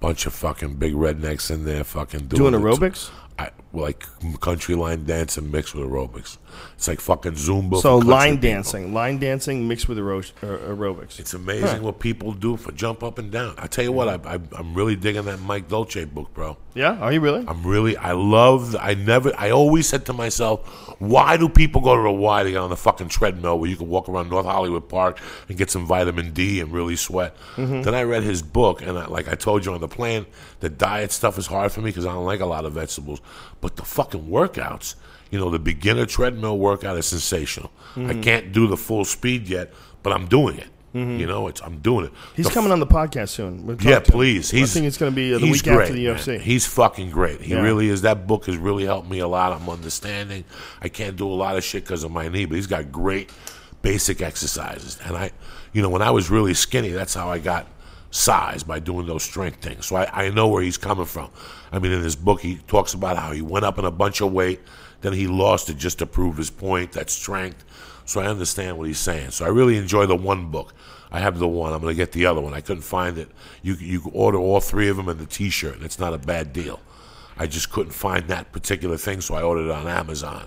[0.00, 3.10] Bunch of fucking big rednecks in there, fucking Doing doing, the- aerobics?
[3.38, 4.06] I, like
[4.40, 6.38] country line dancing mixed with aerobics.
[6.76, 7.80] It's like fucking Zumba.
[7.80, 8.50] So line people.
[8.50, 11.18] dancing, line dancing mixed with uh, aerobics.
[11.18, 13.54] It's amazing what people do for jump up and down.
[13.58, 16.56] I tell you what, I, I, I'm really digging that Mike Dolce book, bro.
[16.74, 17.44] Yeah, are you really?
[17.46, 20.68] I'm really, I love, I never, I always said to myself,
[21.00, 23.76] why do people go to the Y to get on the fucking treadmill where you
[23.76, 27.36] can walk around North Hollywood Park and get some vitamin D and really sweat?
[27.56, 27.84] Mhm.
[27.84, 30.26] Then I read his book, and I, like I told you on the plane,
[30.60, 33.20] the diet stuff is hard for me because I don't like a lot of vegetables.
[33.64, 34.94] But the fucking workouts,
[35.30, 37.70] you know, the beginner treadmill workout is sensational.
[37.96, 38.22] I Mhm.
[38.22, 39.72] can't do the full speed yet,
[40.02, 40.66] but I'm doing it.
[40.94, 41.18] Mhm.
[41.18, 42.12] You know, it's I'm doing it.
[42.36, 43.64] He's The coming on the podcast soon.
[43.66, 44.50] We'll yeah, please.
[44.50, 46.16] He's, I think it's going to be uh, the week great, after the man.
[46.18, 46.38] UFC.
[46.42, 47.40] He's fucking great.
[47.40, 47.62] He Yeah.
[47.62, 48.02] really is.
[48.02, 49.58] That book has really helped me a lot.
[49.58, 50.44] I'm understanding.
[50.82, 53.30] I can't do a lot of shit because of my knee, but he's got great
[53.80, 54.98] basic exercises.
[55.06, 55.30] And I,
[55.72, 57.66] you know, when I was really skinny, that's how I got
[58.14, 59.86] size by doing those strength things.
[59.86, 61.30] So I, I know where he's coming from.
[61.72, 64.20] I mean, in his book, he talks about how he went up in a bunch
[64.20, 64.60] of weight,
[65.00, 66.92] then he lost it just to prove his point.
[66.92, 67.64] That strength.
[68.06, 69.30] So I understand what he's saying.
[69.30, 70.74] So I really enjoy the one book.
[71.10, 71.72] I have the one.
[71.72, 72.54] I'm going to get the other one.
[72.54, 73.28] I couldn't find it.
[73.62, 76.52] You you order all three of them in the T-shirt, and it's not a bad
[76.52, 76.80] deal.
[77.36, 80.46] I just couldn't find that particular thing, so I ordered it on Amazon.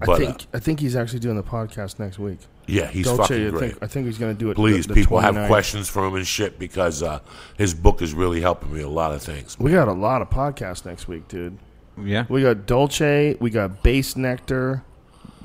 [0.00, 2.38] I But uh, think I think he's actually doing the podcast next week.
[2.66, 3.70] Yeah, he's Dolce, fucking I great.
[3.70, 4.54] think, I think he's going to do it.
[4.54, 7.20] Please, the, the people have questions for him and shit because uh,
[7.56, 9.56] his book is really helping me a lot of things.
[9.58, 11.58] We got a lot of podcasts next week, dude.
[12.02, 12.26] Yeah.
[12.28, 13.36] We got Dolce.
[13.40, 14.82] We got Bassnectar.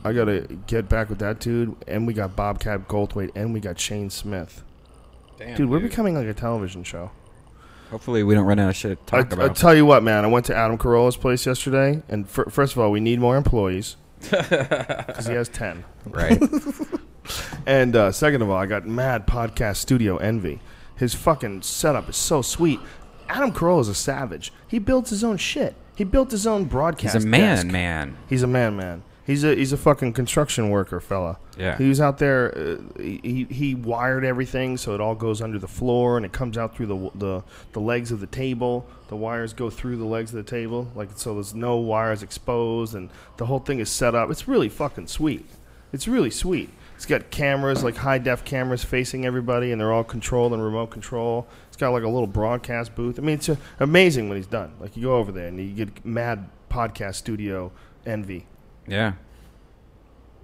[0.03, 1.76] I got to get back with that dude.
[1.88, 3.31] And we got Bobcat Goldthwait.
[3.35, 4.64] And we got Shane Smith.
[5.38, 7.11] Damn, dude, we're becoming like a television show.
[7.89, 9.56] Hopefully, we don't run out of shit to I, talk I about.
[9.57, 10.23] tell you what, man.
[10.23, 13.35] I went to Adam Carolla's place yesterday, and fir- first of all, we need more
[13.35, 15.84] employees because he has ten.
[16.06, 16.41] Right.
[17.65, 20.60] and uh, second of all, I got mad podcast studio envy.
[20.95, 22.80] His fucking setup is so sweet.
[23.27, 24.52] Adam Carolla is a savage.
[24.68, 25.76] He builds his own shit.
[25.95, 27.15] He built his own broadcast.
[27.15, 27.68] He's a man, desk.
[27.68, 28.18] man.
[28.27, 29.03] He's a man, man.
[29.23, 31.38] He's a he's a fucking construction worker, fella.
[31.57, 31.77] Yeah.
[31.77, 32.57] He was out there.
[32.57, 36.57] Uh, he he wired everything so it all goes under the floor and it comes
[36.57, 37.43] out through the the
[37.73, 38.85] the legs of the table.
[39.10, 41.35] The wires go through the legs of the table, like so.
[41.35, 44.31] There's no wires exposed, and the whole thing is set up.
[44.31, 45.45] It's really fucking sweet.
[45.93, 46.69] It's really sweet.
[47.02, 50.91] It's got cameras, like high def cameras facing everybody, and they're all controlled and remote
[50.91, 51.48] control.
[51.68, 53.18] It's got like a little broadcast booth.
[53.18, 54.73] I mean, it's uh, amazing when he's done.
[54.80, 57.72] Like you go over there and you get mad podcast studio
[58.06, 58.45] envy.
[58.88, 59.14] Yeah.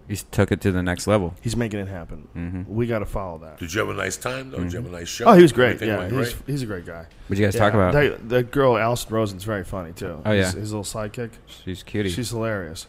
[0.08, 1.36] He took it to the next level.
[1.44, 2.28] He's making it happen.
[2.36, 2.68] Mhm.
[2.68, 3.60] We got to follow that.
[3.60, 4.58] Did you have a nice time though?
[4.58, 5.26] Did you have a nice show?
[5.26, 5.76] Oh, he was great.
[5.80, 6.44] Everything Yeah, he's, great?
[6.48, 7.06] he's a great guy.
[7.28, 7.94] What'd you guys Yeah, talk about?
[7.94, 10.24] That, that girl, Alison Rosen's very funny too.
[10.26, 10.60] Oh, his, yeah.
[10.60, 11.34] his little sidekick.
[11.46, 12.10] She's cutie.
[12.10, 12.88] She's hilarious.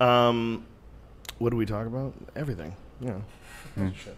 [0.00, 0.66] Um,
[1.38, 2.12] what do we talk about?
[2.34, 2.74] Everything.
[3.00, 3.24] You know.
[3.78, 3.94] Mm.
[3.96, 4.16] Shit.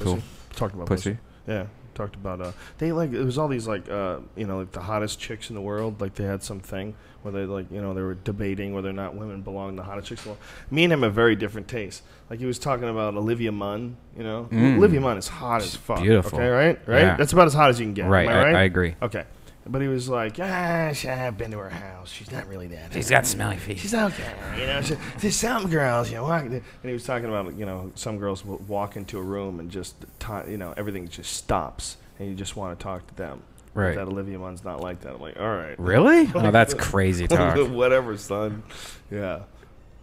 [0.00, 0.20] Cool.
[0.54, 1.18] Talked about Pussy.
[1.46, 1.66] Yeah.
[1.94, 4.80] Talked about uh they like it was all these like uh you know like the
[4.80, 7.92] hottest chicks in the world like they had some thing where they like you know
[7.92, 10.42] they were debating whether or not women belong in the hottest chicks in the world.
[10.70, 12.02] Me and him have very different tastes.
[12.30, 14.48] Like he was talking about Olivia Munn, you know.
[14.50, 14.76] Mm.
[14.78, 16.00] Olivia Munn is hot as fuck.
[16.00, 16.38] beautiful.
[16.38, 16.78] Okay, right?
[16.86, 17.00] Right?
[17.00, 17.16] Yeah.
[17.16, 18.06] That's about as hot as you can get.
[18.08, 18.54] Right, Am I, I- right?
[18.56, 18.94] I agree.
[19.02, 19.24] Okay.
[19.70, 22.10] But he was like, ah, I've been to her house.
[22.10, 22.92] She's not really that.
[22.92, 23.78] She's got smelly feet.
[23.78, 24.34] She's okay.
[24.58, 27.64] You know, she, there's some girls, you know, walk, and he was talking about, you
[27.64, 31.32] know, some girls will walk into a room and just, ti you know, everything just
[31.36, 33.42] stops, and you just want to talk to them.
[33.72, 33.94] Right.
[33.94, 35.14] That Olivia Munn's not like that.
[35.14, 35.78] I'm like, all right.
[35.78, 36.28] Really?
[36.34, 37.56] Oh, that's crazy talk.
[37.70, 38.64] Whatever, son.
[39.08, 39.42] Yeah.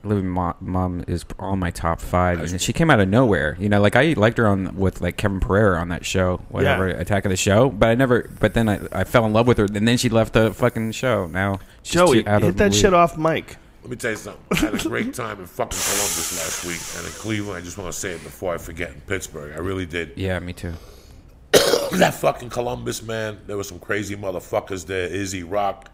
[0.04, 3.58] Living mom, mom is on my top five, and she came out of nowhere.
[3.60, 6.88] You know, like I liked her on with like Kevin Pereira on that show, whatever
[6.88, 6.96] Yeah.
[7.02, 7.70] Attack of the Show.
[7.70, 8.30] But I never.
[8.40, 10.92] But then I, I fell in love with her, and then she left the fucking
[10.94, 11.28] show.
[11.28, 13.58] Now, she's Joey, out hit of that the shit off Mike.
[13.82, 14.42] Let me tell you something.
[14.52, 17.58] I had a great time in fucking Columbus last week, and in Cleveland.
[17.58, 18.92] I just want to say it before I forget.
[18.92, 20.12] In Pittsburgh, I really did.
[20.16, 20.74] Yeah, me too.
[21.94, 23.40] that fucking Columbus man.
[23.48, 25.08] There were some crazy motherfuckers there.
[25.08, 25.90] Izzy Rock,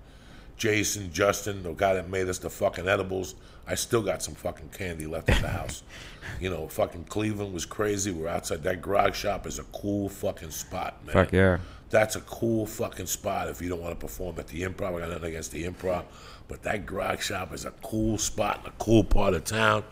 [0.58, 3.36] Jason, Justin, the guy that made us the fucking edibles.
[3.66, 5.84] I still got some fucking candy left at the house.
[6.40, 8.10] You know, fucking Cleveland was crazy.
[8.10, 8.64] We're outside.
[8.64, 11.14] That Grog Shop is a cool fucking spot, man.
[11.14, 11.58] Fuck yeah.
[11.90, 14.96] That's a cool fucking spot if you don't want to perform at the improv.
[14.96, 16.06] I got nothing against the improv,
[16.48, 19.84] but that Grog Shop is a cool spot in a cool part of town.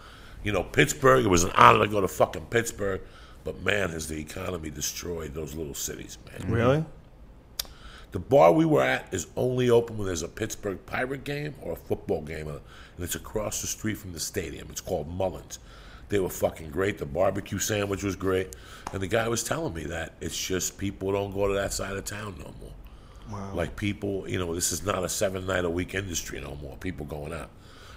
[0.43, 3.01] You know, Pittsburgh, it was an honor to go to fucking Pittsburgh,
[3.43, 6.41] but man, has the economy destroyed those little cities, man.
[6.41, 6.53] Mm-hmm.
[6.53, 6.85] Really?
[8.11, 11.73] The bar we were at is only open when there's a Pittsburgh Pirate game or
[11.73, 12.51] a football game,
[13.01, 14.67] and it's across the street from the stadium.
[14.69, 15.57] It's called Mullins.
[16.09, 16.99] They were fucking great.
[16.99, 18.55] The barbecue sandwich was great,
[18.93, 21.97] and the guy was telling me that it's just people don't go to that side
[21.97, 22.73] of town no more.
[23.31, 23.55] Wow.
[23.55, 26.77] Like people, you know, this is not a seven night a week industry no more.
[26.77, 27.49] People going out,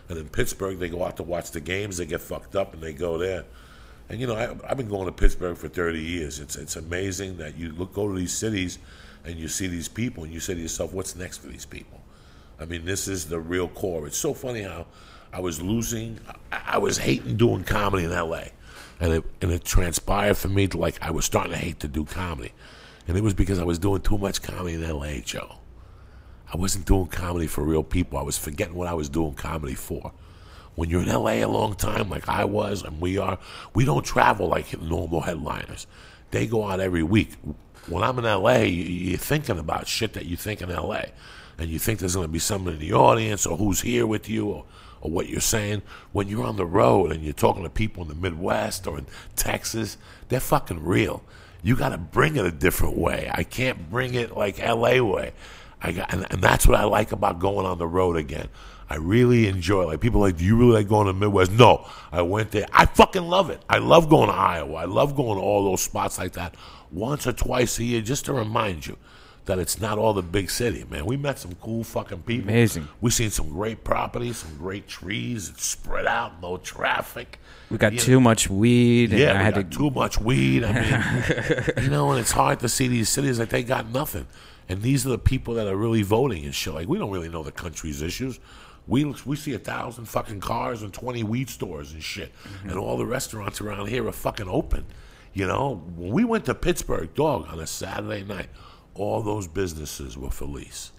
[0.09, 1.99] and in Pittsburgh they go out to watch the games.
[1.99, 3.45] They get fucked up and they go there.
[4.09, 6.41] And you know, I, I've been going to Pittsburgh for 30 years.
[6.41, 8.79] It's it's amazing that you look go to these cities
[9.23, 12.01] and you see these people and you say to yourself, what's next for these people?
[12.61, 14.07] I mean, this is the real core.
[14.07, 14.87] It's so funny how
[15.33, 16.21] I was losing.
[16.53, 18.51] I, was hating doing comedy in L.A.
[19.01, 21.89] And it and it transpired for me to like I was starting to hate to
[21.89, 22.53] do comedy,
[23.09, 25.21] and it was because I was doing too much comedy in L.A.
[25.21, 25.57] Joe.
[26.53, 28.19] I wasn't doing comedy for real people.
[28.19, 30.13] I was forgetting what I was doing comedy for.
[30.77, 33.39] When you're in LA a long time, like I was, and we are,
[33.75, 35.87] we don't travel like normal headliners.
[36.31, 37.33] They go out every week.
[37.89, 41.07] When I'm in LA, you- you're thinking about shit that you think in LA.
[41.59, 44.29] And you think there's going to be someone in the audience or who's here with
[44.29, 44.65] you or,
[45.01, 45.83] or what you're saying.
[46.13, 49.07] When you're on the road and you're talking to people in the Midwest or in
[49.37, 49.97] Texas,
[50.29, 51.23] they're fucking real.
[51.63, 53.31] You got to bring it a different way.
[53.33, 55.33] I can't bring it like LA way.
[55.81, 58.49] I got, and, and that's what I like about going on the road again.
[58.89, 59.87] I really enjoy it.
[59.87, 61.53] Like people like, do you really like going to the Midwest?
[61.53, 62.67] No, I went there.
[62.73, 63.63] I fucking love it.
[63.69, 64.75] I love going to Iowa.
[64.75, 66.55] I love going to all those spots like that
[66.91, 68.97] once or twice a year just to remind you
[69.47, 71.05] that it's not all the big city, man.
[71.05, 72.49] We met some cool fucking people.
[72.51, 72.89] Amazing.
[73.01, 75.51] We seen some great properties, some great trees.
[75.51, 77.39] It's spread out, no traffic.
[77.71, 79.11] We got You know- too much weed.
[79.11, 80.65] And yeah, I we had got to too much weed.
[80.65, 84.27] I mean, you know, and it's hard to see these cities like they got nothing.
[84.69, 86.73] And these are the people that are really voting and shit.
[86.73, 88.41] Like we don't really know the country's issues.
[88.87, 92.71] We we see a thousand fucking cars and twenty weed stores and shit, Mm-hmm.
[92.71, 94.87] and all the restaurants around here are fucking open.
[95.35, 98.49] You know, when we went to Pittsburgh, dog, on a Saturday night,
[98.95, 100.93] all those businesses were for lease.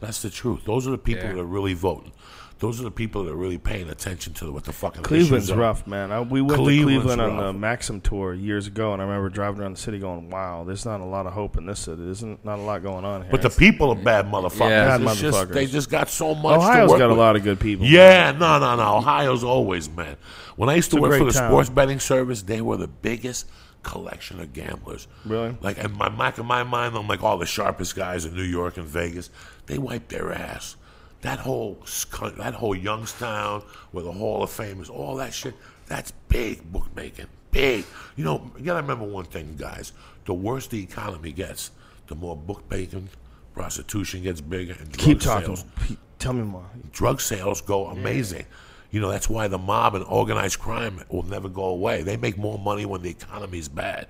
[0.00, 0.64] That's the truth.
[0.66, 1.34] Those are the people Yeah.
[1.34, 2.12] that are really voting.
[2.58, 5.58] Those are the people that are really paying attention to what the fucking Cleveland's issues
[5.58, 5.60] are.
[5.60, 6.10] rough, man.
[6.10, 7.52] I, we went Cleveland's to Cleveland on rough.
[7.54, 10.86] the Maxim tour years ago, and I remember driving around the city going, "Wow, there's
[10.86, 12.02] not a lot of hope in this city.
[12.02, 14.70] There's not not a lot going on here." But the people are bad motherfuckers.
[14.70, 14.96] Yeah.
[14.96, 16.58] It's Bad just- they just got so much.
[16.60, 17.84] Ohio's to work got a lot of good people.
[17.84, 18.96] Yeah, no, no, no.
[18.96, 20.16] Ohio's always man.
[20.56, 21.50] When I used to It's a work for the town.
[21.50, 23.46] sports betting service, they were the biggest
[23.86, 25.06] collection of gamblers.
[25.24, 25.56] Really?
[25.60, 28.42] Like in my back of my mind, I'm like all the sharpest guys in New
[28.42, 29.30] York and Vegas.
[29.66, 30.76] They wipe their ass.
[31.22, 31.78] That whole
[32.36, 35.54] that whole Youngstown where the Hall of Fame is, all that shit.
[35.86, 37.26] That's big bookmaking.
[37.52, 37.84] Big.
[38.16, 39.92] You know, you gotta remember one thing, guys.
[40.24, 41.70] The worse the economy gets,
[42.08, 43.08] the more bookmaking,
[43.54, 45.56] prostitution gets bigger, and drug Keep talking.
[45.56, 45.64] sales
[46.18, 46.66] Tell me more.
[46.92, 48.46] drug sales go amazing.
[48.96, 52.02] You know, that's why the mob and organized crime will never go away.
[52.02, 54.08] They make more money when the economy is bad.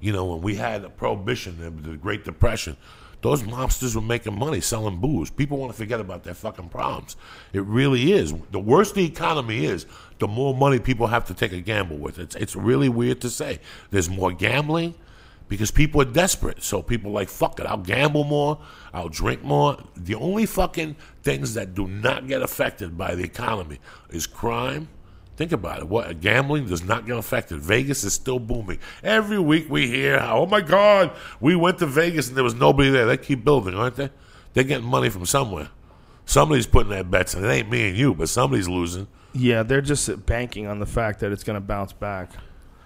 [0.00, 2.76] You know, when we had prohibition, the Great Depression,
[3.20, 5.30] those mobsters were making money selling booze.
[5.30, 7.14] People want to forget about their fucking problems.
[7.52, 8.34] It really is.
[8.50, 9.86] The worse the economy is,
[10.18, 12.18] the more money people have to take a gamble with.
[12.18, 13.60] It's it's really weird to say.
[13.92, 14.96] There's more gambling
[15.48, 16.62] because people are desperate.
[16.62, 18.58] So people like, fuck it, I'll gamble more,
[18.92, 19.78] I'll drink more.
[19.96, 23.80] The only fucking things that do not get affected by the economy
[24.10, 24.88] is crime.
[25.36, 25.88] Think about it.
[25.88, 27.60] What gambling does not get affected.
[27.60, 28.78] Vegas is still booming.
[29.02, 31.10] Every week we hear oh my God,
[31.40, 33.06] we went to Vegas and there was nobody there.
[33.06, 34.10] They keep building, aren't they?
[34.52, 35.70] They're getting money from somewhere.
[36.26, 39.08] Somebody's putting their bets, and it ain't me and you, but somebody's losing.
[39.34, 42.30] Yeah, they're just banking on the fact that it's going to bounce back.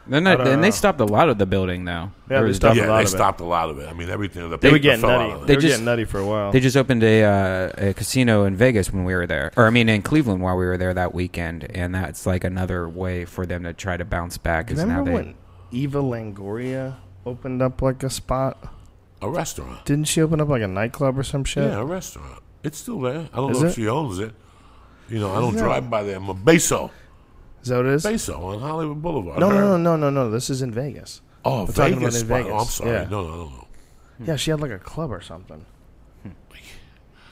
[0.09, 2.13] Then I they, don't and they stopped a lot of the building now.
[2.31, 3.11] Yeah, they stopped double- a lot they of it.
[3.11, 3.89] stopped a lot of it.
[3.89, 4.49] I mean, everything.
[4.49, 5.31] The They were getting fell nutty.
[5.31, 5.47] out of it.
[5.47, 6.51] They, were just- getting nutty for a while.
[6.53, 9.71] They just opened a, uh, a casino in Vegas when we were there, or I
[9.71, 13.45] mean in Cleveland while we were there that weekend, and that's like another way for
[13.47, 14.71] them to try to bounce back.
[14.71, 15.35] Is now Remember they when
[15.71, 18.75] Eva Longoria opened up like a spot?
[19.21, 19.85] A restaurant.
[19.85, 21.65] Didn't she open up like a nightclub or some shit?
[21.65, 22.41] Yeah, a restaurant.
[22.63, 23.29] It's still there.
[23.33, 23.71] I don't Is know it?
[23.71, 24.33] if she owns it.
[25.09, 25.61] You know, I don't Yeah.
[25.63, 26.17] drive by there.
[26.17, 26.91] I'm a Beso.
[27.63, 28.05] Is that what it is?
[28.05, 29.41] Beso on Hollywood Boulevard.
[29.41, 30.31] No, no, no, no, no, no.
[30.31, 31.21] This is in Vegas.
[31.45, 31.77] Oh, We're Vegas.
[31.77, 32.27] talking about in.
[32.27, 32.53] Vegas.
[32.53, 32.91] Oh, I'm sorry.
[32.91, 33.05] Yeah.
[33.11, 33.69] No, no, no, no.
[34.25, 35.65] Yeah, she had like a club or something.
[36.23, 36.31] Hmm.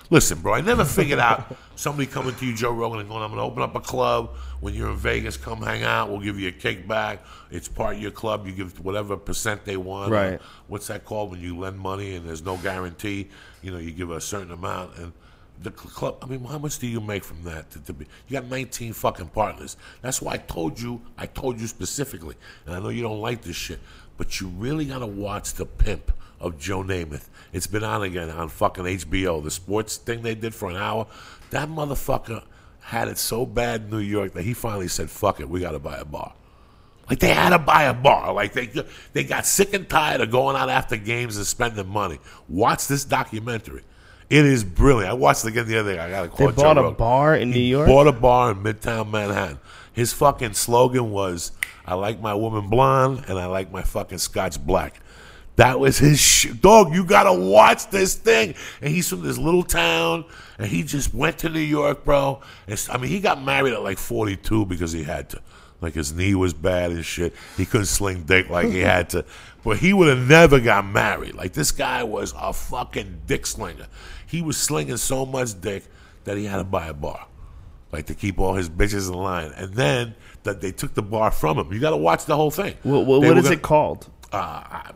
[0.08, 3.30] Listen, bro, I never figured out somebody coming to you, Joe Rogan, and going, I'm
[3.30, 4.36] going to open up a club.
[4.60, 6.10] When you're in Vegas, come hang out.
[6.10, 7.18] We'll give you a kickback.
[7.50, 8.46] It's part of your club.
[8.46, 10.12] You give whatever percent they want.
[10.12, 10.40] Right.
[10.68, 13.28] what's that called when you lend money and there's no guarantee?
[13.62, 14.96] You know, you give a certain amount.
[14.96, 15.12] And
[15.62, 17.70] the club, I mean, how much do you make from that?
[17.70, 19.76] To, to be, you got 19 fucking partners.
[20.02, 23.42] That's why I told you, I told you specifically, and I know you don't like
[23.42, 23.80] this shit,
[24.16, 27.28] but you really got to watch The Pimp of Joe Namath.
[27.52, 29.42] It's been on again on fucking HBO.
[29.42, 31.06] The sports thing they did for an hour.
[31.50, 32.42] That motherfucker
[32.80, 35.72] had it so bad in New York that he finally said, fuck it, we got
[35.72, 36.34] to buy a bar.
[37.08, 38.32] Like they had to buy a bar.
[38.32, 38.70] Like they
[39.12, 42.18] they got sick and tired of going out after games and spending money.
[42.48, 43.84] Watch this documentary.
[44.28, 45.10] It is brilliant.
[45.10, 45.98] I watched it again the other day.
[46.00, 46.56] I got to quote.
[46.56, 46.96] They Joe bought a Rogan.
[46.98, 47.86] bar in He New York?
[47.88, 49.58] Bought a bar in Midtown Manhattan.
[49.92, 51.52] His fucking slogan was,
[51.86, 55.00] "I like my woman blonde and I like my fucking Scotch black."
[55.56, 56.92] That was his sh- dog.
[56.94, 58.54] You gotta watch this thing.
[58.82, 60.26] And he's from this little town,
[60.58, 62.42] and he just went to New York, bro.
[62.66, 65.40] It's, I mean, he got married at like 42 because he had to.
[65.80, 67.32] Like his knee was bad and shit.
[67.56, 69.24] He couldn't sling dick like he had to.
[69.66, 71.34] But he would have never got married.
[71.34, 73.88] Like this guy was a fucking dick slinger.
[74.24, 75.82] He was slinging so much dick
[76.22, 77.26] that he had to buy a bar
[77.90, 79.50] like to keep all his bitches in line.
[79.56, 80.14] And then
[80.44, 81.72] that they took the bar from him.
[81.72, 82.76] You got to watch the whole thing.
[82.84, 84.08] What, what, They what were is gonna- it called?
[84.30, 84.92] Uh,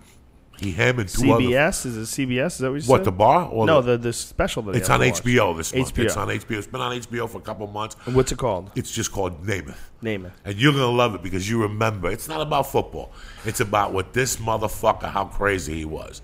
[0.60, 1.42] he, and two other.
[1.42, 1.86] CBS?
[1.86, 2.46] Is it CBS?
[2.46, 2.90] Is that what you said?
[2.90, 3.48] What the bar?
[3.48, 4.62] Or no, the the special.
[4.62, 5.00] That It's on.
[5.00, 5.94] HBO this month.
[5.94, 6.04] HBO.
[6.04, 6.58] It's on HBO.
[6.58, 7.96] It's been on HBO for a couple months.
[8.06, 8.70] And What's it called?
[8.74, 9.46] It's just called.
[9.46, 10.32] Name it.
[10.44, 13.12] And you're gonna love it because you remember it's not about football.
[13.44, 16.22] It's about what this motherfucker, how crazy he was,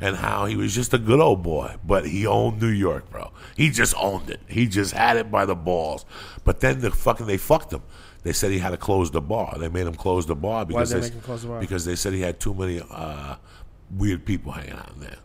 [0.00, 3.30] and how he was just a good old boy, but he owned New York, bro.
[3.56, 4.40] He just owned it.
[4.46, 6.04] He just had it by the balls.
[6.44, 7.82] But then the fucking they fucked him.
[8.22, 9.56] They said he had to close the bar.
[9.58, 11.60] They made him close the bar because they they, him close the bar?
[11.60, 13.36] because they said he had too many uh,
[13.96, 15.16] weird people hanging out in there.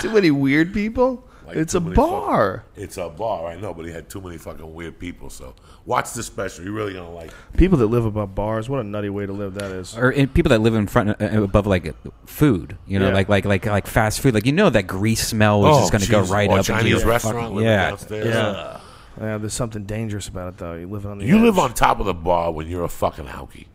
[0.00, 1.26] Too many weird people.
[1.46, 2.64] Like, it's a bar.
[2.68, 5.30] fucking- it's a bar, I know, but he had too many fucking weird people.
[5.30, 5.54] So
[5.84, 6.64] watch the special.
[6.64, 7.30] You're really gonna like.
[7.30, 7.56] it.
[7.56, 8.68] People that live above bars.
[8.68, 9.96] What a nutty way to live that is.
[9.96, 11.92] or in people that live in front uh, above like
[12.24, 13.14] food, you know, Yeah.
[13.14, 14.32] like like like like fast food.
[14.34, 16.64] Like you know that grease smell is Oh, just going to go right Or up.
[16.66, 18.26] Chinese your restaurant fucking- living yeah, downstairs.
[18.34, 18.80] Yeah.
[19.20, 20.74] Yeah, there's something dangerous about it though.
[20.74, 21.26] You live on the.
[21.26, 21.42] You edge.
[21.42, 23.66] live on top of the bar when you're a fucking alkie.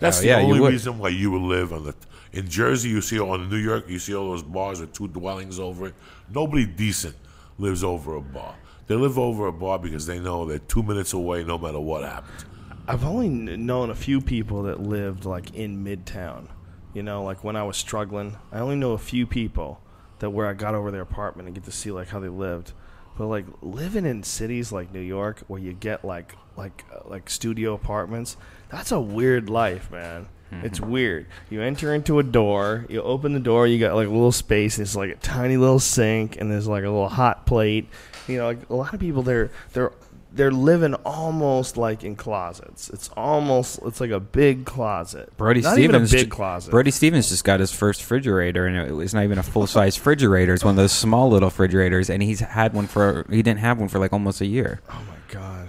[0.00, 1.94] That's Oh, the yeah, only reason why you would live on the.
[2.32, 5.58] In Jersey, you see on New York, you see all those bars with two dwellings
[5.58, 5.94] over it.
[6.28, 7.16] Nobody decent
[7.58, 8.54] lives over a bar.
[8.86, 12.02] They live over a bar because they know they're two minutes away, no matter what
[12.02, 12.44] happens.
[12.88, 16.48] I've only known a few people that lived like in Midtown.
[16.94, 19.80] You know, like when I was struggling, I only know a few people
[20.18, 22.72] that where I got over their apartment and get to see like how they lived.
[23.16, 27.28] But like living in cities like New York, where you get like like uh, like
[27.30, 28.36] studio apartments,
[28.70, 30.28] that's a weird life, man.
[30.62, 30.90] It's mm-hmm.
[30.90, 31.26] weird.
[31.48, 34.78] You enter into a door, you open the door, you got like a little space,
[34.78, 37.88] and it's like a tiny little sink, and there's like a little hot plate.
[38.26, 39.92] You know, like a lot of people they're they're
[40.32, 42.90] they're living almost like in closets.
[42.90, 45.36] It's almost it's like a big closet.
[45.36, 46.70] Brody Not Stevens, even a big closet.
[46.70, 49.98] Brody Stevens just got his first refrigerator, and it was not even a full size
[49.98, 50.54] refrigerator.
[50.54, 53.78] It's one of those small little refrigerators, and he's had one for he didn't have
[53.78, 54.80] one for like almost a year.
[54.90, 55.59] oh my god.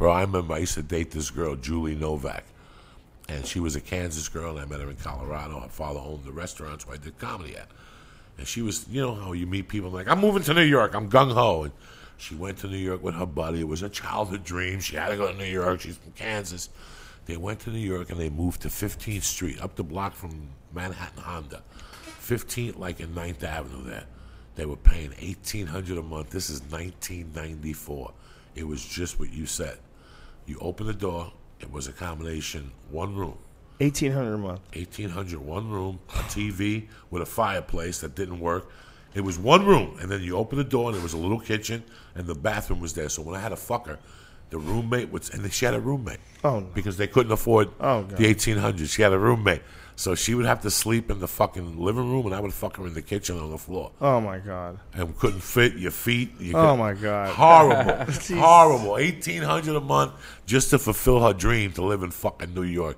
[0.00, 2.44] Bro, I remember I used to date this girl, Julie Novak.
[3.28, 5.60] And she was a Kansas girl, and I met her in Colorado.
[5.60, 7.68] Her father owned the restaurant, where I did comedy at.
[8.38, 10.94] And she was, you know how you meet people like, I'm moving to New York,
[10.94, 11.64] I'm gung ho.
[11.64, 11.72] And
[12.16, 13.60] she went to New York with her buddy.
[13.60, 14.80] It was a childhood dream.
[14.80, 15.82] She had to go to New York.
[15.82, 16.70] She's from Kansas.
[17.26, 20.48] They went to New York and they moved to 15th Street, up the block from
[20.72, 21.62] Manhattan Honda.
[22.22, 24.06] 15th, like in 9th Avenue there.
[24.54, 26.30] They were paying 1800 a month.
[26.30, 28.12] This is 1994.
[28.54, 29.76] It was just what you said.
[30.46, 33.38] You open the door, it was a combination, one room,
[33.82, 34.60] Eighteen hundred a month.
[34.74, 38.70] 1800 one room a tv with a fireplace that didn't work
[39.14, 41.40] it was one room and then you open the door and there was a little
[41.40, 41.82] kitchen
[42.14, 43.96] and the bathroom was there so when i had a fucker
[44.50, 46.66] the roommate was and she had a roommate Oh, no.
[46.74, 48.18] because they couldn't afford Oh, God.
[48.18, 49.62] the 1800 she had a roommate
[50.00, 52.76] so she would have to sleep in the fucking living room and i would fuck
[52.78, 54.78] her in the kitchen on the floor Oh my god.
[54.94, 56.30] and couldn't fit your feet.
[56.40, 57.28] You Oh, my God.
[57.34, 57.94] Horrible,
[58.48, 58.96] horrible.
[58.98, 60.12] Eighteen hundred a month
[60.46, 62.96] just to fulfill her dream to live in fucking New York.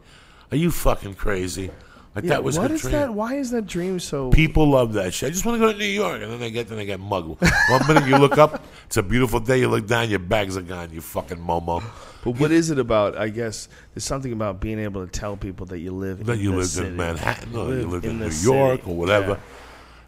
[0.52, 1.70] Are you fucking crazy?
[2.14, 2.92] Like Yeah, that was what is dream.
[2.92, 3.14] that?
[3.14, 4.30] Why is that dream so?
[4.30, 5.28] People love that shit.
[5.28, 7.00] I just want to go to New York, and then they get then they get
[7.00, 7.38] muggled.
[7.70, 9.60] One minute you look up, it's a beautiful day.
[9.60, 10.90] You look down, your bags are gone.
[10.92, 11.82] You fucking momo.
[12.22, 13.16] But what is it about?
[13.16, 16.24] I guess there's something about being able to tell people that you live.
[16.26, 16.88] That in you city.
[16.88, 18.52] in Manhattan or you live in, the New city.
[18.54, 19.30] York or whatever.
[19.30, 19.38] Yeah.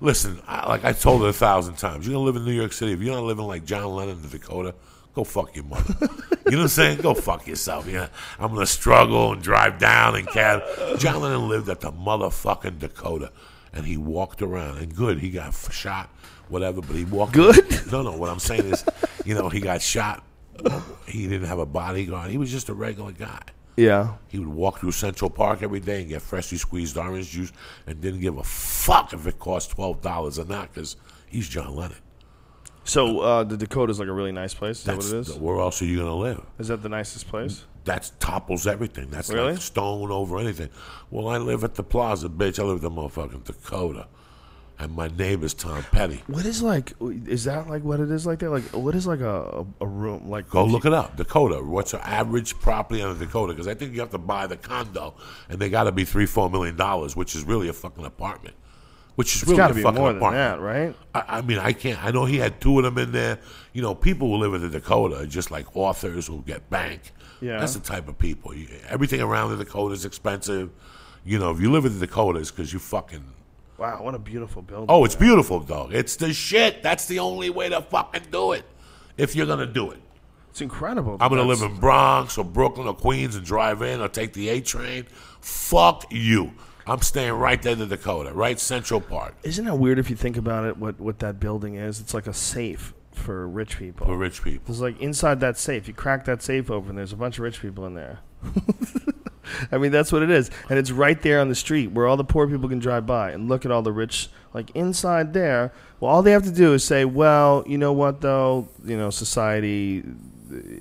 [0.01, 2.72] Listen, I, like I told her a thousand times, you're gonna live in New York
[2.74, 2.93] City.
[2.93, 4.74] If you're not living like John Lennon in Dakota,
[5.14, 5.94] go fuck your mother.
[6.00, 7.00] you know what I'm saying?
[7.00, 7.88] Go fuck yourself.
[7.88, 8.08] Yeah,
[8.38, 10.62] I'm gonna struggle and drive down and cab.
[10.98, 13.32] John Lennon lived at the motherfucking Dakota,
[13.72, 14.78] and he walked around.
[14.78, 16.10] And good, he got shot,
[16.48, 16.80] whatever.
[16.80, 17.32] But he walked.
[17.32, 17.92] Good?
[17.92, 18.12] No, no.
[18.16, 18.84] What I'm saying is,
[19.24, 20.24] you know, he got shot.
[21.06, 22.30] He didn't have a bodyguard.
[22.30, 23.42] He was just a regular guy.
[23.76, 24.14] Yeah.
[24.28, 27.52] He would walk through Central Park every day and get freshly squeezed orange juice
[27.86, 30.96] and didn't give a fuck if it cost twelve dollars or not because
[31.26, 31.96] he's John Lennon.
[32.85, 34.78] So uh, the Dakota's like a really nice place.
[34.81, 35.39] Is That's that what it is?
[35.39, 36.43] where else are you gonna live?
[36.59, 37.65] Is that the nicest place?
[37.85, 39.11] That topples everything.
[39.11, 39.52] That's Really?
[39.52, 40.70] like stone over anything.
[41.11, 42.59] Well, I live at the Plaza, bitch.
[42.59, 44.06] I live at the motherfucking Dakota.
[44.78, 46.23] and my name is Tom Petty.
[46.27, 46.93] What is like?
[47.27, 48.51] Is that like what it is like there?
[48.51, 50.28] Like what is like a a, a room?
[50.28, 51.16] Like Go look it up.
[51.16, 51.62] Dakota.
[51.62, 53.52] What's the average property on the Dakota?
[53.52, 55.15] Because I think you have to buy the condo,
[55.48, 58.56] and they got to be three, four million dollars, which is really a fucking apartment.
[59.16, 60.94] Which is It's really gotta a be fucking more than that, right?
[61.14, 62.02] I, I mean, I can't.
[62.04, 63.38] I know he had two of them in there.
[63.72, 67.12] You know, people who live in the Dakota just like authors who get bank.
[67.40, 67.58] Yeah.
[67.58, 68.54] that's the type of people.
[68.54, 70.70] You, everything around the Dakota is expensive.
[71.24, 73.24] You know, if you live in the Dakotas, because you fucking
[73.78, 74.86] Wow, what a beautiful building.
[74.88, 75.92] Oh, it's beautiful, dog.
[75.92, 76.82] It's the shit.
[76.82, 78.64] That's the only way to fucking do it.
[79.16, 79.98] If you're gonna do it,
[80.50, 81.12] It's incredible.
[81.20, 84.32] I'm gonna That's- live in Bronx or Brooklyn or Queens and drive in or take
[84.32, 85.06] the A train.
[85.40, 86.52] Fuck you.
[86.86, 90.36] I'm staying right there in Dakota, right Central Park Isn't that weird if you think
[90.36, 90.77] about it?
[90.77, 92.01] What what that building is?
[92.01, 94.06] It's like a safe for rich people.
[94.06, 94.73] for rich people.
[94.73, 95.89] It's like inside that safe.
[95.89, 96.97] You crack that safe open.
[96.97, 98.20] There's a bunch of rich people in there.
[99.70, 102.16] I mean, that's what it is, and it's right there on the street where all
[102.16, 104.28] the poor people can drive by and look at all the rich.
[104.52, 108.20] Like inside there, well, all they have to do is say, "Well, you know what,
[108.20, 110.02] though, you know, society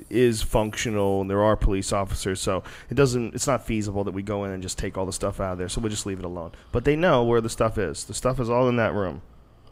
[0.10, 3.34] is functional, and there are police officers, so it doesn't.
[3.36, 5.58] It's not feasible that we go in and just take all the stuff out of
[5.58, 5.70] there.
[5.70, 8.04] So we'll just leave it alone." But they know where the stuff is.
[8.06, 9.22] The stuff is all in that room,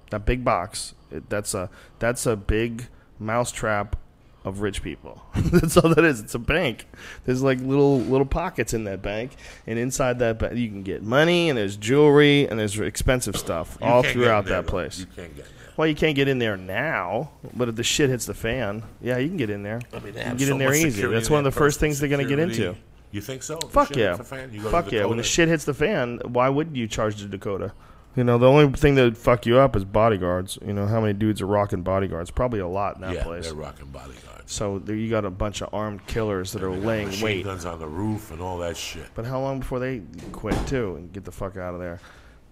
[0.10, 0.94] that big box.
[1.11, 1.69] It, that's a
[1.99, 2.88] that's a big
[3.19, 3.95] mousetrap
[4.44, 5.22] of rich people.
[5.36, 6.19] That's all that is.
[6.19, 6.88] It's a bank.
[7.26, 9.34] There's like little little pockets in that bank,
[9.68, 13.78] and inside that ba- you can get money, and there's jewelry, and there's expensive stuff
[13.80, 14.72] You all throughout there, that though.
[14.72, 14.99] place.
[14.99, 15.45] You can't get.
[15.77, 19.18] Well, you can't get in there now, but if the shit hits the fan, yeah,
[19.18, 19.81] you can get in there.
[19.93, 20.91] I mean, they you have can get so in there much easy.
[20.91, 22.65] security That's one of the first things they're going to get security.
[22.77, 22.80] into.
[23.11, 23.57] You think so?
[23.57, 24.07] The Fuck shit yeah.
[24.10, 24.53] hits the fan?
[24.53, 25.02] You go to Fuck yeah.
[25.02, 25.27] When the Dakota?
[25.27, 27.73] shit hits the fan, why wouldn't you charge the Dakota?
[28.15, 30.57] You know, the only thing that would fuck you up is bodyguards.
[30.65, 32.30] You know, how many dudes are rocking bodyguards?
[32.30, 33.45] Probably a lot in that yeah, place.
[33.45, 34.52] they're rocking bodyguards.
[34.52, 37.43] So there you got a bunch of armed killers that are laying Machine wait.
[37.45, 39.06] guns on the roof and all that shit.
[39.15, 40.02] But how long before they
[40.34, 42.02] quit too and get the fuck out of there?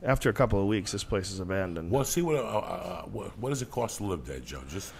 [0.02, 1.92] After a couple of weeks, this place is abandoned.
[1.92, 4.62] Well, see what, uh, uh, what what does it cost to live there, Joe?
[4.70, 4.94] Just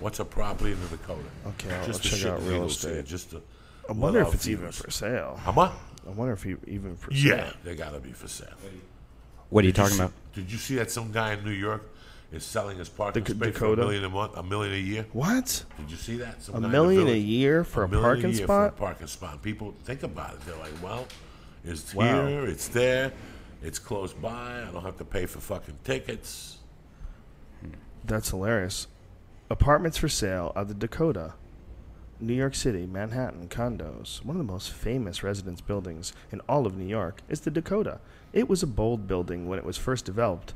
[0.00, 1.20] what's a property in the Dakota?
[1.46, 3.06] Okay, I'll just check the shit out real Eagles say, estate.
[3.06, 3.42] Just to
[3.88, 5.40] I wonder if it's even for sale.
[5.42, 5.72] How much?
[6.06, 7.36] I wonder if you even for sale.
[7.38, 8.48] Yeah, they gotta be for sale.
[9.48, 10.12] What are you Did talking see- about?
[10.34, 11.82] Did you see that some guy in New York
[12.32, 13.60] is selling his parking The space Dakota?
[13.60, 15.06] for a million a month, a million a year?
[15.12, 15.64] What?
[15.78, 16.42] Did you see that?
[16.42, 18.76] Some A guy in the million a village- year for a million parking year spot?
[18.76, 19.42] For a parking spot.
[19.42, 20.40] People think about it.
[20.44, 21.06] They're like, well,
[21.64, 22.26] it's Wow.
[22.26, 23.12] here, it's there,
[23.62, 24.64] it's close by.
[24.66, 26.58] I don't have to pay for fucking tickets.
[28.04, 28.86] That's hilarious.
[29.50, 31.34] Apartments for sale are the Dakota.
[32.20, 34.24] New York City, Manhattan, condos.
[34.24, 38.00] One of the most famous residence buildings in all of New York is the Dakota.
[38.32, 40.54] It was a bold building when it was first developed.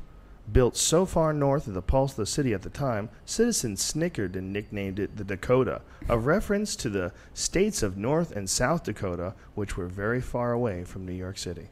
[0.51, 4.35] Built so far north of the pulse of the city at the time, citizens snickered
[4.35, 9.35] and nicknamed it the Dakota, a reference to the states of North and South Dakota,
[9.53, 11.67] which were very far away from New York City.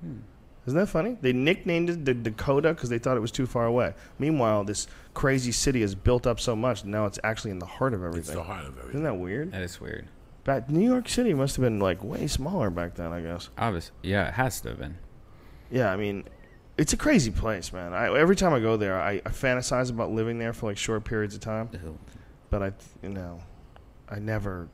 [0.00, 0.18] Hmm.
[0.66, 1.16] Isn't that funny?
[1.20, 3.94] They nicknamed it the Dakota because they thought it was too far away.
[4.18, 7.94] Meanwhile, this crazy city has built up so much, now it's actually in the heart
[7.94, 8.18] of everything.
[8.20, 8.90] It's the heart of everything.
[8.90, 9.52] Isn't that weird?
[9.52, 10.08] That is weird.
[10.42, 13.48] But New York City must have been like way smaller back then, I guess.
[13.58, 13.90] Obvious.
[14.02, 14.98] Yeah, it has to have been.
[15.70, 16.24] Yeah, I mean,
[16.76, 17.92] it's a crazy place, man.
[17.94, 21.04] I, every time I go there, I, I fantasize about living there for like short
[21.04, 21.70] periods of time.
[22.50, 22.72] But I,
[23.02, 23.40] you know,
[24.08, 24.68] I never,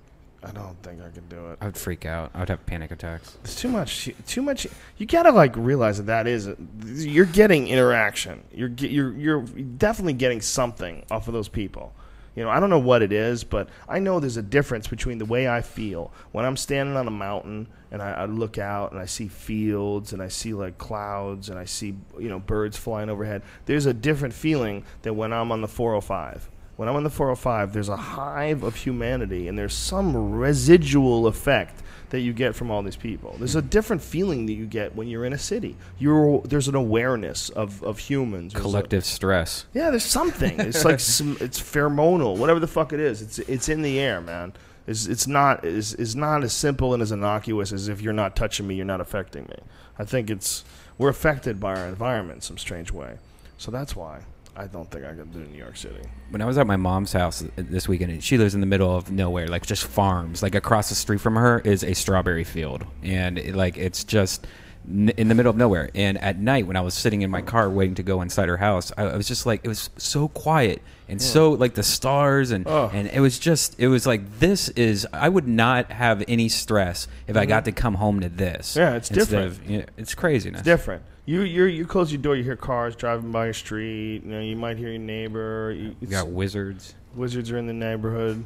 [0.44, 1.58] I don't think I could do it.
[1.60, 2.30] I would freak out.
[2.34, 3.38] I would have panic attacks.
[3.44, 4.10] It's too much.
[4.26, 4.66] Too much.
[4.96, 6.50] You gotta like realize that that is.
[6.84, 8.42] You're getting interaction.
[8.52, 11.94] You're you're you're definitely getting something off of those people.
[12.34, 15.18] You know, I don't know what it is, but I know there's a difference between
[15.18, 18.92] the way I feel when I'm standing on a mountain and I, I look out
[18.92, 22.76] and I see fields and I see like clouds and I see you know birds
[22.76, 23.42] flying overhead.
[23.66, 26.48] There's a different feeling than when I'm on the 405.
[26.82, 31.80] When I'm on the 405, there's a hive of humanity and there's some residual effect
[32.10, 33.36] that you get from all these people.
[33.38, 35.76] There's a different feeling that you get when you're in a city.
[36.00, 38.52] You're there's an awareness of, of humans.
[38.52, 39.64] There's a- Collective stress.
[39.72, 40.58] yeah, there's something.
[40.58, 43.22] It's like some, it's pheromonal, whatever the fuck it is.
[43.22, 44.52] It's it's in the air, man.
[44.88, 48.34] It's it's not is is not as simple and as innocuous as if you're not
[48.34, 49.58] touching me, you're not affecting me.
[50.00, 50.64] I think it's
[50.98, 53.18] we're affected by our environment in some strange way.
[53.56, 54.22] So that's why
[54.54, 56.02] I don't think I could do New York City.
[56.30, 59.10] When I was at my mom's house this weekend, she lives in the middle of
[59.10, 60.42] nowhere, like just farms.
[60.42, 64.46] Like across the street from her is a strawberry field, and it, like it's just
[64.86, 65.90] in the middle of nowhere.
[65.94, 68.56] And at night, when I was sitting in my car waiting to go inside her
[68.56, 72.50] house, I, I was just like, it was so quiet and so like the stars,
[72.52, 72.90] and Oh.
[72.92, 75.06] and it was just, it was like this is.
[75.12, 78.70] I would not have any stress if I got to come home to this.
[78.70, 78.78] Mm-hmm.
[78.80, 79.46] Yeah, it's different.
[79.46, 80.60] Of, you know, it's craziness.
[80.60, 81.02] It's different.
[81.26, 84.24] You you you close your door, you hear cars driving by your street.
[84.24, 85.72] You know, you might hear your neighbor.
[85.76, 86.94] You, You got wizards.
[87.14, 88.42] wizards are in the neighborhood.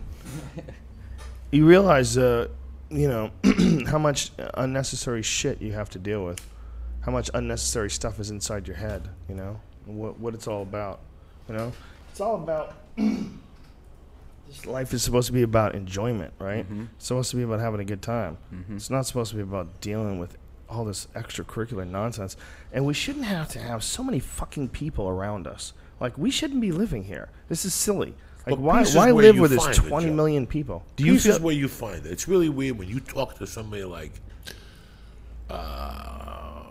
[1.52, 2.48] you realize, uh,
[2.90, 3.30] you know,
[3.86, 6.40] how much unnecessary shit you have to deal with,
[7.00, 9.08] how much unnecessary stuff is inside your head.
[9.28, 11.00] You know, what what it's all about.
[11.48, 11.72] You know,
[12.10, 12.74] it's all about.
[14.48, 16.70] This life is supposed to be about enjoyment, right?
[16.72, 16.86] Mhm.
[16.94, 18.38] It's supposed to be about having a good time.
[18.54, 18.76] Mhm.
[18.76, 20.38] It's not supposed to be about dealing with
[20.68, 22.36] all this extracurricular nonsense.
[22.72, 25.72] And we shouldn't have to have so many fucking people around us.
[25.98, 27.28] Like we shouldn't be living here.
[27.48, 28.14] This is silly.
[28.46, 30.84] Like why why live where there's find it, million people?
[30.94, 32.12] Do you feel is where you find it.
[32.12, 34.12] It's really weird when you talk to somebody like
[35.50, 36.62] uh,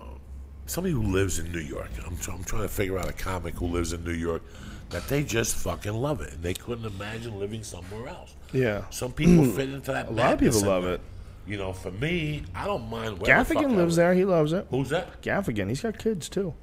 [0.66, 1.90] somebody who lives in New York.
[2.06, 4.42] I'm, I'm trying to figure out a comic who lives in New York
[4.90, 8.36] that they just fucking love it and they couldn't imagine living somewhere else.
[8.54, 8.86] Yeah.
[8.90, 10.08] Some people fit into that.
[10.08, 11.02] A lot of people love it.
[11.46, 13.20] You know, for me, I don't mind.
[13.20, 14.08] where the Gaffigan I lives live.
[14.08, 14.14] there.
[14.14, 14.66] He loves it.
[14.72, 15.22] Who's that?
[15.22, 15.70] Gaffigan.
[15.70, 16.56] He's got kids too,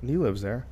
[0.00, 0.66] and he lives there.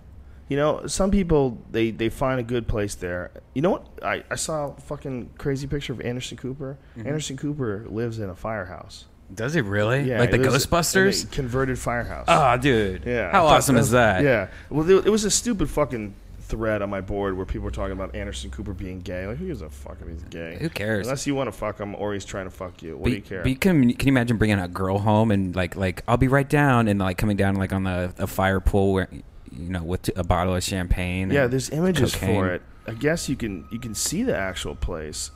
[0.49, 3.31] You know, some people they they find a good place there.
[3.55, 3.87] You know what?
[4.03, 6.79] I I saw a fucking crazy picture of Anderson Cooper.
[6.99, 7.07] Mhm.
[7.07, 9.05] Anderson Cooper lives in a firehouse.
[9.35, 10.05] Does he really?
[10.05, 11.25] Yeah, like the Ghostbusters?
[11.25, 12.25] a converted firehouse.
[12.29, 13.03] Ah, dude.
[13.05, 13.31] Yeah.
[13.31, 14.23] How awesome is that?
[14.25, 14.49] Yeah.
[14.71, 18.15] Well, it was a stupid fucking thread on my board where people were talking about
[18.15, 19.27] Anderson Cooper being gay.
[19.27, 20.57] Like, who gives a fuck if he's gay?
[20.59, 21.07] Who cares?
[21.07, 22.95] Unless you want to fuck him or he's trying to fuck you.
[22.97, 23.43] What But- do you care?
[23.43, 26.29] But you can, can you imagine bringing a girl home and like like I'll be
[26.29, 29.11] right down and like coming down like on the a fire pool where
[29.53, 31.31] you know with a bottle of champagne.
[31.31, 32.35] yeah, there's images cocaine.
[32.35, 32.63] for it.
[32.87, 35.31] I guess you can you can see the actual place.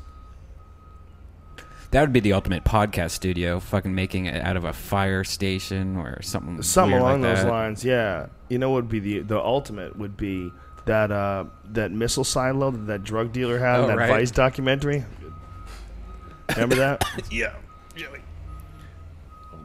[1.90, 5.97] That would be the ultimate podcast studio, fucking making it out of a fire station
[5.98, 6.62] or something.
[6.62, 7.51] Something weird along like those that.
[7.51, 7.84] lines.
[7.84, 8.28] Yeah.
[8.48, 10.51] You know what would be the the ultimate would be
[10.86, 14.09] that uh that missile silo that that drug dealer had in Oh, that right.
[14.09, 15.05] Vice documentary.
[16.55, 17.05] Remember that?
[17.30, 17.55] yeah.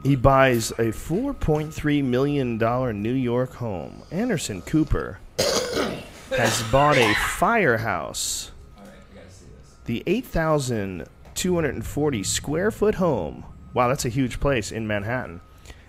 [0.02, 2.58] He buys a $4.3 million
[3.02, 4.02] New York home.
[4.10, 5.18] Anderson Cooper
[6.30, 8.50] has bought a firehouse.
[9.86, 13.44] The 8,240 square foot home.
[13.74, 15.40] Wow, that's a huge place in Manhattan.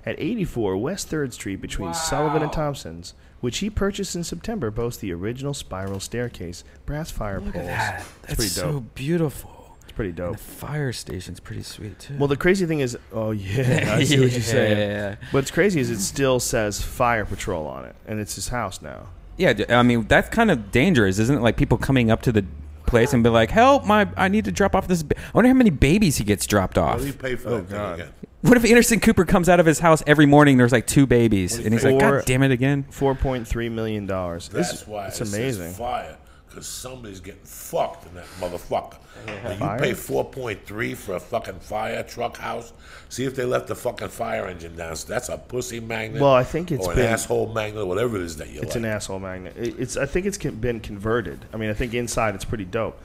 [0.05, 4.99] At 84 West 3rd Street between Sullivan and Thompson's, which he purchased in September, boasts
[5.01, 7.67] the original spiral staircase, brass fire Look poles.
[7.67, 7.99] at that.
[7.99, 9.58] It's That's pretty so beautiful.
[9.99, 10.27] It's pretty dope.
[10.29, 12.15] And the fire station's pretty sweet too.
[12.17, 14.77] Well, the crazy thing is, oh yeah, I see what you're saying.
[14.77, 15.15] Yeah.
[15.31, 19.07] What's crazy is it still says fire patrol on it, and it's his house now.
[19.37, 21.41] Yeah, I mean that's kind of dangerous, isn't it?
[21.41, 22.45] Like people coming up to the
[22.85, 23.85] place and be like, "Help!
[23.85, 25.17] My, I need to drop off this." Ba-.
[25.17, 26.99] I wonder how many babies he gets dropped What off.
[27.01, 27.99] do you pay for Oh, that God.
[27.99, 28.13] again?
[28.41, 30.57] What if Anderson Cooper comes out of his house every morning?
[30.57, 33.67] There's like two babies, and he's like, Four- "God damn it again!" Four point three
[33.69, 34.47] million dollars.
[34.49, 35.73] That's why it's it says amazing.
[35.73, 36.17] fire
[36.49, 38.97] because somebody's getting fucked in that motherfucker.
[39.43, 42.73] When you pay four point three for a fucking fire truck house,
[43.09, 44.95] see if they left the fucking fire engine down.
[44.95, 46.21] So that's a pussy magnet.
[46.21, 48.63] Well, I think it's or an been- asshole magnet, whatever it is that you like.
[48.63, 48.83] It's like.
[48.83, 49.53] an asshole magnet.
[49.57, 49.95] It's.
[49.97, 51.45] I think it's been converted.
[51.53, 52.99] I mean, I think inside it's pretty dope.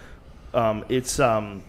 [0.53, 1.63] Um, it's um,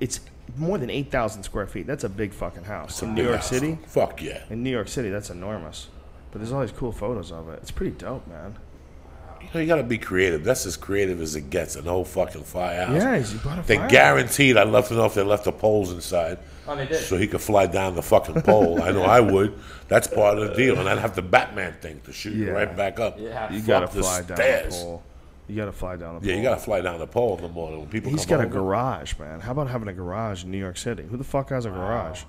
[0.00, 0.20] it's
[0.56, 1.86] more than eight thousand square feet.
[1.86, 3.48] That's a big fucking house a in New York house.
[3.48, 3.78] City.
[3.86, 4.42] Fuck yeah.
[4.50, 5.88] In New York City, that's enormous.
[6.30, 7.60] But there's all these cool photos of it.
[7.62, 8.56] It's pretty dope, man.
[9.48, 10.44] You know, you gotta be creative.
[10.44, 11.76] That's as creative as it gets.
[11.76, 12.94] An old fucking firehouse.
[13.02, 13.90] Yeah, he's- he bought a They firehouse.
[13.92, 14.56] guaranteed.
[14.56, 16.38] I'd love to know if they left the poles inside.
[16.66, 16.96] Oh, they did.
[17.02, 18.82] So he could fly down the fucking pole.
[18.82, 19.54] I know I would.
[19.88, 20.78] That's part of the deal.
[20.78, 22.52] And I'd have the Batman thing to shoot you Yeah.
[22.52, 23.18] right back up.
[23.18, 23.50] Yeah.
[23.50, 24.78] You Fuck gotta the fly down stairs.
[24.78, 25.02] the pole.
[25.48, 26.28] You gotta fly down the pole.
[26.28, 28.44] Yeah, you gotta fly down the pole in the morning when people He's come got
[28.44, 28.54] a over.
[28.54, 29.40] garage, man.
[29.40, 31.04] How about having a garage in New York City?
[31.10, 32.24] Who the fuck has a garage?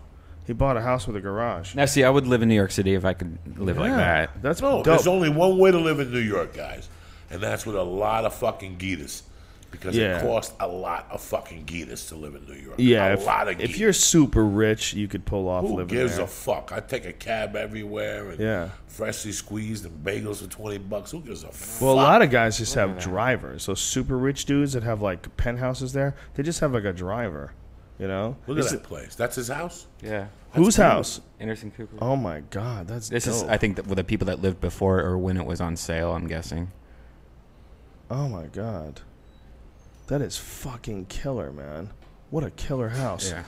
[0.48, 1.76] He bought a house with a garage.
[1.76, 3.98] Now, see, I would live in New York City if I could live like Yeah,
[3.98, 4.30] that.
[4.42, 4.86] That's No, dope.
[4.86, 6.88] there's only one way to live in New York, guys,
[7.30, 9.24] and that's with a lot of fucking geeters,
[9.72, 10.18] because Yeah.
[10.18, 12.76] it costs a lot of fucking geeters to live in New York.
[12.78, 15.64] yeah, a if, lot of if you're super rich, you could pull off.
[15.64, 16.26] Who living gives there.
[16.26, 16.72] a fuck?
[16.74, 18.70] I take a cab everywhere and Yeah.
[18.88, 21.12] freshly squeezed and bagels for twenty bucks.
[21.12, 21.82] Who gives a fuck?
[21.82, 23.68] well, a lot of guys just have drivers.
[23.68, 27.54] Those super rich dudes that have like penthouses there, they just have like a driver.
[28.00, 29.14] You know, Look at Is that it- place.
[29.16, 29.86] That's his house.
[30.02, 30.28] Yeah.
[30.54, 30.84] Whose beautiful.
[30.86, 31.22] house?
[31.38, 31.98] Anderson Cooper.
[32.02, 33.44] Oh my god, that's This is.
[33.44, 36.14] I think, that with the people that lived before or when it was on sale.
[36.16, 36.72] I'm guessing.
[38.12, 39.02] Oh my god,
[40.08, 41.92] that is fucking killer, man.
[42.30, 43.32] What a killer house.
[43.32, 43.44] Yeah.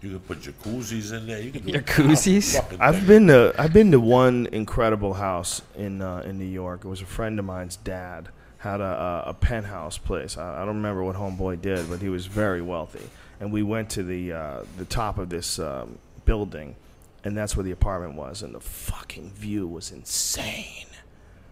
[0.00, 1.40] You can put jacuzzis in there.
[1.40, 2.78] You can do Jacuzzis?
[2.80, 6.84] I've been to I've been to one incredible house in uh, in New York.
[6.84, 8.28] It was a friend of mine's dad
[8.58, 8.84] had a,
[9.26, 10.36] a, a penthouse place.
[10.36, 13.04] I, I don't remember what homeboy did, but he was very wealthy.
[13.40, 16.76] And we went to the uh, the top of this um, building,
[17.24, 18.42] and that's where the apartment was.
[18.42, 20.86] And the fucking view was insane.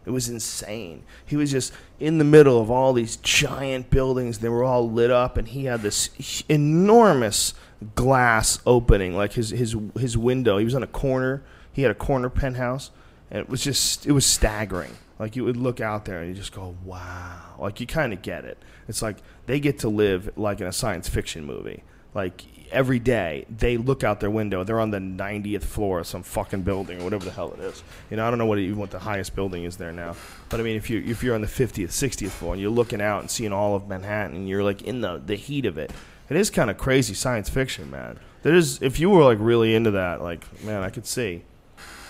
[0.07, 1.03] It was insane.
[1.24, 4.39] He was just in the middle of all these giant buildings.
[4.39, 6.11] They were all lit up, and he had this
[6.49, 7.55] enormous
[7.97, 10.59] glass opening, like his his his window.
[10.59, 11.43] He was on a corner.
[11.73, 12.91] He had a corner penthouse,
[13.31, 14.93] and it was just it was staggering.
[15.19, 18.23] Like you would look out there and you just go, "Wow!" Like you kind of
[18.23, 18.59] get it.
[18.87, 19.16] It's like
[19.47, 21.83] they get to live like in a science fiction movie.
[22.15, 24.65] like every day they look out their window.
[24.65, 27.83] They're on the 90th floor of some fucking building or whatever the hell it is.
[28.11, 30.17] You know, I don't know what even what the highest building is there now.
[30.49, 33.01] But I mean, if you if you're on the 50th, 60th floor and you're looking
[33.01, 35.93] out and seeing all of Manhattan, and you're like in the the heat of it.
[36.29, 38.19] It is kind of crazy science fiction, man.
[38.43, 41.43] There's if you were like really into that, like man, I could see.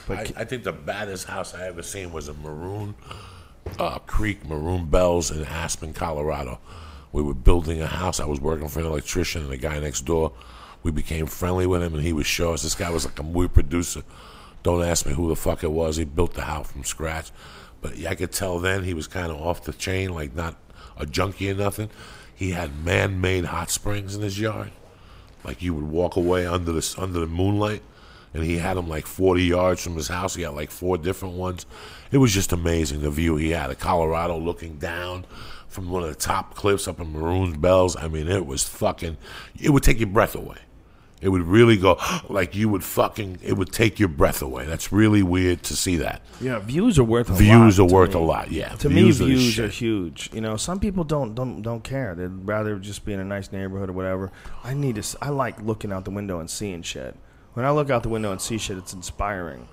[0.06, 2.94] But I, I think the baddest house I ever seen was a Maroon
[3.78, 6.60] uh, Creek, Maroon Bells in Aspen, Colorado.
[7.16, 8.20] We were building a house.
[8.20, 10.32] I was working for an electrician and the guy next door.
[10.82, 12.62] We became friendly with him, and he would show us.
[12.62, 14.02] This guy was like a movie producer.
[14.62, 15.96] Don't ask me who the fuck it was.
[15.96, 17.30] He built the house from scratch.
[17.80, 20.56] But I could tell then he was kind of off the chain, like not
[20.98, 21.88] a junkie or nothing.
[22.34, 24.72] He had man-made hot springs in his yard.
[25.42, 27.80] Like you would walk away under the under the moonlight,
[28.34, 30.34] and he had them like 40 yards from his house.
[30.34, 31.64] He had like four different ones.
[32.12, 35.24] It was just amazing the view he had of Colorado looking down
[35.68, 37.96] from one of the top cliffs up in Maroons Bells.
[37.96, 39.16] I mean, it was fucking.
[39.60, 40.56] It would take your breath away.
[41.22, 41.98] It would really go
[42.28, 43.38] like you would fucking.
[43.42, 44.66] It would take your breath away.
[44.66, 46.20] That's really weird to see that.
[46.40, 47.38] Yeah, views are worth a lot.
[47.40, 48.20] Views are worth me.
[48.20, 48.52] a lot.
[48.52, 50.30] Yeah, To views me, views are huge.
[50.32, 52.14] You know, some people don't don't don't care.
[52.14, 54.30] They'd rather just be in a nice neighborhood or whatever.
[54.62, 55.18] I need to.
[55.22, 57.16] I like looking out the window and seeing shit.
[57.54, 59.66] When I look out the window and see shit, it's inspiring.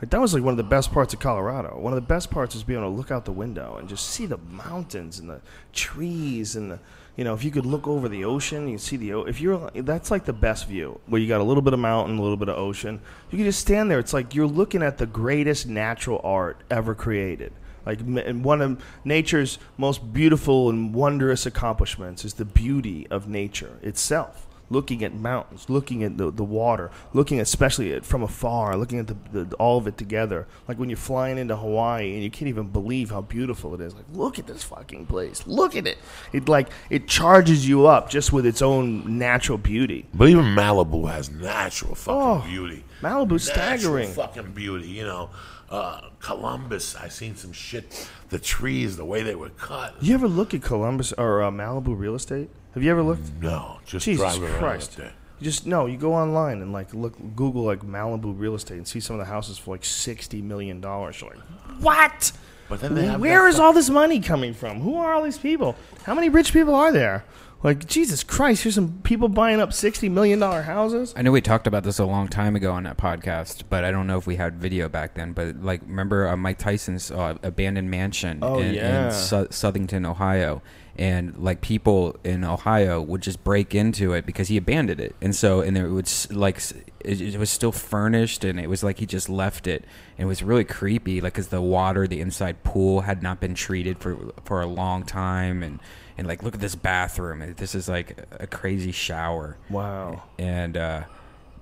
[0.00, 1.78] Like that was like one of the best parts of Colorado.
[1.78, 4.08] One of the best parts was being able to look out the window and just
[4.08, 5.40] see the mountains and the
[5.72, 6.78] trees and the.
[7.16, 9.22] You know, if you could look over the ocean, you see the.
[9.22, 12.16] If you're, that's like the best view, where you got a little bit of mountain,
[12.16, 13.00] a little bit of ocean.
[13.32, 13.98] You can just stand there.
[13.98, 17.52] It's like you're looking at the greatest natural art ever created.
[17.84, 24.47] Like one of nature's most beautiful and wondrous accomplishments is the beauty of nature itself.
[24.70, 29.06] Looking at mountains, looking at the, the water, looking especially at from afar, looking at
[29.06, 30.46] the, the all of it together.
[30.68, 33.94] Like when you're flying into Hawaii and you can't even believe how beautiful it is.
[33.94, 35.46] Like look at this fucking place.
[35.46, 35.96] Look at it.
[36.34, 40.06] It like it charges you up just with its own natural beauty.
[40.12, 42.84] But even Malibu has natural fucking Oh, beauty.
[43.00, 44.08] Malibu's Natural staggering.
[44.10, 44.88] fucking beauty.
[44.88, 45.30] You know,
[45.70, 46.94] uh, Columbus.
[46.94, 48.08] I seen some shit.
[48.28, 49.94] The trees, the way they were cut.
[50.02, 52.50] You ever look at Columbus or uh, Malibu real estate?
[52.78, 53.28] Have you ever looked?
[53.40, 54.90] No, just Jesus driving around Christ.
[54.92, 55.12] up there.
[55.40, 55.86] You just no.
[55.86, 59.26] You go online and like look Google like Malibu real estate and see some of
[59.26, 61.20] the houses for like sixty million dollars.
[61.20, 61.40] You're like,
[61.80, 62.30] what?
[62.68, 64.78] But then they have Where that is all this money coming from?
[64.82, 65.74] Who are all these people?
[66.04, 67.24] How many rich people are there?
[67.64, 71.12] Like Jesus Christ, here's some people buying up sixty million dollar houses.
[71.16, 73.90] I know we talked about this a long time ago on that podcast, but I
[73.90, 75.32] don't know if we had video back then.
[75.32, 79.06] But like, remember uh, Mike Tyson's uh, abandoned mansion Oh, in, yeah.
[79.06, 80.62] in Su- Southington, Ohio,
[80.98, 85.34] and like people in Ohio would just break into it because he abandoned it, and
[85.34, 86.58] so and it would like
[87.00, 89.84] it, it was still furnished, and it was like he just left it,
[90.18, 93.54] and it was really creepy, like because the water, the inside pool had not been
[93.54, 95.80] treated for for a long time, and.
[96.18, 97.54] And like, look at this bathroom.
[97.58, 100.24] This is like a crazy shower Wow.
[100.36, 101.04] and uh,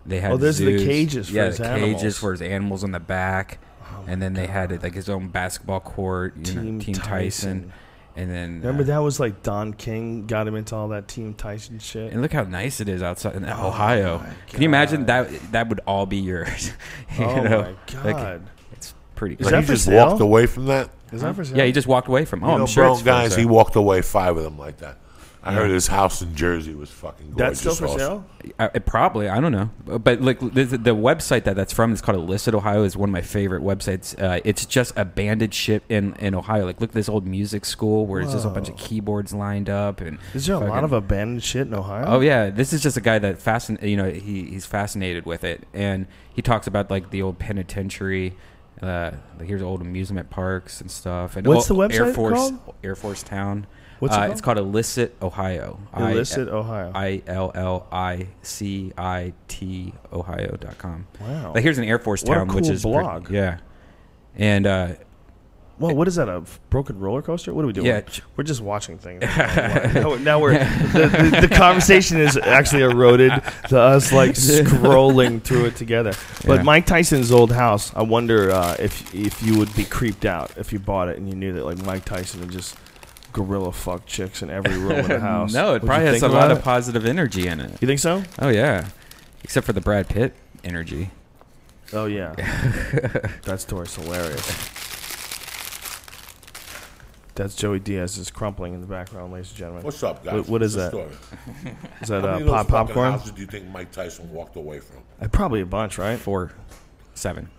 [0.06, 1.90] they had Oh, those are the cages for yeah, his the animals.
[1.92, 3.58] Oh cages for his animals on the back,
[4.06, 7.08] and then they had like his own basketball court, you Team know, Team Tyson,
[7.64, 7.72] Tyson.
[8.16, 11.34] And then Remember uh, that was like Don King got him into all that Team
[11.34, 12.12] Tyson shit.
[12.12, 14.24] And look how nice it is outside in Oh Ohio.
[14.48, 15.28] Can you imagine that?
[15.52, 16.72] That would all be yours.
[17.18, 17.62] you Oh know?
[17.94, 18.42] my Like, God.
[18.72, 19.36] it's pretty.
[19.36, 19.50] Is cool.
[19.50, 20.06] that he for just sale?
[20.08, 20.90] walked away from that.
[21.12, 21.56] Is that for sale?
[21.58, 22.42] Yeah, he just walked away from.
[22.42, 23.38] Oh, you I'm know, sure bro, it's guys, sale.
[23.40, 24.98] he walked away five of them like that.
[25.46, 27.60] I heard his house in Jersey was fucking gorgeous.
[27.60, 27.98] That's still for also.
[28.42, 28.52] sale.
[28.58, 32.00] I, it probably I don't know, but like the, the website that that's from is
[32.00, 34.20] called Illicit Ohio is one of my favorite websites.
[34.20, 36.64] Uh, it's just abandoned shit in in Ohio.
[36.64, 39.70] Like look at this old music school where it's just a bunch of keyboards lined
[39.70, 42.04] up and Is there a lot fucking- of abandoned shit in Ohio?
[42.06, 45.44] Oh yeah, this is just a guy that fascin You know, he he's fascinated with
[45.44, 48.36] it, and he talks about like the old penitentiary.
[48.82, 51.36] Uh, like here's old amusement parks and stuff.
[51.36, 52.74] And What's oh, the website Air Force called?
[52.84, 53.66] Air Force Town.
[53.98, 54.32] What's it uh, called?
[54.32, 55.78] It's called Illicit Ohio.
[55.92, 56.92] I- Illicit Ohio.
[56.94, 61.06] I L L I C I T Ohio dot com.
[61.20, 61.52] Wow.
[61.54, 63.30] Like here's an Air Force What Town, which is blog.
[63.30, 63.58] yeah,
[64.36, 64.88] and uh,
[65.78, 66.28] Whoa, what is that?
[66.30, 67.52] A broken roller coaster?
[67.52, 67.86] What are we doing?
[67.86, 68.00] Yeah.
[68.34, 69.20] we're just watching things.
[69.20, 73.30] now, now we're the, the, the conversation is actually eroded
[73.68, 76.14] to us like scrolling through it together.
[76.46, 76.62] But Yeah.
[76.62, 77.94] Mike Tyson's old house.
[77.94, 81.28] I wonder uh, if if you would be creeped out if you bought it and
[81.28, 82.74] you knew that like Mike Tyson would just
[83.36, 85.52] gorilla fuck chicks in every room in the house.
[85.52, 86.64] no, it Would you probably has think a lot about of it?
[86.64, 87.70] positive energy in it.
[87.82, 88.22] You think so?
[88.38, 88.88] Oh yeah,
[89.44, 90.34] except for the Brad Pitt
[90.64, 91.10] energy.
[91.92, 92.34] Oh yeah,
[93.44, 94.70] that story's hilarious.
[97.34, 99.82] That's Joey Diaz is crumpling in the background, ladies and gentlemen.
[99.84, 100.32] What's up, guys?
[100.36, 100.96] What, what is What's that?
[100.96, 101.14] the
[101.66, 101.76] story?
[102.00, 103.12] Is that How uh, many of those pop fucking popcorn?
[103.12, 105.02] houses do you think Mike Tyson walked away from?
[105.20, 106.18] Uh, probably a bunch, right?
[106.18, 106.52] Four,
[107.14, 107.50] seven.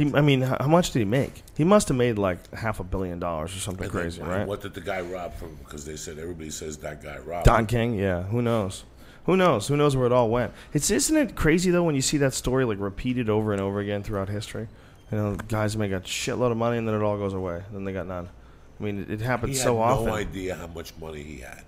[0.00, 1.42] He, I mean, how much did he make?
[1.58, 4.46] He must have made like half a billion dollars or something crazy, right?
[4.46, 5.56] What did the guy rob from?
[5.56, 7.44] Because they said everybody says that guy robbed.
[7.44, 8.22] Don King, yeah.
[8.22, 8.84] Who knows?
[9.26, 9.68] Who knows?
[9.68, 10.52] Who knows where it all went?
[10.72, 13.78] It's isn't it crazy though when you see that story like repeated over and over
[13.80, 14.68] again throughout history?
[15.12, 17.62] You know, guys make a shitload of money and then it all goes away.
[17.70, 18.30] Then they got none.
[18.78, 20.06] I mean, it, it happens He had so often.
[20.06, 21.62] no idea how much money he had.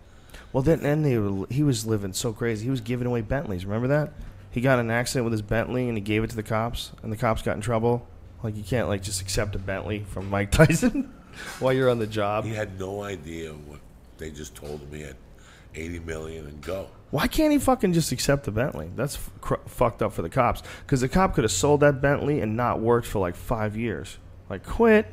[0.55, 2.65] Well, then, then they were, he was living so crazy.
[2.65, 3.67] He was giving away Bentleys.
[3.67, 4.13] Remember that?
[4.51, 6.93] He got in an accident with his Bentley and he gave it to the cops,
[7.03, 8.07] and the cops got in trouble.
[8.43, 11.13] Like you can't like just accept a Bentley from Mike Tyson
[11.61, 12.45] while you're on the job.
[12.45, 13.81] He had no idea what
[14.19, 14.93] they just told him.
[14.93, 15.17] He had
[15.75, 16.89] eighty million and go.
[17.11, 18.91] Why can't he fucking just accept the Bentley?
[18.97, 20.63] That's cr- fucked up for the cops.
[20.81, 24.17] Because the cop could have sold that Bentley and not worked for like five years.
[24.49, 25.07] Like, quit.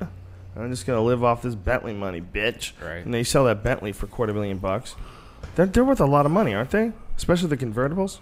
[0.56, 2.72] I'm just gonna live off this Bentley money, bitch.
[2.82, 3.04] Right.
[3.06, 4.96] And they sell that Bentley for quarter million bucks.
[5.56, 6.92] They're, they're worth a lot of money, aren't they?
[7.18, 8.20] Especially the convertibles.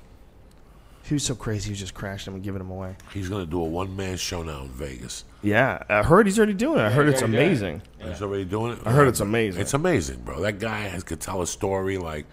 [1.07, 2.95] He was so crazy, he was just crashing them and giving them away.
[3.13, 5.23] He's gonna do a one man show now in Vegas.
[5.41, 6.83] Yeah, I heard he's already doing it.
[6.83, 7.39] I heard it's yeah, yeah.
[7.39, 7.81] amazing.
[7.99, 8.79] He's already doing it.
[8.85, 9.61] I heard it's amazing.
[9.61, 10.41] It's amazing, bro.
[10.41, 12.25] That guy has could tell a story like,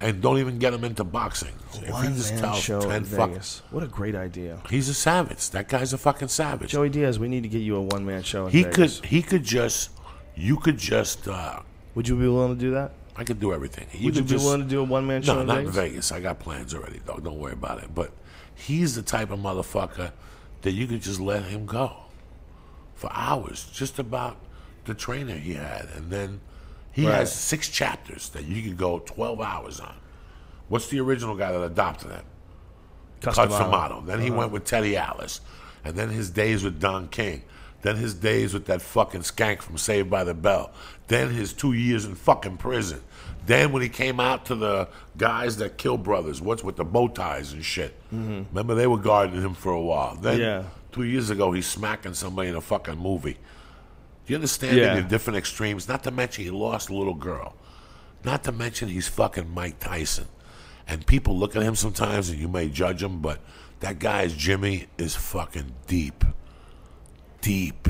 [0.00, 1.54] and don't even get him into boxing.
[1.72, 3.62] If he One just man tells show 10 in fuck- Vegas.
[3.70, 4.58] What a great idea.
[4.68, 5.48] he's a savage.
[5.50, 6.70] That guy's a fucking savage.
[6.72, 9.00] Joey Diaz, we need to get you a one man show in he Vegas.
[9.00, 9.90] could he could just
[10.34, 11.60] you could just uh
[11.94, 12.92] Would you be willing to do that?
[13.18, 13.86] I could do everything.
[13.90, 15.56] He Would you be just, willing to do a one man show No, in not
[15.58, 15.76] Vegas?
[15.76, 16.12] in Vegas.
[16.12, 17.24] I got plans already, dog.
[17.24, 17.94] Don't worry about it.
[17.94, 18.12] But
[18.54, 20.12] he's the type of motherfucker
[20.62, 21.92] that you could just let him go
[22.94, 24.36] for hours, just about
[24.84, 26.40] the trainer he had, and then
[26.92, 27.14] he Right.
[27.16, 29.94] has six chapters that you could go twelve hours on.
[30.68, 32.22] What's the original guy that adopted him?
[33.20, 34.02] Cus D'Amato.
[34.04, 34.38] Then he Uh-huh.
[34.40, 35.40] went with Teddy Atlas,
[35.84, 37.42] and then his days with Don King.
[37.82, 40.72] Then his days with that fucking skank from Saved by the Bell.
[41.08, 43.00] Then his two years in fucking prison.
[43.46, 47.08] Then when he came out to the guys that kill brothers, what's with the bow
[47.08, 47.94] ties and shit.
[48.12, 48.46] Mhm.
[48.50, 50.16] Remember they were guarding him for a while.
[50.16, 50.62] Then Yeah.
[50.92, 53.34] two years ago he's smacking somebody in a fucking movie.
[54.26, 54.96] Do you understand Yeah.
[54.96, 55.88] the different extremes?
[55.88, 57.54] Not to mention he lost a little girl.
[58.24, 60.26] Not to mention he's fucking Mike Tyson.
[60.88, 63.38] And people look at him sometimes and you may judge him, but
[63.80, 66.24] that guy's Jimmy is fucking deep.
[67.40, 67.86] Deep.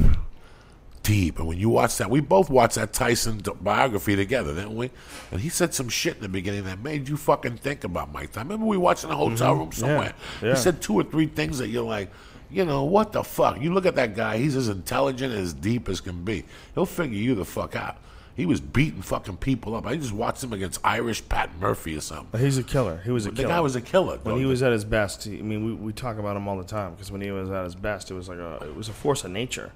[1.06, 1.38] Deep.
[1.38, 4.90] And when you watch that, we both watched that Tyson biography together, didn't we?
[5.30, 8.32] And he said some shit in the beginning that made you fucking think about Mike
[8.32, 8.48] Tyson.
[8.48, 9.58] Remember we watched in a hotel Mhm.
[9.58, 10.14] room somewhere?
[10.42, 10.50] Yeah.
[10.50, 12.10] He said two or three things that you're like,
[12.50, 13.60] you know, what the fuck?
[13.60, 16.44] You look at that guy, he's as intelligent as deep as can be.
[16.74, 17.98] He'll figure you the fuck out.
[18.34, 19.86] He was beating fucking people up.
[19.86, 22.38] I just watched him against Irish Pat Murphy or something.
[22.40, 23.00] He's a killer.
[23.04, 23.48] He was a The killer.
[23.48, 25.72] The guy was a killer, When he was at his best, he, I mean, we,
[25.72, 28.14] we talk about him all the time because when he was at his best, it
[28.14, 29.70] was like a it was a force of nature.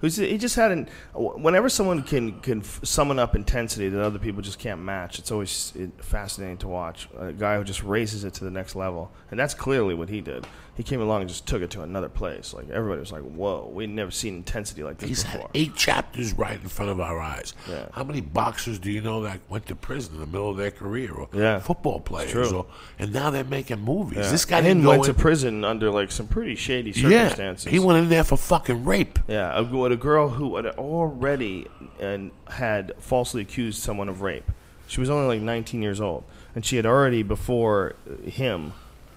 [0.00, 0.88] Was, he just had an.
[1.14, 5.72] Whenever someone can can summon up intensity that other people just can't match, it's always
[5.98, 7.08] fascinating to watch.
[7.18, 10.20] A guy who just raises it to the next level, and that's clearly what he
[10.20, 10.46] did.
[10.76, 12.52] He came along and just took it to another place.
[12.52, 15.74] Like everybody was like, "Whoa, we'd never seen intensity like this He's before." had eight
[15.74, 17.54] chapters right in front of our eyes.
[17.68, 17.86] Yeah.
[17.92, 20.70] How many boxers do you know that went to prison in the middle of their
[20.70, 21.60] career, or Yeah.
[21.60, 22.50] football players, true.
[22.58, 22.66] or,
[22.98, 24.30] and now they're making movies?
[24.30, 27.72] This guy and didn't go went to prison under like some pretty shady Yeah, circumstances.
[27.72, 29.18] he went in there for fucking rape.
[29.28, 34.50] Yeah, a, with a girl who had already and had falsely accused someone of rape.
[34.88, 36.24] She was only like 19 years old,
[36.54, 37.94] and she had already before
[38.26, 38.74] him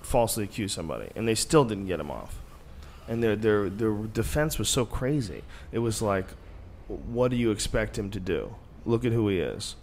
[0.10, 2.40] falsely accused somebody, and they still didn't get him off.
[3.08, 5.44] And their their their defense was so crazy.
[5.72, 6.26] It was like,
[6.88, 8.56] what do you expect him to do?
[8.86, 9.76] Look at who he is.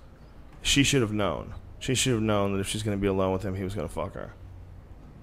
[0.63, 1.55] She should have known.
[1.79, 3.75] She should have known that if she's going to be alone with him, he was
[3.75, 4.33] going to fuck her.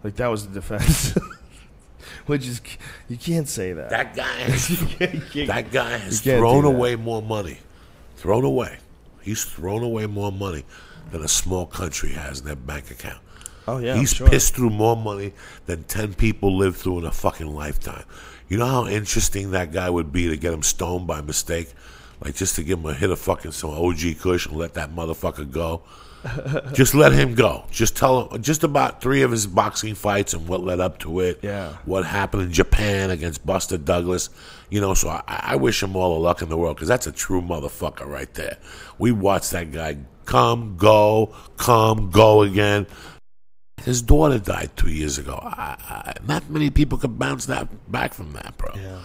[0.03, 1.17] Like that was the defense.
[2.25, 2.61] Which is
[3.09, 3.89] you can't say that.
[3.89, 4.67] That guy has,
[4.97, 7.57] can't- that guy has you can't thrown away more money.
[8.17, 8.77] Thrown away.
[9.21, 10.63] He's thrown away more money
[11.11, 13.19] than a small country has in their bank account.
[13.67, 14.29] Oh yeah, He's sure.
[14.29, 15.33] pissed through more money
[15.65, 18.03] than 10 people live through in a fucking lifetime.
[18.49, 21.73] You know how interesting that guy would be to get him stoned by mistake?
[22.23, 24.93] Like just to give him a hit of fucking some OG Kush and let that
[24.93, 25.81] motherfucker go?
[26.73, 27.65] just let him go.
[27.69, 31.19] Just tell him just about three of his boxing fights and what led up to
[31.19, 31.39] it.
[31.41, 31.73] Yeah.
[31.85, 34.29] What happened in Japan against Buster Douglas.
[34.69, 37.07] You know, so I, I wish him all the luck in the world because that's
[37.07, 38.57] a true motherfucker right there.
[38.97, 42.87] We watched that guy come, go, come, go again.
[43.85, 45.39] His daughter died two years ago.
[45.41, 48.71] I, I, not many people could bounce that back from that, bro.
[48.75, 48.99] Yeah.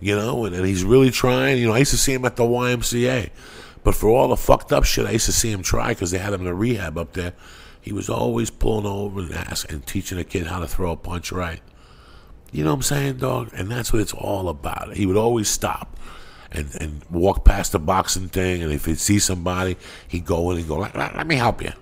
[0.00, 1.58] You know, and, and he's really trying.
[1.58, 3.30] You know, I used to see him at the YMCA,
[3.84, 6.18] but for all the fucked up shit, I used to see him try because they
[6.18, 7.32] had him in a rehab up there.
[7.80, 10.96] He was always pulling over and asking and teaching a kid how to throw a
[10.96, 11.60] punch right.
[12.52, 13.50] You know what I'm saying, dog?
[13.54, 14.96] And that's what it's all about.
[14.96, 15.96] He would always stop
[16.52, 19.76] and, and walk past the boxing thing, and if he'd see somebody,
[20.08, 21.72] he'd go in and go, let, let- let me help you.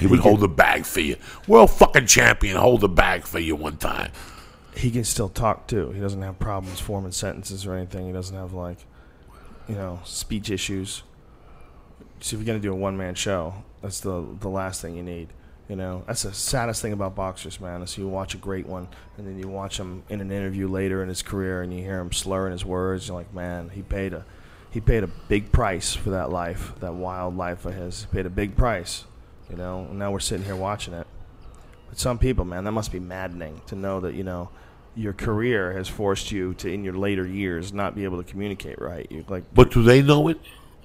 [0.00, 1.16] He would hold the bag for you.
[1.46, 4.10] World fucking champion, hold the bag for you one time.
[4.76, 5.90] he can still talk too.
[5.90, 8.06] He doesn't have problems forming sentences or anything.
[8.06, 8.78] He doesn't have like,
[9.68, 11.02] you know, speech issues.
[12.20, 15.02] So if you're gonna do a one man show, that's the the last thing you
[15.02, 15.28] need.
[15.68, 17.82] You know, that's the saddest thing about boxers, man.
[17.82, 18.88] Is you watch a great one,
[19.18, 21.98] and then you watch him in an interview later in his career, and you hear
[21.98, 23.08] him slurring his words.
[23.08, 24.24] You're like, man, he paid a,
[24.70, 28.02] he paid a big price for that life, that wild life of his.
[28.02, 29.04] He paid a big price,
[29.50, 29.86] you know.
[29.86, 31.06] Now we're sitting here watching it.
[31.88, 34.50] But some people, man, that must be maddening to know that you know,
[34.94, 38.80] your career has forced you to, in your later years, not be able to communicate
[38.80, 39.06] right.
[39.10, 40.40] You like, But do they know it?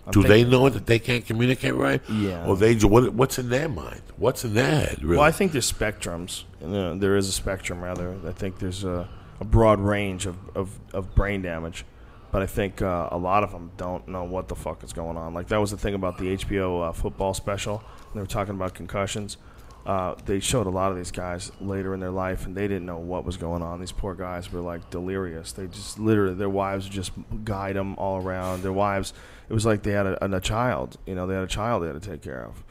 [0.05, 2.01] I'm do they know it that they can't communicate right?
[2.09, 2.47] Yeah.
[2.47, 4.01] Or they what, what's in their mind?
[4.17, 5.03] What's in their head?
[5.03, 5.17] Really?
[5.17, 6.43] Well, I think there's spectrums.
[6.59, 8.17] You know, there is a spectrum, rather.
[8.27, 9.07] I think there's a,
[9.39, 11.85] a broad range of, of, of brain damage.
[12.31, 15.17] But I think uh, a lot of them don't know what the fuck is going
[15.17, 15.33] on.
[15.33, 17.83] Like, that was the thing about the HBO uh, football special.
[18.13, 19.37] They were talking about concussions.
[19.85, 22.85] Uh, they showed a lot of these guys later in their life, and they didn't
[22.85, 23.79] know what was going on.
[23.79, 25.53] These poor guys were like delirious.
[25.53, 27.11] They just literally, their wives just
[27.43, 28.61] guide them all around.
[28.61, 29.13] Their wives,
[29.49, 30.97] it was like they had a, a child.
[31.07, 32.63] You know, they had a child they had to take care of.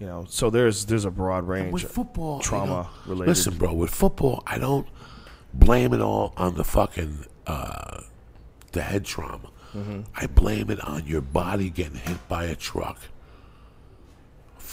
[0.00, 3.28] You know, so there's there's a broad range with of football, you trauma know, related.
[3.28, 4.88] Listen, bro, with football, I don't
[5.52, 8.00] blame it all on the fucking uh,
[8.72, 9.50] the head trauma.
[9.74, 10.06] Mhm.
[10.16, 12.98] I blame it on your body getting hit by a truck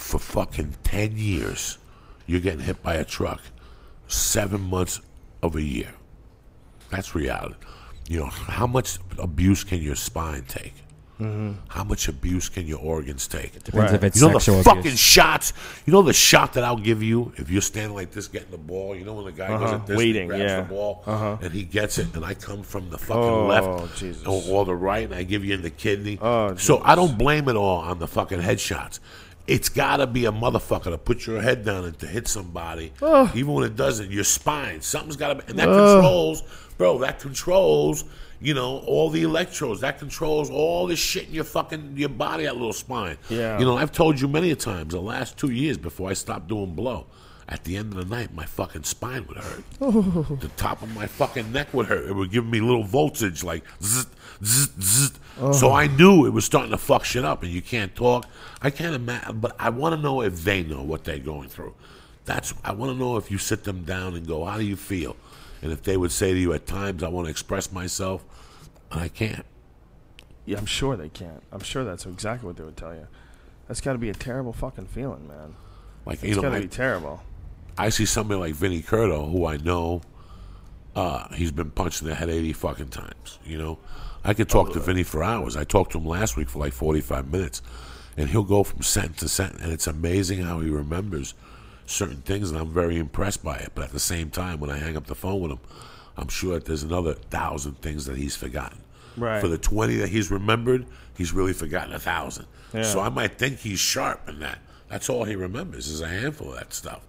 [0.02, 1.78] for fucking ten years.
[2.26, 3.40] You're getting hit by a truck
[4.08, 5.00] seven months
[5.42, 5.92] of a year.
[6.90, 7.54] That's reality.
[8.08, 10.74] You know how much abuse can your spine take?
[11.20, 11.54] Mhm.
[11.68, 13.62] How much abuse can your organs take?
[13.62, 14.74] Depends if it's you know sexual the abuse.
[14.84, 15.52] fucking shots.
[15.86, 18.58] You know the shot that I'll give you if you're standing like this getting the
[18.58, 18.96] ball.
[18.96, 20.60] You know when the guy goes Uh-huh, like this, waiting, and grabs yeah.
[20.62, 21.36] the ball, Uh-huh.
[21.40, 24.26] and he gets it, and I come from the fucking Oh, left Jesus.
[24.26, 26.18] or, or the right, and I give you in the kidney.
[26.20, 28.98] Oh, so I don't blame it all on the fucking headshots.
[29.46, 32.92] It's got to be a motherfucker to put your head down and to hit somebody,
[33.02, 33.30] Ugh.
[33.34, 34.10] even when it doesn't.
[34.10, 35.94] Your spine, something's got to be, and that Ugh.
[36.00, 36.42] controls,
[36.78, 36.98] bro.
[36.98, 38.04] That controls,
[38.40, 39.80] you know, all the electrodes.
[39.80, 43.18] That controls all the shit in your fucking your body, that little spine.
[43.28, 43.58] Yeah.
[43.58, 46.46] You know, I've told you many a times the last two years before I stopped
[46.48, 47.06] doing blow.
[47.48, 49.64] At the end of the night, my fucking spine would hurt.
[49.80, 50.38] Oh.
[50.40, 52.06] The top of my fucking neck would hurt.
[52.08, 54.06] It would give me little voltage, like zzz,
[54.44, 55.12] zzz, zzz.
[55.58, 55.72] So Oh.
[55.72, 58.26] I knew it was starting to fuck shit up, and you can't talk.
[58.60, 61.74] I can't imagine, but I want to know if they know what they're going through.
[62.24, 64.76] That's I want to know if you sit them down and go, "How do you
[64.76, 65.16] feel?"
[65.62, 68.24] And if they would say to you, "At times, I want to express myself,
[68.90, 69.46] and I can't."
[70.44, 71.42] Yeah, I'm sure they can't.
[71.52, 73.06] I'm sure that's exactly what they would tell you.
[73.68, 75.54] That's got to be a terrible fucking feeling, man.
[76.04, 77.22] Like it's you know, got to be terrible.
[77.78, 80.02] I see somebody like Vinny Curto, who I know,
[80.94, 83.38] uh, he's been punched in the head eighty fucking times.
[83.44, 83.78] You know,
[84.24, 85.56] I could talk to Vinny for hours.
[85.56, 87.62] I talked to him last week for like forty five minutes,
[88.16, 91.34] and he'll go from sentence to sentence, and it's amazing how he remembers
[91.86, 93.72] certain things, and I'm very impressed by it.
[93.74, 95.60] But at the same time, when I hang up the phone with him,
[96.16, 98.78] I'm sure that there's another thousand things that he's forgotten.
[99.16, 99.40] Right.
[99.40, 100.86] For the twenty that he's remembered,
[101.16, 102.46] he's really forgotten a thousand.
[102.72, 102.84] Yeah.
[102.84, 104.58] So I might think he's sharp in that.
[104.88, 107.00] That's all he remembers is a handful of that stuff.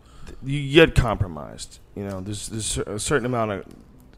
[0.41, 1.79] You get compromised.
[1.95, 3.65] You know, there's there's a certain amount of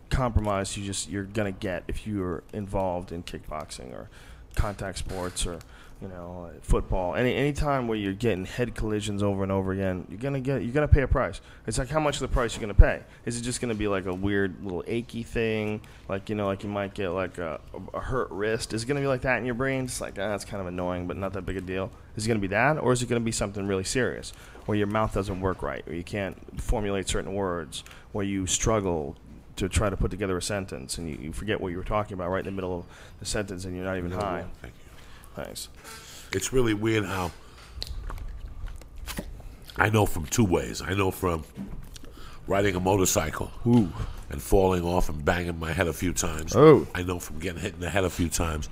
[0.09, 4.09] compromise you just you're gonna get if you're involved in kickboxing or
[4.55, 5.59] contact sports or
[6.01, 7.15] you know football.
[7.15, 10.61] Any any time where you're getting head collisions over and over again, you're gonna get
[10.61, 11.41] you're gonna pay a price.
[11.67, 13.03] It's like how much of the price you're gonna pay.
[13.25, 16.63] Is it just gonna be like a weird little achy thing, like you know, like
[16.63, 17.59] you might get like a,
[17.93, 18.73] a hurt wrist?
[18.73, 19.87] Is it gonna be like that in your brain?
[19.87, 21.91] Just like ah, that's kind of annoying, but not that big a deal.
[22.15, 24.33] Is it gonna be that, or is it gonna be something really serious,
[24.65, 29.15] where your mouth doesn't work right, or you can't formulate certain words, where you struggle
[29.57, 32.13] to try to put together a sentence and you, you forget what you were talking
[32.13, 32.85] about right in the middle of
[33.19, 34.45] the sentence and you're not even No, high.
[34.61, 35.43] thank you.
[35.43, 35.69] Thanks.
[36.31, 37.31] It's really weird how
[39.77, 40.81] I know from two ways.
[40.81, 41.43] I know from
[42.47, 43.91] riding a motorcycle Ooh.
[44.29, 46.55] and falling off and banging my head a few times.
[46.55, 46.87] Oh.
[46.95, 48.69] I know from getting hit in the head a few times.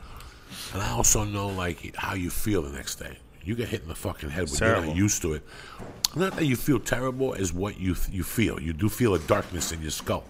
[0.73, 3.18] And I also know like how you feel the next day.
[3.43, 4.88] You get hit in the fucking head, but you're Terrible.
[4.88, 5.43] not used to it.
[6.15, 8.57] Not that you feel terrible, is what you you feel.
[8.61, 10.23] You do feel a darkness in your skull.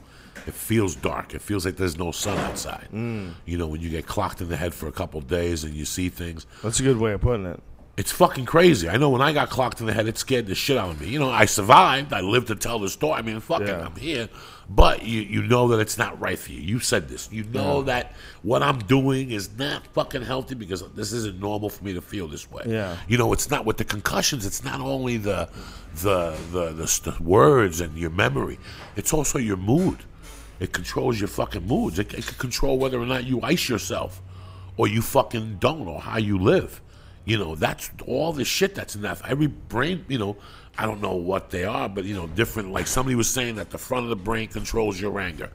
[0.48, 1.34] It feels dark.
[1.34, 2.88] It feels like there's no sun outside.
[2.94, 3.34] Mm.
[3.46, 5.86] You know, when you get clocked in the head for a couple days and you
[5.86, 6.46] see things.
[6.64, 7.60] That's a good way of putting it.
[7.96, 8.90] It's fucking crazy.
[8.90, 11.00] I know when I got clocked in the head, it scared the shit out of
[11.00, 11.10] me.
[11.10, 12.12] You know, I survived.
[12.12, 13.14] I lived to tell the story.
[13.20, 13.86] I mean, fucking, Yeah.
[13.86, 14.30] I'm here.
[14.68, 16.60] But you, you know that it's not right for you.
[16.60, 17.30] You said this.
[17.32, 17.86] You know Yeah.
[17.86, 22.02] that what I'm doing is not fucking healthy because this isn't normal for me to
[22.02, 22.64] feel this way.
[22.66, 22.98] Yeah.
[23.08, 24.44] You know, it's not with the concussions.
[24.48, 25.48] It's not only the
[25.98, 28.58] the the, the, the words and your memory.
[28.96, 30.00] It's also your mood.
[30.64, 31.99] It controls your fucking moods.
[31.99, 34.22] It, it can control whether or not you ice yourself,
[34.77, 36.80] or you fucking don't, or how you live.
[37.26, 39.22] You know, that's all the shit that's in that.
[39.27, 40.38] Every brain, you know,
[40.77, 42.72] I don't know what they are, but you know, different.
[42.72, 45.49] Like somebody was saying that the front of the brain controls your anger,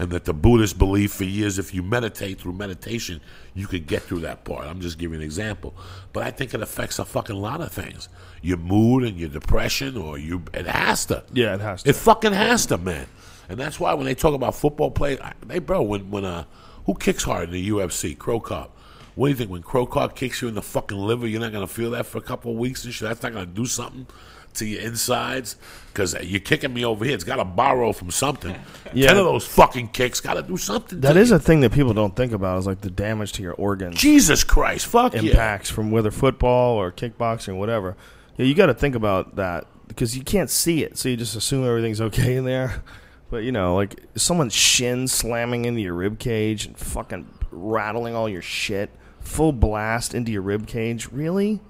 [0.00, 3.20] and that the Buddhists believe for years if you meditate through meditation,
[3.54, 4.66] you could get through that part.
[4.66, 5.76] I'm just giving an example.
[6.12, 8.08] But I think it affects a fucking lot of things.
[8.42, 11.22] Your mood and your depression, or you, it has to.
[11.32, 11.90] Yeah, it has to.
[11.90, 13.06] It fucking has to, man.
[13.50, 16.44] And that's why when they talk about football play, they bro, when when uh,
[16.86, 18.16] who kicks hard in the UFC?
[18.16, 18.76] Cro Cop.
[19.16, 21.26] What do you think when Cro Cop kicks you in the fucking liver?
[21.26, 23.08] You're not gonna feel that for a couple of weeks and shit.
[23.08, 24.06] That's not gonna do something
[24.54, 25.56] to your insides
[25.92, 27.14] because you're kicking me over here.
[27.14, 28.54] It's got to borrow from something.
[28.92, 29.06] Yeah.
[29.08, 31.00] Ten of those fucking kicks got to do something.
[31.00, 31.36] That is you.
[31.36, 33.96] a thing that people don't think about is like the damage to your organs.
[33.96, 35.22] Jesus Christ, fuck yeah.
[35.22, 37.96] impacts from whether football or kickboxing, or whatever.
[38.36, 41.36] Yeah, you got to think about that because you can't see it, so you just
[41.36, 42.82] assume everything's okay in there.
[43.30, 48.28] But you know, like someone's shin slamming into your rib cage and fucking rattling all
[48.28, 48.90] your shit,
[49.20, 51.08] full blast into your rib cage.
[51.12, 51.60] Really?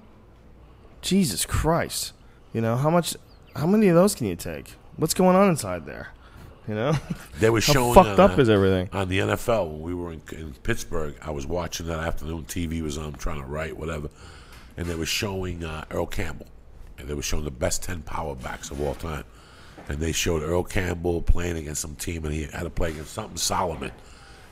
[1.01, 2.13] Jesus Christ!
[2.53, 3.15] You know how much?
[3.55, 4.73] How many of those can you take?
[4.97, 6.09] What's going on inside there?
[6.67, 6.93] You know,
[7.39, 8.89] They were how showing fucked uh, up is everything.
[8.93, 11.15] on the NFL when we were in, in Pittsburgh.
[11.21, 12.45] I was watching that afternoon.
[12.45, 14.09] TV was on, trying to write whatever,
[14.77, 16.47] and they were showing uh, Earl Campbell,
[16.97, 19.23] and they were showing the best ten power backs of all time.
[19.89, 23.13] And they showed Earl Campbell playing against some team, and he had to play against
[23.13, 23.91] something Solomon.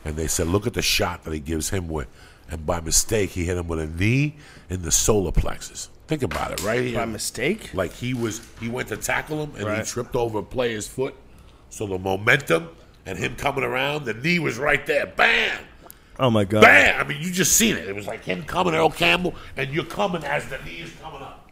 [0.06, 2.08] And they said, look at the shot that he gives him with,
[2.50, 4.36] and by mistake he hit him with a knee
[4.70, 5.90] in the solar plexus.
[6.08, 6.98] Think about it, right here.
[6.98, 7.74] By mistake?
[7.74, 11.16] Like he was, he went to tackle him, and he tripped over a player's foot.
[11.70, 12.70] So the momentum
[13.06, 15.06] and him coming around, the knee was right there.
[15.06, 15.60] Bam!
[16.18, 16.62] Oh my god!
[16.62, 17.00] Bam!
[17.00, 17.88] I mean, you just seen it.
[17.88, 21.22] It was like him coming, Earl Campbell, and you're coming as the knee is coming
[21.22, 21.52] up.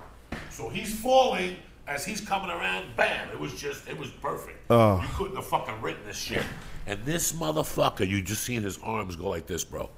[0.50, 1.58] So he's falling
[1.88, 2.96] as he's coming around.
[2.96, 3.30] Bam!
[3.30, 4.60] It was just, it was perfect.
[4.70, 5.02] Oh.
[5.02, 6.44] You couldn't have fucking written this shit.
[6.86, 9.90] And this motherfucker, you just seen his arms go like this, bro.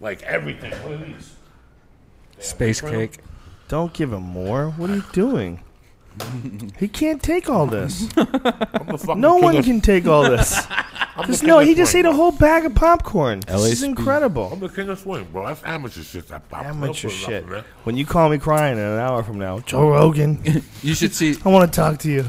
[0.00, 0.72] Like everything.
[0.72, 1.34] What are these?
[2.38, 3.12] Space shrimp.
[3.12, 3.24] cake.
[3.68, 4.70] Don't give him more.
[4.70, 5.60] What are you doing?
[6.78, 8.08] he can't take all this.
[8.16, 8.26] I'm
[8.86, 10.66] the fucking No one of- can take all this.
[11.26, 13.40] Just no, he just swing, ate a whole bag of popcorn.
[13.40, 14.50] This is incredible.
[14.52, 15.46] I'm the king of swing, bro.
[15.46, 16.28] That's amateur shit.
[16.28, 16.66] That pop.
[16.66, 17.64] Amateur They'll put it up shit.
[17.84, 20.42] When you call me crying in an hour from now, Joe Rogan,
[20.82, 22.26] You should see I want to talk to you.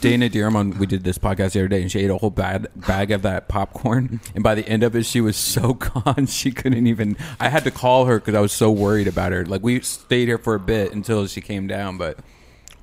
[0.00, 0.76] Dana DeArmond.
[0.76, 3.22] We did this podcast the other day, and she ate a whole bag bag of
[3.22, 4.20] that popcorn.
[4.34, 7.16] And by the end of it, she was so gone she couldn't even.
[7.40, 9.46] I had to call her because I was so worried about her.
[9.46, 12.18] Like we stayed here for a bit until she came down, but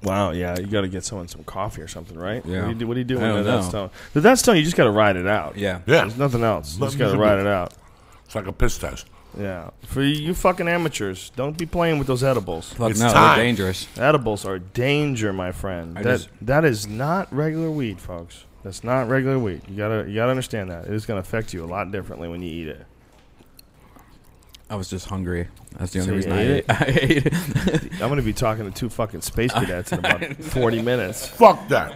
[0.03, 2.43] Wow, yeah, you got to get someone some coffee or something, right?
[2.45, 2.61] Yeah.
[2.61, 2.87] What do you do?
[2.87, 3.89] What do you do I with that stone?
[4.13, 5.57] With that stone, you just got to ride it out.
[5.57, 6.01] yeah, Yeah.
[6.01, 6.75] There's nothing else.
[6.77, 7.73] You just got to ride it out.
[8.25, 9.07] It's like a piss test.
[9.37, 9.69] Yeah.
[9.85, 12.73] For you, you fucking amateurs, don't be playing with those edibles.
[12.73, 13.37] Fuck It's no, time.
[13.37, 13.87] they're dangerous.
[13.97, 15.97] Edibles are danger, my friend.
[15.97, 18.45] I that just- that is not regular weed, folks.
[18.63, 19.61] That's not regular weed.
[19.67, 20.85] You gotta you gotta understand that.
[20.85, 22.85] It is gonna affect you a lot differently when you eat it.
[24.71, 25.49] I was just hungry.
[25.77, 26.65] That's the So only you reason I ate ate.
[26.69, 27.91] I ate it.
[28.01, 31.27] I'm gonna be talking to two fucking space cadets in about 40 minutes.
[31.27, 31.93] Fuck that.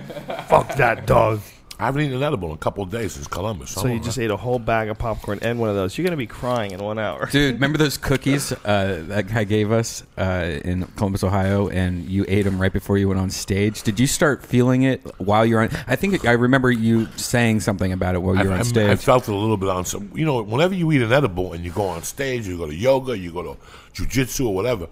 [0.49, 1.39] Fuck that dog.
[1.77, 3.72] I haven't eaten an edible in a couple of days since Columbus.
[3.72, 5.97] So you just ate a whole bag of popcorn and one of those.
[5.97, 7.27] You're gonna be crying in one hour.
[7.30, 12.23] Dude, remember those cookies uh, that guy gave us uh, in Columbus, Ohio, and you
[12.30, 13.84] ate them right before you went on stage?
[13.84, 15.69] Did you start feeling it while you're on?
[15.88, 18.64] I think I remember you saying something about it while you were I, on I-
[18.64, 18.89] stage.
[18.89, 20.11] I felt it a little bit on some.
[20.15, 22.76] You know, whenever you eat an edible and you go on stage, you go to
[22.76, 23.57] yoga, you go to
[23.93, 24.88] jujitsu or whatever.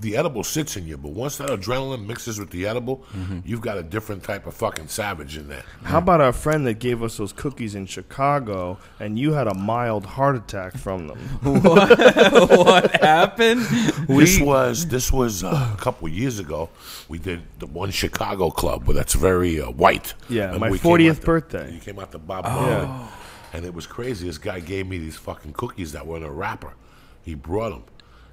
[0.00, 3.40] The edible sits in you, but once that adrenaline mixes with the edible, Mm-hmm.
[3.44, 5.64] you've got a different type of fucking savage in there.
[5.82, 9.54] How about our friend that gave us those cookies in Chicago and you had a
[9.54, 11.18] mild heart attack from them?
[11.42, 13.62] what happened?
[14.08, 16.68] this was this was uh, a couple of years ago.
[17.08, 20.14] We did the one Chicago club, where that's very uh, white.
[20.28, 21.72] Yeah, And my 40th birthday.
[21.72, 22.54] You came out to Bob Yeah.
[22.54, 23.08] Marley,
[23.52, 24.26] and it was crazy.
[24.26, 26.74] This guy gave me these fucking cookies that were in a wrapper.
[27.22, 27.82] He brought them,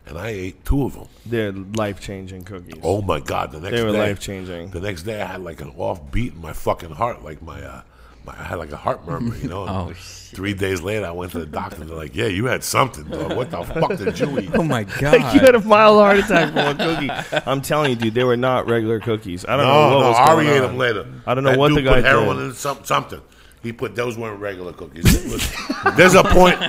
[0.08, 1.08] and I ate two of them.
[1.26, 2.80] They're life changing cookies.
[2.84, 3.52] Oh my god!
[3.52, 4.72] The next They were life-changing.
[4.72, 7.62] The next day, I had like an off beat in my fucking heart, like my,
[7.64, 7.82] uh,
[8.26, 9.66] my I had like a heart murmur, you know.
[9.68, 12.46] Oh, And Three days later, I went to the doctor, and they're like, "Yeah, you
[12.46, 13.36] had something, dog.
[13.38, 15.34] What the fuck did you eat?" Oh my Like god!
[15.34, 17.42] you had a mild heart attack from a cookie.
[17.48, 19.46] I'm telling you, dude, they were not regular cookies.
[19.46, 20.68] I don't know No, what no, was Ari going ate on.
[20.68, 21.06] them later.
[21.26, 22.46] I don't know That what dude the guy put heroin did.
[22.48, 23.22] in some, something.
[23.64, 25.06] He put those weren't regular cookies.
[25.06, 26.60] Was- there's a point.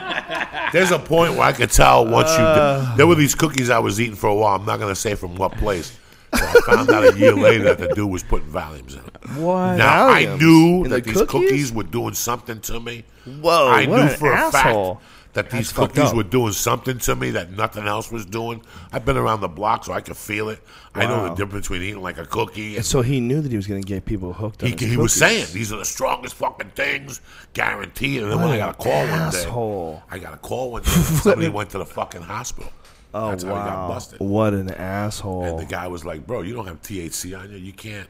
[0.72, 2.88] There's a point where I could tell once Uh.
[2.90, 2.96] you.
[2.96, 4.56] There were these cookies I was eating for a while.
[4.56, 5.96] I'm not going to say from what place.
[6.34, 9.38] So I found out a year later that the dude was putting Valiums in it.
[9.40, 9.76] What?
[9.76, 11.30] Now I knew In that the these cookies?
[11.48, 11.72] cookies?
[11.72, 13.04] were doing something to me.
[13.24, 14.94] Whoa, I what knew an for a asshole.
[14.96, 15.06] fact
[15.36, 18.62] that these That's cookies were doing something to me that nothing else was doing.
[18.90, 20.60] I've been around the block, so I could feel it.
[20.94, 23.56] I know the difference between eating like a cookie and So he knew that he
[23.56, 26.34] was going to get people hooked on he, he was saying these are the strongest
[26.34, 27.20] fucking things,
[27.52, 28.22] guaranteed.
[28.22, 29.94] And then What when I got a call one asshole.
[29.96, 30.90] day, I got a call one day.
[30.90, 32.72] Somebody went to the fucking hospital.
[33.14, 33.88] Oh That's how he got wow!
[33.88, 34.20] busted.
[34.20, 35.44] What an asshole!
[35.44, 37.56] And the guy was like, "Bro, you don't have THC on you.
[37.58, 38.08] You can't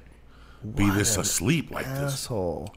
[0.74, 2.74] be this asleep like this." asshole.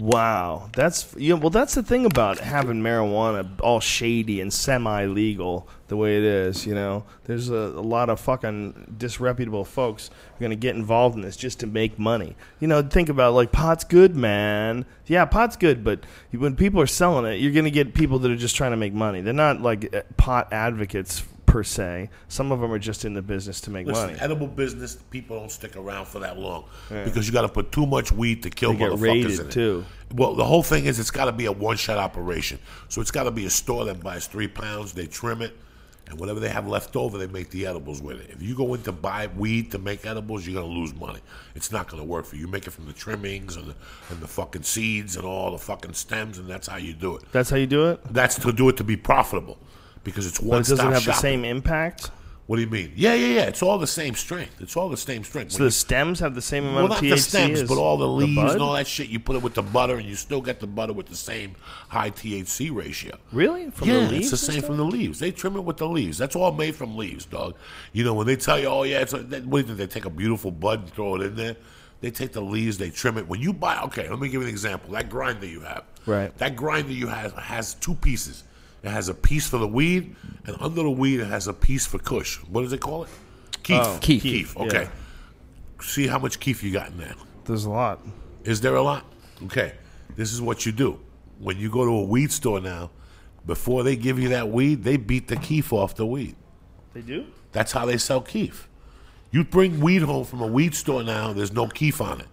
[0.00, 1.50] Wow, that's know, well.
[1.50, 6.64] That's the thing about having marijuana all shady and semi-legal the way it is.
[6.64, 11.20] You know, there's a, a lot of fucking disreputable folks are gonna get involved in
[11.20, 12.34] this just to make money.
[12.60, 14.86] You know, think about like pot's good, man.
[15.06, 16.00] Yeah, pot's good, but
[16.32, 18.94] when people are selling it, you're gonna get people that are just trying to make
[18.94, 19.20] money.
[19.20, 22.08] They're not like eh, pot advocates per se.
[22.28, 24.18] Some of them are just in the business to make Listen, money.
[24.20, 27.04] edible business, people don't stick around for that long Yeah.
[27.04, 29.50] because you got to put too much weed to kill They motherfuckers raided, in it.
[29.52, 29.84] too.
[30.14, 32.58] Well, the whole thing is it's got to be a one-shot operation.
[32.88, 35.56] So it's got to be a store that buys three pounds, they trim it,
[36.08, 38.30] and whatever they have left over, they make the edibles with it.
[38.30, 41.20] If you go in to buy weed to make edibles, you're gonna lose money.
[41.54, 42.42] It's not gonna work for you.
[42.42, 43.74] You make it from the trimmings and the,
[44.10, 47.22] and the fucking seeds and all the fucking stems, and that's how you do it.
[47.30, 48.00] That's how you do it.
[48.12, 49.58] That's to do it to be profitable
[50.04, 52.10] because it's But one it doesn't have the same impact.
[52.46, 52.92] What do you mean?
[52.96, 53.42] Yeah, yeah, yeah.
[53.42, 54.60] It's all the same strength.
[54.60, 55.52] It's all the same strength.
[55.52, 57.78] So When the you- stems have the same amount not of THC the stems, but
[57.78, 58.52] all the leaves bud?
[58.54, 59.08] and all that shit.
[59.08, 61.54] You put it with the butter, and you still get the butter with the same
[61.88, 63.16] high THC ratio.
[63.30, 63.70] Really?
[63.70, 64.32] From yeah, the leaves?
[64.32, 65.20] it's the same from the leaves.
[65.20, 66.18] They trim it with the leaves.
[66.18, 67.54] That's all made from leaves, dog.
[67.92, 69.88] You know when they tell you, oh yeah, it's a, that, what do you think?
[69.88, 71.56] They take a beautiful bud and throw it in there.
[72.00, 73.28] They take the leaves, they trim it.
[73.28, 74.90] When you buy, okay, let me give you an example.
[74.94, 76.36] That grinder you have, Right.
[76.38, 78.42] That grinder you have has two pieces.
[78.82, 80.14] It has a piece for the weed,
[80.46, 82.38] and under the weed, it has a piece for Kush.
[82.48, 83.10] What does it call it?
[83.62, 83.78] Keef.
[83.80, 84.22] Oh, Keef.
[84.22, 84.54] Keef.
[84.56, 84.62] yeah.
[84.62, 84.88] Okay.
[85.82, 87.14] See how much keef you got in there.
[87.44, 88.00] There's a lot.
[88.44, 89.04] Is there a lot?
[89.44, 89.74] Okay.
[90.16, 91.00] This is what you do.
[91.38, 92.90] When you go to a weed store now,
[93.46, 96.36] before they give you that weed, they beat the keef off the weed.
[96.92, 97.26] They do?
[97.52, 98.68] That's how they sell keef.
[99.30, 102.26] You bring weed home from a weed store now, there's no keef on it.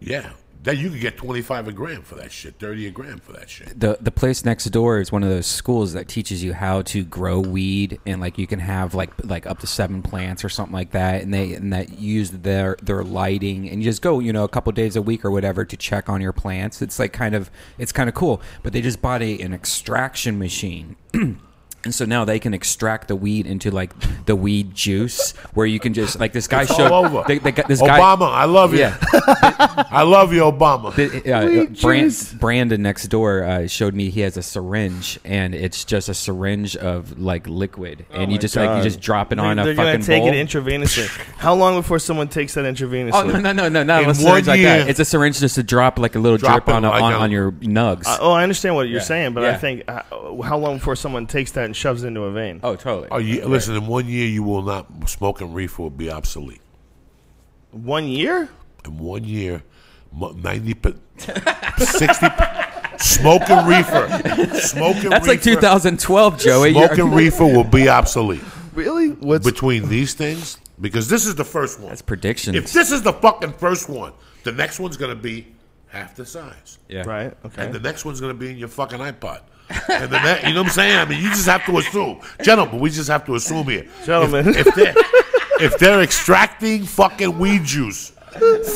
[0.00, 0.32] Yeah.
[0.66, 3.48] Then you could get 25 a gram for that shit, 30 a gram for that
[3.48, 3.78] shit.
[3.78, 7.04] the the place next door is one of those schools that teaches you how to
[7.04, 10.74] grow weed and like you can have like like up to seven plants or something
[10.74, 14.32] like that and they and that use their their lighting and you just go you
[14.32, 17.12] know a couple days a week or whatever to check on your plants it's like
[17.12, 17.48] kind of
[17.78, 20.96] it's kind of cool but they just bought a, an extraction machine
[21.84, 23.92] And so now they can extract the weed into like
[24.26, 27.24] the weed juice, where you can just like this guy It's showed all over.
[27.28, 28.80] They, they got this guy Obama, I love you.
[28.80, 28.96] Yeah,
[29.90, 30.92] I love you, Obama.
[30.94, 35.84] the, uh, Brand, Brandon next door uh, showed me he has a syringe, and it's
[35.84, 39.30] just a syringe of like liquid, and you Oh my just like you just drop
[39.32, 40.32] it They're- on a They're fucking gonna take bowl.
[40.32, 41.06] it intravenously.
[41.36, 43.12] How long before someone takes that intravenously?
[43.14, 44.88] Oh no no no no not In a syringe like that.
[44.88, 47.16] It's a syringe just to drop like a little Drop drip on, like on a-
[47.18, 48.06] on your nugs.
[48.06, 49.04] Uh, oh, I understand what you're Yeah.
[49.04, 50.02] saying, but I think uh,
[50.42, 52.60] how long before someone takes that and shoves into a vein?
[52.62, 53.08] oh totally.
[53.10, 56.60] Oh, you, listen, in one year, you will not, smoking reefer will be obsolete.
[57.72, 58.48] One year?
[58.84, 59.62] In one year,
[60.12, 60.94] mo- 90, pe-
[61.78, 62.26] 60,
[62.98, 64.08] smoking reefer.
[64.60, 66.70] Smoking That's like reefer, 2012, Joey.
[66.70, 68.42] You're- Smoking reefer will be obsolete.
[68.74, 69.08] Really?
[69.10, 71.88] What's Between these things, because this is the first one.
[71.90, 72.56] That's predictions.
[72.56, 74.12] If this is the fucking first one,
[74.44, 75.46] the next one's going to be
[75.88, 76.78] half the size.
[76.88, 77.02] yeah.
[77.06, 77.36] right?
[77.44, 77.64] Okay.
[77.64, 79.40] And the next one's going to be in your fucking iPod.
[79.88, 80.96] And the ne- you know what I'm saying?
[80.98, 82.20] I mean, you just have to assume.
[82.42, 83.86] Gentlemen, we just have to assume here.
[84.04, 84.48] Gentlemen.
[84.48, 84.94] If, if, they're,
[85.60, 88.12] if they're extracting fucking weed juice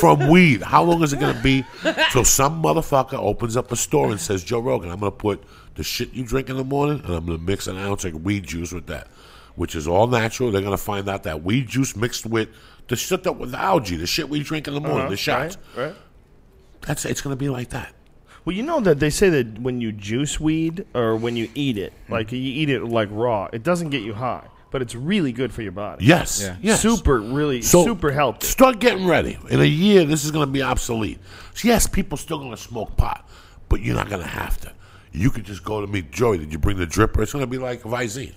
[0.01, 1.65] from weed, how long is it going to be
[2.11, 5.43] till some motherfucker opens up a store and says, Joe Rogan, I'm going to put
[5.75, 8.25] the shit you drink in the morning and I'm going to mix an ounce of
[8.25, 9.07] weed juice with that,
[9.55, 10.51] which is all natural.
[10.51, 12.49] They're going to find out that weed juice mixed with
[12.89, 15.17] the shit that with the algae, the shit we drink in the morning, Uh-huh, the
[15.17, 15.57] shots.
[15.77, 15.97] Right, right.
[16.83, 17.93] That's It's going to be like that.
[18.51, 21.79] Well, you know that they say that when you juice weed or when you eat
[21.79, 22.15] it, Hmm.
[22.15, 25.53] like you eat it like raw, it doesn't get you high, but it's really good
[25.53, 26.05] for your body.
[26.05, 26.41] Yes.
[26.43, 26.57] Yeah.
[26.61, 26.81] Yes.
[26.81, 28.49] Super, really, So, super healthy.
[28.49, 29.39] Start getting ready.
[29.51, 31.21] In a year, this is going to be obsolete.
[31.55, 33.25] So yes, people still going to smoke pot,
[33.69, 34.73] but you're not going to have to.
[35.13, 36.39] You could just go to me, Joey.
[36.39, 37.23] Did you bring the dripper?
[37.23, 38.35] It's going to be like a Visine.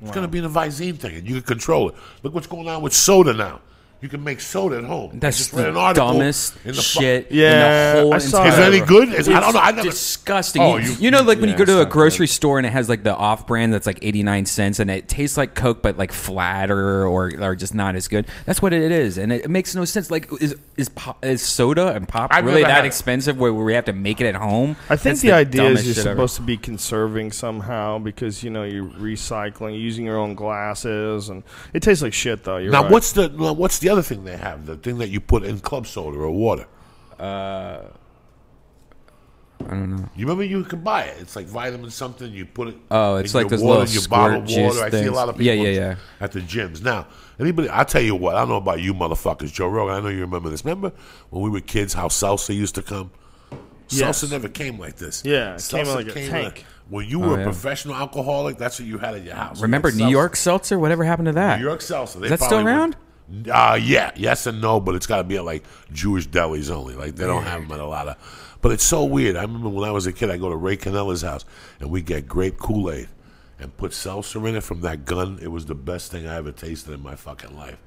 [0.00, 1.96] It's going to be in a Visine thing, and you can control it.
[2.22, 3.60] Look what's going on with soda now.
[4.02, 5.18] You can make soda at home.
[5.20, 8.14] That's just read the an article dumbest in the fu- shit Yeah, in the whole
[8.14, 8.48] I saw entire.
[8.52, 9.08] Is it any good?
[9.12, 9.60] Is, I don't know.
[9.60, 9.90] I never.
[9.90, 10.62] disgusting.
[10.62, 12.56] Oh, you, you- you know, like when Yeah, you go to a not grocery store
[12.58, 15.82] and it has like the off-brand that's like eighty-nine cents, and it tastes like Coke
[15.82, 18.26] but like flatter or or just not as good.
[18.46, 20.10] That's what it is, and it, it makes no sense.
[20.10, 23.84] Like, is is pop, is soda and pop I've really that expensive where we have
[23.84, 24.76] to make it at home?
[24.88, 26.14] I think That's the, idea is you're shit ever.
[26.16, 31.42] supposed to be conserving somehow because you know you're recycling, using your own glasses, and
[31.74, 32.56] it tastes like shit though.
[32.56, 32.90] You're now, right.
[32.92, 34.66] what's the now, what's the other thing they have?
[34.66, 36.66] The thing that you put in club soda or water.
[37.18, 37.82] Uh,
[39.62, 40.08] I don't know.
[40.16, 41.18] You remember you could buy it.
[41.20, 42.32] It's like vitamin something.
[42.32, 42.76] You put it.
[42.90, 44.72] Oh, it's in like your those water, little your bottle of squirt water.
[44.74, 45.12] juice I see a things.
[45.14, 45.80] lot of Yeah, people yeah, yeah.
[45.90, 45.96] yeah.
[46.24, 46.82] at the gyms.
[46.82, 47.06] Now,
[47.38, 48.36] anybody, I'll tell you what.
[48.36, 49.94] I don't know about you motherfuckers, Joe Rogan.
[49.96, 50.64] I know you remember this.
[50.64, 50.92] Remember
[51.28, 53.10] when we were kids, how salsa used to come?
[53.90, 54.22] Yes.
[54.24, 55.22] Salsa never came like this.
[55.26, 56.64] Yeah, it came in Salsa like a tank.
[56.88, 57.44] when you Oh, were a yeah.
[57.44, 59.60] professional alcoholic, that's what you had at your house.
[59.60, 60.12] Remember You had New salsa.
[60.12, 60.78] York seltzer?
[60.78, 61.58] Whatever happened to that?
[61.60, 62.18] New York salsa.
[62.20, 62.96] They Is that still probably would- around?
[63.50, 66.94] Uh, yeah, yes and no, but it's got to be at like Jewish delis only.
[66.94, 68.58] Like they don't have them at a lot of.
[68.62, 69.36] But it's so weird.
[69.36, 71.44] I remember when I was a kid, I go to Ray Canella's house
[71.80, 73.08] and we get grape Kool Aid
[73.58, 75.38] and put seltzer in it from that gun.
[75.40, 77.78] It was the best thing I ever tasted in my fucking life.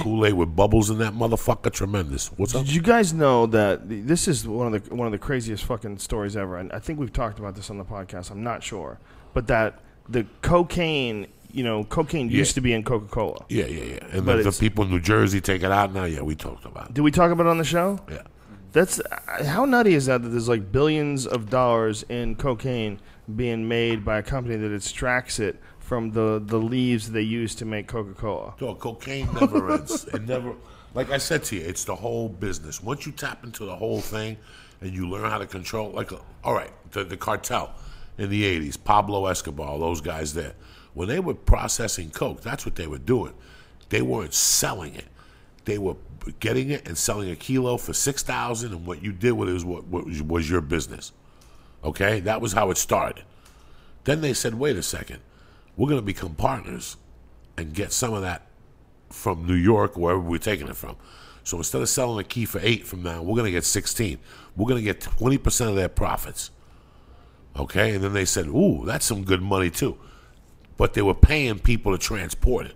[0.00, 2.28] Kool Aid with bubbles in that motherfucker, tremendous.
[2.36, 2.64] What's up?
[2.64, 5.64] Did you guys know that th- this is one of the one of the craziest
[5.64, 6.56] fucking stories ever?
[6.56, 8.30] And I think we've talked about this on the podcast.
[8.32, 8.98] I'm not sure,
[9.32, 13.44] but that the cocaine, you know, cocaine used to be in Coca Cola.
[13.48, 13.98] Yeah, yeah, yeah.
[14.12, 16.04] And But the, the it's- people in New Jersey take it out now.
[16.04, 16.94] Yeah, we talked about it.
[16.94, 17.98] Did we talk about it on the show?
[18.10, 18.22] Yeah.
[18.72, 20.22] That's uh, how nutty is that?
[20.22, 23.00] That there's like billions of dollars in cocaine
[23.34, 27.64] being made by a company that extracts it from the the leaves they use to
[27.64, 28.54] make Coca Cola.
[28.58, 30.04] Dog, cocaine never ends.
[30.12, 30.54] It never.
[30.94, 32.82] Like I said to you, it's the whole business.
[32.82, 34.36] Once you tap into the whole thing,
[34.82, 36.10] and you learn how to control, like,
[36.44, 37.72] all right, the, the cartel
[38.18, 40.54] in the '80s, Pablo Escobar, those guys there,
[40.96, 43.34] when they were processing coke, that's what they were doing.
[43.90, 45.04] They weren't selling it.
[45.66, 45.96] They were
[46.40, 49.52] getting it and selling a kilo for six thousand, and what you did with it
[49.52, 51.12] was what, what was- your business.
[51.84, 53.24] Okay, that was how it started.
[54.04, 55.20] Then they said, wait a second,
[55.76, 56.96] we're going to become partners
[57.58, 58.46] and get some of that
[59.10, 60.96] from New York, wherever we're taking it from.
[61.44, 64.18] So instead of selling a key for eight from now, we're going to get 16.
[64.56, 66.50] We're going to get 20% of their profits.
[67.54, 67.94] Okay?
[67.94, 69.98] And then they said, ooh, that's some good money too.
[70.76, 72.74] But they were paying people to transport it.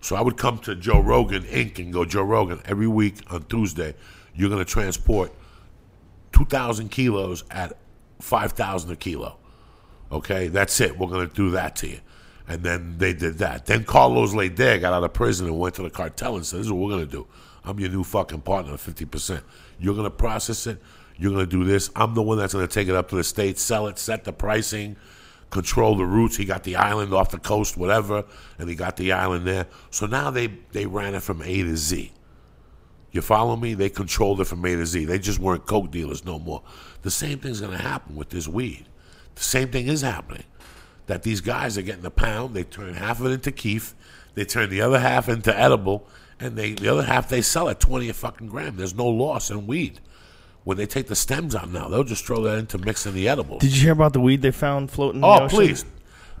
[0.00, 1.78] So I would come to Joe Rogan Inc.
[1.78, 3.94] and go, Joe Rogan, every week on Tuesday,
[4.34, 5.32] you're going to transport
[6.32, 7.78] 2,000 kilos at
[8.20, 9.36] 5,000 a kilo.
[10.10, 10.98] Okay, that's it.
[10.98, 12.00] We're going to do that to you.
[12.48, 13.66] And then they did that.
[13.66, 16.66] Then Carlos Lehder got out of prison and went to the cartel and said, This
[16.66, 17.26] is what we're going to do.
[17.64, 19.42] I'm your new fucking partner, 50%.
[19.78, 20.82] You're going to process it.
[21.16, 21.90] You're going to do this.
[21.94, 24.24] I'm the one that's going to take it up to the States, sell it, set
[24.24, 24.96] the pricing,
[25.52, 26.36] control the routes.
[26.36, 28.24] He got the island off the coast, whatever,
[28.58, 29.68] and he got the island there.
[29.90, 32.12] So now they, they ran it from A to Z.
[33.12, 33.74] You follow me?
[33.74, 35.04] They controlled it from A to Z.
[35.04, 36.62] They just weren't coke dealers no more.
[37.02, 38.86] The same thing's going to happen with this weed.
[39.34, 40.44] The same thing is happening.
[41.06, 43.94] That these guys are getting a pound, they turn half of it into keef,
[44.34, 46.06] they turn the other half into edible,
[46.40, 48.76] and they the other half they sell at twenty a fucking gram.
[48.76, 50.00] There's no loss in weed.
[50.64, 53.60] When they take the stems out now, they'll just throw that into mixing the edibles.
[53.62, 55.20] Did you hear about the weed they found floating?
[55.20, 55.56] In oh, the ocean?
[55.56, 55.84] oh, please.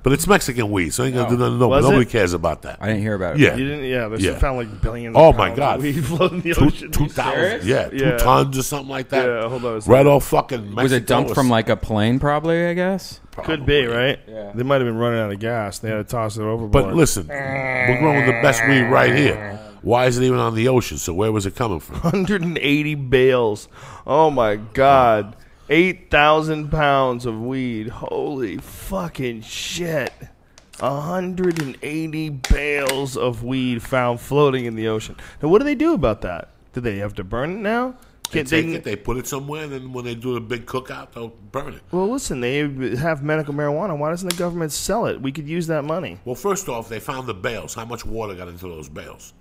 [0.04, 1.58] But it's Mexican weed, so I ain't gonna do nothing.
[1.60, 2.08] No, but Was nobody it?
[2.10, 2.78] cares about that.
[2.80, 3.40] I didn't hear about it.
[3.40, 3.84] Yeah, You didn't?
[3.84, 4.36] Yeah, they Yeah.
[4.38, 5.14] found like billions.
[5.16, 5.76] Oh of my pounds God!
[5.76, 6.90] of weed floating in the Two- ocean.
[6.90, 8.16] two thousand, yeah, two Yeah.
[8.18, 9.26] tons or something like that.
[9.26, 10.60] Yeah, hold on a Right off fucking.
[10.74, 12.18] Mexico Was it dumped or from like a plane?
[12.18, 13.20] Probably, I guess.
[13.44, 14.18] Could be right.
[14.26, 14.50] Yeah.
[14.52, 15.78] They might have been running out of gas.
[15.78, 16.72] They had to toss it overboard.
[16.72, 19.58] But listen, we're growing the best weed right here.
[19.82, 20.98] Why is it even on the ocean?
[20.98, 21.96] So where was it coming from?
[21.96, 23.68] 180 bales.
[24.06, 25.36] Oh my god.
[25.68, 27.88] 8,000 pounds of weed.
[27.88, 30.12] Holy fucking shit.
[30.78, 35.16] 180 bales of weed found floating in the ocean.
[35.40, 36.48] Now, what do they do about that?
[36.72, 37.94] Do they have to burn it now?
[38.32, 41.12] They take it, they put it somewhere, and then when they do a big cookout,
[41.12, 41.82] they'll burn it.
[41.92, 42.60] Well, listen, they
[42.96, 43.96] have medical marijuana.
[43.96, 45.20] Why doesn't the government sell it?
[45.20, 46.18] We could use that money.
[46.24, 47.74] Well, first off, they found the bales.
[47.74, 49.34] How much water got into those bales?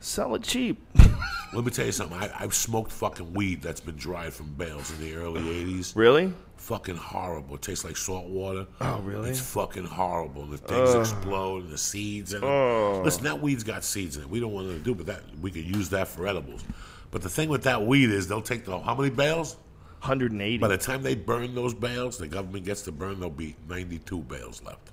[0.00, 0.80] Sell it cheap.
[1.54, 2.18] Let me tell you something.
[2.18, 5.96] I, I've smoked fucking weed that's been dried from bales in the early 80s.
[5.96, 6.32] Really?
[6.56, 7.54] Fucking horrible.
[7.54, 8.66] It tastes like salt water.
[8.80, 9.30] Oh, really?
[9.30, 10.44] It's fucking horrible.
[10.46, 11.00] The things Ugh.
[11.00, 12.50] explode and the seeds in them.
[12.50, 13.00] Oh.
[13.02, 14.28] Listen, that weed's got seeds in it.
[14.28, 16.64] We don't want to do, but that we could use that for edibles.
[17.10, 19.56] But the thing with that weed is they'll take the how many bales?
[20.00, 20.58] 180.
[20.58, 23.18] By the time they burn those bales, the government gets to burn.
[23.18, 24.90] There'll be 92 bales left.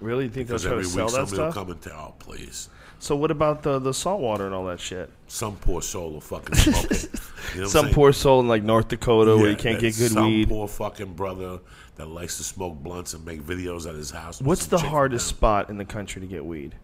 [0.00, 0.24] Really?
[0.24, 1.92] You think they'll Because try to every sell week that somebody will come and tell,
[2.10, 2.68] oh, please.
[3.02, 5.10] So what about the the salt water and all that shit?
[5.26, 7.08] Some poor soul will fucking smoke it.
[7.56, 7.94] You know Some saying?
[7.96, 10.48] poor soul in like North Dakota where Yeah, you can't get good some weed.
[10.48, 11.58] poor fucking brother
[11.96, 14.40] that likes to smoke blunts and make videos at his house.
[14.40, 16.76] What's the hardest spot in the country to get weed?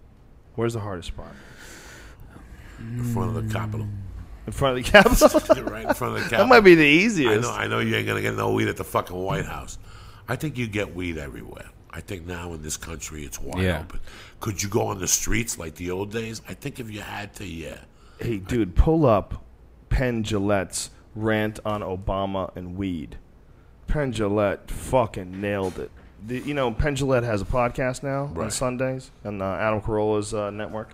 [0.57, 1.33] Where's the hardest spot?
[2.81, 3.87] in front of the Capitol?
[4.49, 5.65] In front of the Capitol?
[5.73, 6.39] right in front of the Capitol.
[6.39, 7.49] That might be the easiest.
[7.49, 7.57] I know.
[7.57, 9.79] I know you ain't gonna get no weed at the fucking White House.
[10.29, 11.71] I think you get weed everywhere.
[11.91, 13.81] I think now in this country it's wide Yeah.
[13.81, 14.01] open.
[14.41, 16.43] Could you go on the streets like the old days?
[16.49, 17.79] I think if you had to, yeah.
[18.21, 19.45] Hey, dude, pull up
[19.89, 23.17] Penn Jillette's rant on Obama and weed.
[23.87, 25.91] Penn Jillette fucking nailed it.
[26.27, 30.35] The, you know, Penn Jillette has a podcast now on Sundays on uh, Adam Carolla's
[30.35, 30.91] uh, network,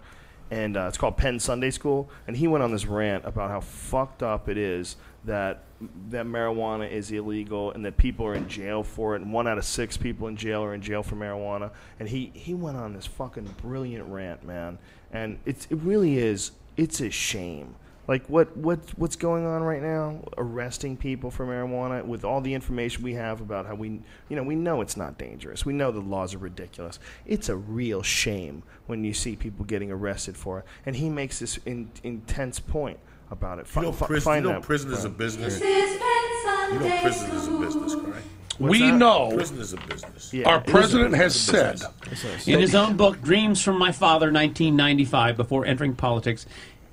[0.51, 2.09] and uh, it's called Penn Sunday School.
[2.29, 5.65] And he went on this rant about how fucked up it is that
[6.11, 9.23] that marijuana is illegal and that people are in jail for it.
[9.23, 11.71] And one out of six people in jail are in jail for marijuana.
[12.01, 14.79] And he he went on this fucking brilliant rant, man.
[15.13, 17.77] And it's it really is it's a shame
[18.07, 20.21] Like what what what's going on right now?
[20.37, 24.43] Arresting people for marijuana with all the information we have about how we you know
[24.43, 25.65] we know it's not dangerous.
[25.65, 26.99] We know the laws are ridiculous.
[27.27, 30.65] It's a real shame when you see people getting arrested for it.
[30.87, 32.99] And he makes this in, intense point
[33.35, 33.67] about it.
[33.77, 35.61] You know, Fi- fi- prison, find you know that, prison is a business.
[35.61, 38.27] You know prison is a business, correct?
[38.61, 40.33] we know Prison is a business.
[40.47, 41.81] our president has said
[42.47, 46.47] In his own book, Dreams from My Father, 1995, before entering politics,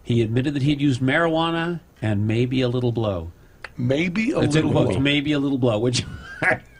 [0.03, 3.31] he admitted that he'd used marijuana and maybe a little blow.
[3.77, 4.99] maybe a It's little in quotes, blow.
[4.99, 6.03] maybe a little blow, which,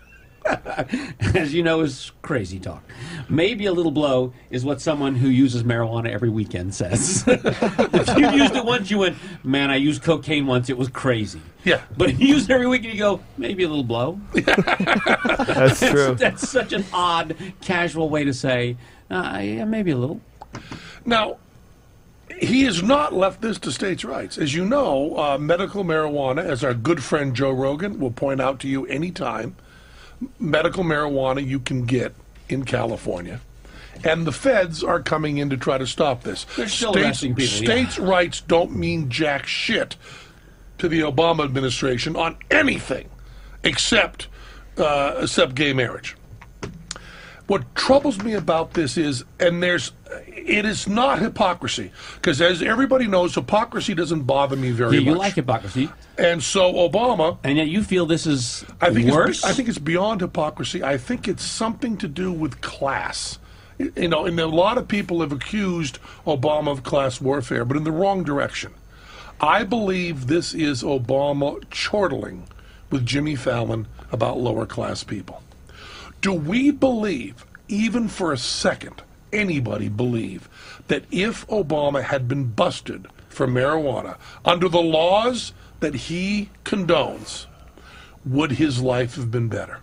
[1.35, 2.84] as you know, is crazy talk.
[3.30, 7.23] Maybe a little blow is what someone who uses marijuana every weekend says.
[7.27, 11.41] if you used it once, you went, man, I used cocaine once, it was crazy.
[11.63, 11.81] Yeah.
[11.95, 14.19] But if you use it every weekend, you go, maybe a little blow.
[14.34, 16.15] That's true.
[16.15, 18.77] That's such an odd, casual way to say,
[19.09, 20.22] uh, yeah, maybe a little.
[21.05, 21.38] Now,
[22.39, 24.38] he has not left this to states' rights.
[24.38, 28.59] As you know, uh, medical marijuana, as our good friend Joe Rogan will point out
[28.61, 29.55] to you anytime,
[30.39, 32.14] medical marijuana you can get
[32.49, 33.41] in California.
[34.03, 36.45] And the feds are coming in to try to stop this.
[36.56, 37.65] They're still states, arresting people, yeah.
[37.65, 39.95] States' rights don't mean jack shit
[40.80, 43.10] to the Obama administration on anything
[43.64, 44.27] except
[44.77, 46.15] uh, except gay marriage.
[47.48, 49.91] What troubles me about this is, and there's,
[50.27, 55.11] it is not hypocrisy, because as everybody knows, hypocrisy doesn't bother me very Yeah, you
[55.11, 55.17] much.
[55.19, 55.89] like hypocrisy.
[56.17, 59.38] And so Obama, and yet you feel this is I think worse.
[59.39, 60.83] It's, I think it's beyond hypocrisy.
[60.83, 63.39] I think it's something to do with class.
[63.77, 65.97] You know, and a lot of people have accused
[66.27, 68.73] Obama of class warfare, but in the wrong direction.
[69.39, 72.47] I believe this is Obama chortling
[72.91, 75.41] with Jimmy Fallon about lower class people.
[76.21, 79.01] Do we believe, even for a second,
[79.33, 80.49] anybody believe,
[80.87, 87.45] that if Obama had been busted for marijuana under the laws that he condones,
[88.25, 89.79] would his life have been better?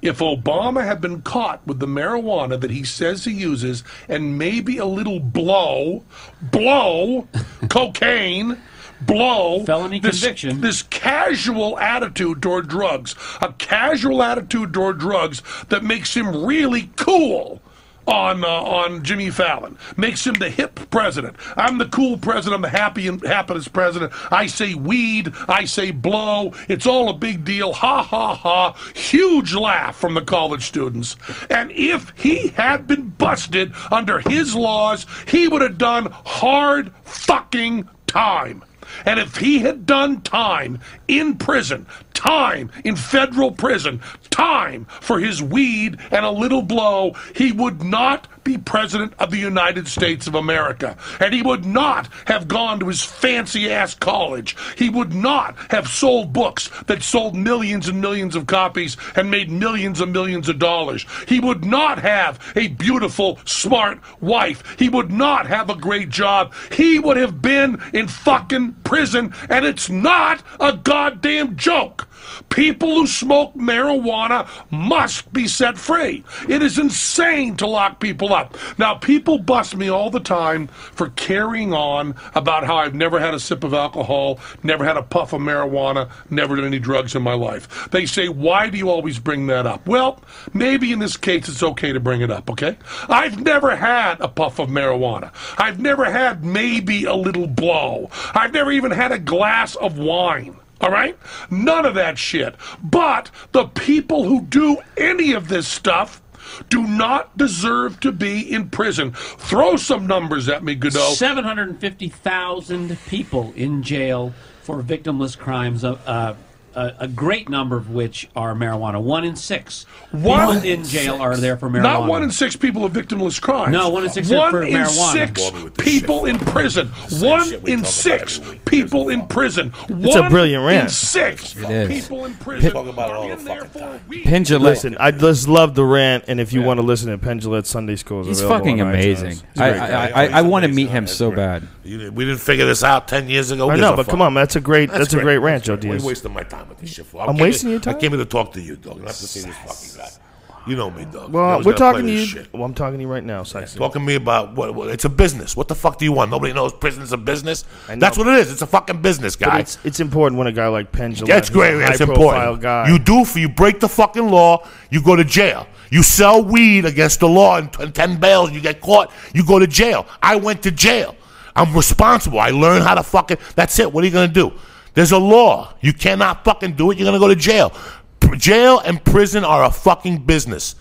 [0.00, 4.78] If Obama had been caught with the marijuana that he says he uses and maybe
[4.78, 6.04] a little blow,
[6.40, 7.28] blow,
[7.68, 8.58] cocaine,
[9.00, 10.60] blow, Felony this, conviction.
[10.60, 17.60] this casual attitude toward drugs, a casual attitude toward drugs that makes him really cool
[18.06, 21.36] on uh, on Jimmy Fallon, makes him the hip president.
[21.56, 22.54] I'm the cool president.
[22.56, 24.12] I'm the happy and happiest president.
[24.32, 25.32] I say weed.
[25.48, 26.52] I say blow.
[26.68, 27.72] It's all a big deal.
[27.72, 28.72] Ha ha ha!
[28.94, 31.16] Huge laugh from the college students.
[31.50, 37.88] And if he had been busted under his laws, he would have done hard fucking
[38.06, 38.64] time.
[39.04, 44.00] And if he had done time in prison, time in federal prison,
[44.30, 49.38] time for his weed and a little blow, he would not be president of the
[49.38, 50.96] United States of America.
[51.20, 54.56] And he would not have gone to his fancy ass college.
[54.76, 59.50] He would not have sold books that sold millions and millions of copies and made
[59.50, 61.06] millions and millions of dollars.
[61.28, 64.76] He would not have a beautiful, smart wife.
[64.78, 66.52] He would not have a great job.
[66.72, 72.08] He would have been in fucking prison, and it's not a goddamn joke.
[72.48, 76.24] People who smoke marijuana must be set free.
[76.48, 78.56] It is insane to lock people up.
[78.78, 83.34] Now, people bust me all the time for carrying on about how I've never had
[83.34, 87.22] a sip of alcohol, never had a puff of marijuana, never done any drugs in
[87.22, 87.88] my life.
[87.90, 89.86] They say, why do you always bring that up?
[89.86, 90.22] Well,
[90.52, 92.76] maybe in this case it's okay to bring it up, okay?
[93.08, 95.32] I've never had a puff of marijuana.
[95.58, 98.10] I've never had maybe a little blow.
[98.34, 100.56] I've never even had a glass of wine.
[100.82, 101.16] All right?
[101.50, 102.56] None of that shit.
[102.82, 106.20] But the people who do any of this stuff
[106.68, 109.12] do not deserve to be in prison.
[109.12, 111.14] Throw some numbers at me, Goudeau.
[111.14, 116.34] 750,000 people in jail for victimless crimes, uh, uh,
[116.74, 119.00] a, a great number of which are marijuana.
[119.00, 121.82] One in six One people in jail are there for marijuana.
[121.82, 123.72] Not one in six people of victimless crimes.
[123.72, 125.12] No, one in six are One in marijuana.
[125.12, 126.88] six people in prison.
[127.20, 129.72] One in six people in prison.
[129.88, 130.84] It's a brilliant rant.
[130.84, 131.88] in six It is.
[131.88, 132.72] people in prison.
[132.72, 134.62] Talk about it all the fucking time.
[134.62, 137.66] Listen, I just love the rant, and if you want to listen to Penn Jillette
[137.66, 139.30] Sunday School, is He's fucking amazing.
[139.30, 140.08] He's a I, great I.
[140.08, 141.66] I, I, want to meet him so bad.
[141.84, 143.70] You we didn't figure this out ten years ago.
[143.70, 144.10] I know, but fuck?
[144.10, 146.04] come on, that's a great- that's a great rant, Joe What are Diaz.
[146.04, 146.96] wasting my time with this mm.
[146.96, 147.22] shit for?
[147.22, 147.96] I'm came wasting here- your time?
[147.96, 150.22] I came here to talk to you, dog, not to see this fucking guy.
[150.64, 151.32] You know me, dog.
[151.32, 152.44] Well, we're talking to you.
[152.52, 153.76] Well, I'm talking to you right now, Sexy.
[153.76, 154.90] Talking to me about what, what?
[154.90, 155.56] It's a business.
[155.56, 156.30] What the fuck do you want?
[156.30, 157.64] Nobody knows prison's a business.
[157.88, 158.00] I know.
[158.00, 158.52] That's what it is.
[158.52, 159.58] It's a fucking business, But guy.
[159.58, 161.78] it's, it's important when a guy like Penn Jillette, That's who's a great.
[161.78, 162.62] That's high-profile important.
[162.62, 162.88] guy.
[162.88, 165.66] You do for you break the fucking law, you go to jail.
[165.90, 169.58] You sell weed against the law and, and ten bails, you get caught, you go
[169.58, 170.06] to jail.
[170.22, 171.16] I went to jail.
[171.56, 172.38] I'm responsible.
[172.38, 173.38] I learned how to fucking.
[173.56, 173.92] That's it.
[173.92, 174.52] What are you gonna do?
[174.94, 175.74] There's a law.
[175.80, 176.98] You cannot fucking do it.
[176.98, 177.72] You're gonna go to jail.
[178.20, 180.74] P- jail and prison are a fucking business.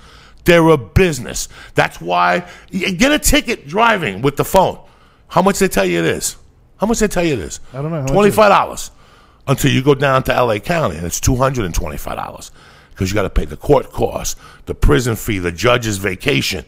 [0.43, 1.47] They're a business.
[1.75, 4.79] That's why you get a ticket driving with the phone.
[5.27, 6.35] How much they tell you it is?
[6.77, 7.59] How much they tell you it is?
[7.73, 7.97] I don't know.
[7.97, 8.15] How much is?
[8.15, 8.91] Twenty five dollars
[9.47, 10.59] until you go down to L.A.
[10.59, 12.51] County, and it's two hundred and twenty five dollars
[12.89, 16.65] because you got to pay the court costs, the prison fee, the judge's vacation.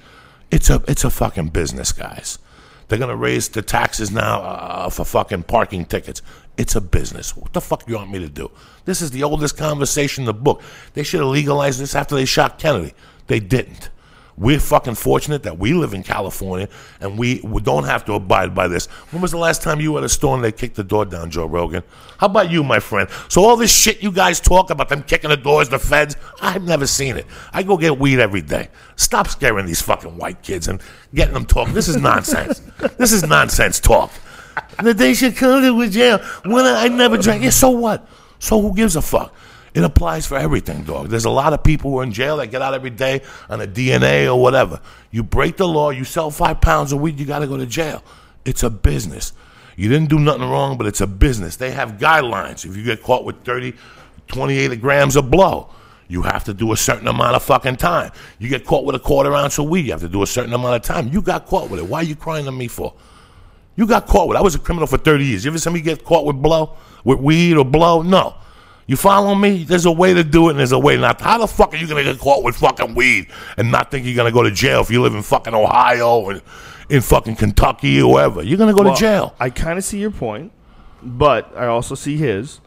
[0.52, 2.40] It's a it's a fucking business, guys.
[2.88, 6.22] They're gonna raise the taxes now uh, for fucking parking tickets.
[6.58, 7.36] It's a business.
[7.36, 8.52] What the fuck do you want me to do?
[8.86, 10.62] This is the oldest conversation in the book.
[10.94, 12.94] They should have legalized this after they shot Kennedy.
[13.28, 13.90] They didn't.
[14.36, 16.68] We're fucking fortunate that we live in California
[17.00, 18.88] and we, we don't have to abide by this.
[19.12, 21.06] When was the last time you were at a store and they kicked the door
[21.06, 21.84] down, Joe Rogan?
[22.18, 23.08] How about you, my friend?
[23.30, 26.64] So all this shit you guys talk about them kicking the doors, the feds, I've
[26.64, 27.28] never seen it.
[27.52, 28.70] I go get weed every day.
[28.96, 30.82] Stop scaring these fucking white kids and
[31.14, 31.76] getting them talking.
[31.76, 32.60] This is nonsense.
[32.98, 34.12] this is nonsense talk.
[35.14, 36.20] Should come to jail.
[36.46, 37.44] When I, I never drank.
[37.44, 38.08] Yeah, so what?
[38.40, 39.34] So who gives a fuck?
[39.74, 41.10] It applies for everything, dog.
[41.10, 43.60] There's a lot of people who are in jail that get out every day on
[43.60, 44.80] a DNA or whatever.
[45.10, 47.66] You break the law, you sell five pounds of weed, you got to go to
[47.66, 48.04] jail.
[48.46, 49.34] It's a business.
[49.76, 51.56] You didn't do nothing wrong, but it's a business.
[51.56, 52.66] They have guidelines.
[52.66, 53.74] If you get caught with 30,
[54.28, 55.70] 28 grams of blow,
[56.08, 58.12] you have to do a certain amount of fucking time.
[58.38, 60.54] You get caught with a quarter ounce of weed, you have to do a certain
[60.54, 61.08] amount of time.
[61.08, 61.88] You got caught with it.
[61.88, 62.94] Why are you crying to me for?
[63.76, 64.38] You got caught with.
[64.38, 65.46] I was a criminal for 30 years.
[65.46, 68.02] You ever see me get caught with blow, with weed or blow?
[68.04, 68.36] No.
[68.86, 69.64] You follow me?
[69.64, 71.20] There's a way to do it and there's a way not.
[71.22, 73.28] How the fuck are you gonna get caught with fucking weed
[73.58, 76.42] and not think you're gonna go to jail if you live in fucking Ohio and
[76.90, 78.44] in fucking Kentucky or wherever?
[78.44, 79.34] You're gonna go Well, to jail.
[79.40, 80.52] I kind of see your point,
[81.02, 82.60] but I also see his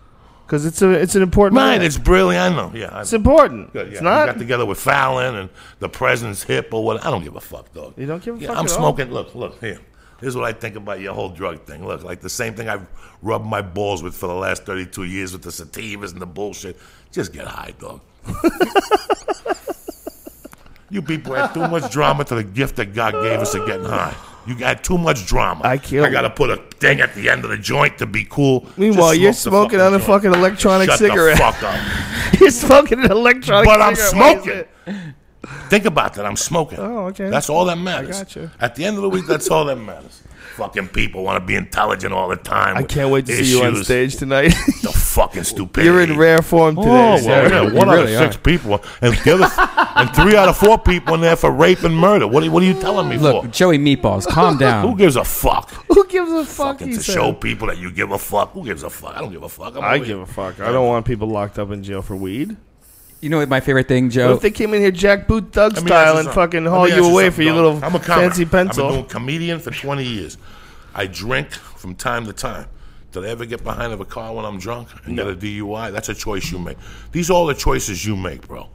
[0.46, 1.58] because it's a it's an important.
[1.60, 2.42] Right, it's brilliant.
[2.42, 2.72] I know.
[2.74, 3.74] Yeah, I- It's important.
[3.74, 3.92] Good, yeah.
[3.92, 4.26] It's not.
[4.26, 5.50] got together with Fallon and
[5.80, 7.04] the president's hip or what?
[7.04, 7.92] I don't give a fuck, dog.
[7.98, 8.78] You don't give a Yeah, fuck I'm at all?
[8.78, 9.10] smoking.
[9.12, 9.80] Look, look here.
[10.20, 11.86] Here's what I think about your whole drug thing.
[11.86, 12.86] Look, like the same thing I've
[13.22, 16.78] rubbed my balls with for the last 32 years with the sativas and the bullshit.
[17.12, 18.00] Just get high, dog.
[20.90, 23.84] you people add too much drama to the gift that God gave us of getting
[23.86, 24.14] high.
[24.46, 25.62] You got too much drama.
[25.64, 28.06] I can't- I got to put a thing at the end of the joint to
[28.06, 28.66] be cool.
[28.76, 31.36] Meanwhile, Just you're smoking on a fucking electronic Shut cigarette.
[31.36, 31.76] The fuck up.
[32.40, 33.66] you're smoking an electronic.
[33.66, 34.14] But I'm cigarette.
[34.14, 35.14] Why is smoking.
[35.46, 36.26] It- Think about that.
[36.26, 36.78] I'm smoking.
[36.78, 37.28] Oh, okay.
[37.30, 38.16] That's all that matters.
[38.16, 38.50] I got you.
[38.60, 40.22] At the end of the week, that's all that matters.
[40.56, 42.76] Fucking people want to be intelligent all the time.
[42.78, 43.84] I with can't wait to see you on issues.
[43.84, 44.54] stage tonight.
[44.82, 45.90] The fucking stupidity.
[45.90, 46.88] You're in rare form today.
[46.88, 47.48] Oh, well, sir.
[47.48, 49.50] yeah, one out of six people, and the other,
[49.96, 52.26] and three out of four people in there for rape and murder.
[52.28, 53.50] What are, what are you telling me Look, for?
[53.50, 54.86] Joey Meatballs, calm down.
[54.86, 55.70] Who gives a fuck?
[55.88, 56.78] Who gives a fuck?
[56.78, 57.14] Fucking he to said.
[57.14, 58.52] show people that you give a fuck.
[58.52, 59.16] Who gives a fuck?
[59.16, 59.74] I don't give a fuck.
[59.76, 60.60] I'm I over give a fuck.
[60.60, 62.56] I don't want people locked up in jail for weed.
[63.20, 64.34] You know what my favorite thing, What Joe?
[64.34, 66.32] if they came in here jackboot thug Let me style and something.
[66.34, 67.64] fucking Let haul me ask you away something, for your dog.
[67.64, 68.24] little I'm a comic.
[68.24, 68.90] fancy I've been pencil?
[68.90, 70.38] doing comedian for 20 years.
[70.94, 72.66] I drink from time to time.
[73.12, 75.90] Did I ever get behind of a car when I'm drunk and get a DUI?
[75.92, 76.76] That's a choice you make.
[77.12, 78.68] These are all the choices you make, bro.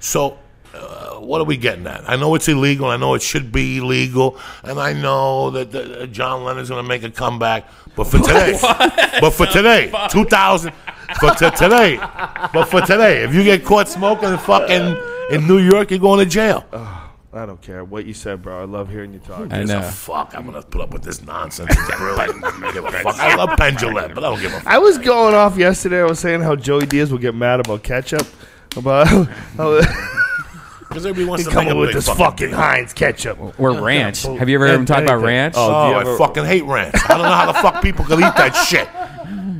[0.00, 0.38] So,
[0.74, 2.08] uh, what are we getting at?
[2.08, 2.86] I know it's illegal.
[2.88, 6.82] I know it should be illegal, and I know that, that uh, John Lennon's going
[6.82, 7.66] to make a comeback.
[7.94, 8.58] But for today,
[9.20, 10.72] but for today, 2000,
[11.20, 11.96] for t- today,
[12.52, 14.96] but for today, if you get caught smoking in fucking
[15.30, 16.64] in New York, you're going to jail.
[17.32, 18.62] I don't care what you said, bro.
[18.62, 19.48] I love hearing you talk.
[19.50, 20.32] Gives a fuck.
[20.34, 21.70] I'm gonna put up with this nonsense.
[21.70, 22.42] It's brilliant.
[22.44, 23.18] I don't give a fuck.
[23.18, 24.66] I love Penn Jillette, but I don't give a fuck.
[24.66, 26.00] I was going off yesterday.
[26.00, 28.26] I was saying how Joey Diaz will get mad about ketchup.
[28.74, 29.06] About
[29.56, 29.80] how
[30.88, 32.56] Because everybody wants he to come make a up with big this fucking fucking deal.
[32.58, 34.22] Heinz ketchup Or ranch.
[34.22, 35.54] Have you ever heard him talk about ranch?
[35.56, 36.94] Oh, Oh, I fucking hate ranch.
[37.04, 38.88] I don't know how the fuck people could eat that shit.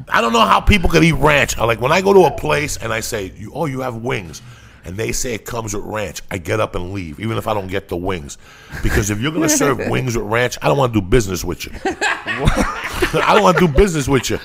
[0.09, 1.57] I don't know how people could eat ranch.
[1.59, 4.41] Like when I go to a place and I say, you, "Oh, you have wings,"
[4.87, 6.23] and they say it comes with ranch.
[6.31, 8.39] I get up and leave, even if I don't get the wings,
[8.83, 11.65] because if you're gonna serve wings with ranch, I don't want to do business with
[11.67, 11.73] you.
[11.85, 14.39] I don't want to do business with you.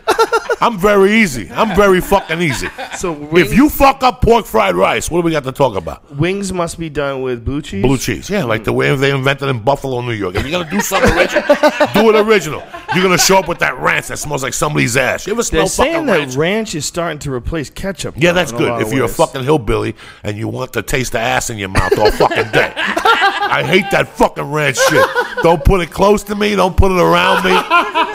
[0.63, 1.49] I'm very easy.
[1.51, 2.67] I'm very fucking easy.
[2.95, 6.15] So If you fuck up pork fried rice, what do we got to talk about?
[6.15, 7.81] wings must be done with blue cheese.
[7.83, 10.35] Blue cheese, yeah, like the way they invented in Buffalo, New York.
[10.35, 11.43] If you're gonna do something original,
[11.93, 12.63] do it original.
[12.93, 15.25] You're gonna show up with that ranch that smells like somebody's ass.
[15.25, 16.35] You ever smell They're saying that ranch?
[16.35, 18.13] ranch is starting to replace ketchup.
[18.17, 18.87] Yeah, that's in a lot good.
[18.87, 21.97] If you're a fucking hillbilly and you want to taste the ass in your mouth
[21.97, 22.73] all fucking day.
[22.75, 25.05] I hate that fucking ranch shit.
[25.43, 26.55] Don't put it close to me.
[26.55, 27.51] Don't put it around me.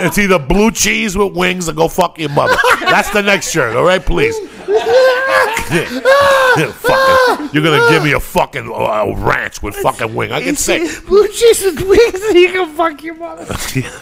[0.07, 2.57] It's either blue cheese with wings or go fuck your mother.
[2.81, 4.37] That's the next shirt, all right, please.
[5.67, 10.33] Fucking, you're gonna give me a fucking uh, ranch with fucking wing.
[10.33, 13.45] I can say blue cheese with wings, and you can fuck your mother.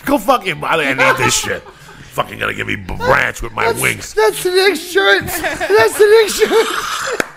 [0.05, 1.63] Go fuck your mother and eat this shit.
[1.63, 4.15] Fucking gonna give me ranch with my wings.
[4.15, 5.25] That's the next shirt.
[5.25, 7.31] That's the next shirt.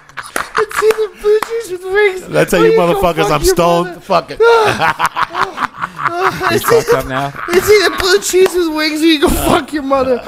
[0.59, 2.27] It's either blue cheese with wings.
[2.27, 3.29] That's how or you can motherfuckers.
[3.29, 4.03] fuck I'm stoned.
[4.03, 4.39] Fuck it.
[6.51, 7.31] He's fucked up now.
[7.49, 10.19] It's either blue cheese with wings or you go fuck your mother.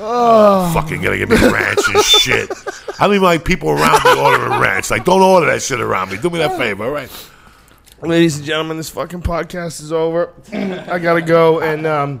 [0.00, 0.70] Oh.
[0.74, 2.50] Fucking gonna give me ranch and shit.
[3.00, 4.90] I don't even people around me ordering ranch.
[4.90, 6.18] Like, don't order that shit around me.
[6.18, 7.10] Do me that favor, all right?
[8.00, 10.32] Ladies and gentlemen, this fucking podcast is over.
[10.52, 12.20] I gotta go and um,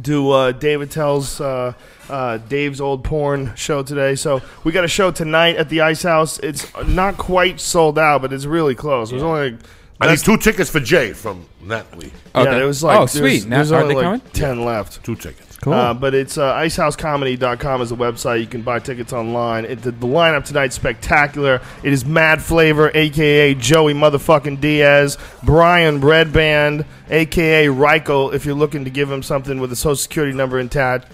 [0.00, 1.74] do uh, David tells uh,
[2.10, 4.14] uh, Dave's old porn show today.
[4.14, 6.38] So we got a show tonight at the Ice House.
[6.40, 9.10] It's not quite sold out, but it's really close.
[9.10, 9.60] There's only like,
[10.00, 12.12] I need that's- two tickets for Jay from Natalie.
[12.34, 13.46] yeah, it was like Oh, there's- sweet.
[13.48, 14.20] Now- There's are only they like coming?
[14.32, 15.02] ten left.
[15.04, 15.48] Two tickets.
[15.62, 15.74] Cool.
[15.74, 18.40] Uh, but it's uh, icehousecomedy.com is the website.
[18.40, 19.64] You can buy tickets online.
[19.64, 21.60] It, the, the lineup tonight's spectacular.
[21.84, 23.54] It is Mad Flavor, a.k.a.
[23.54, 27.68] Joey motherfucking Diaz, Brian Redban, a.k.a.
[27.68, 31.06] Reichel, if you're looking to give him something with a social security number intact.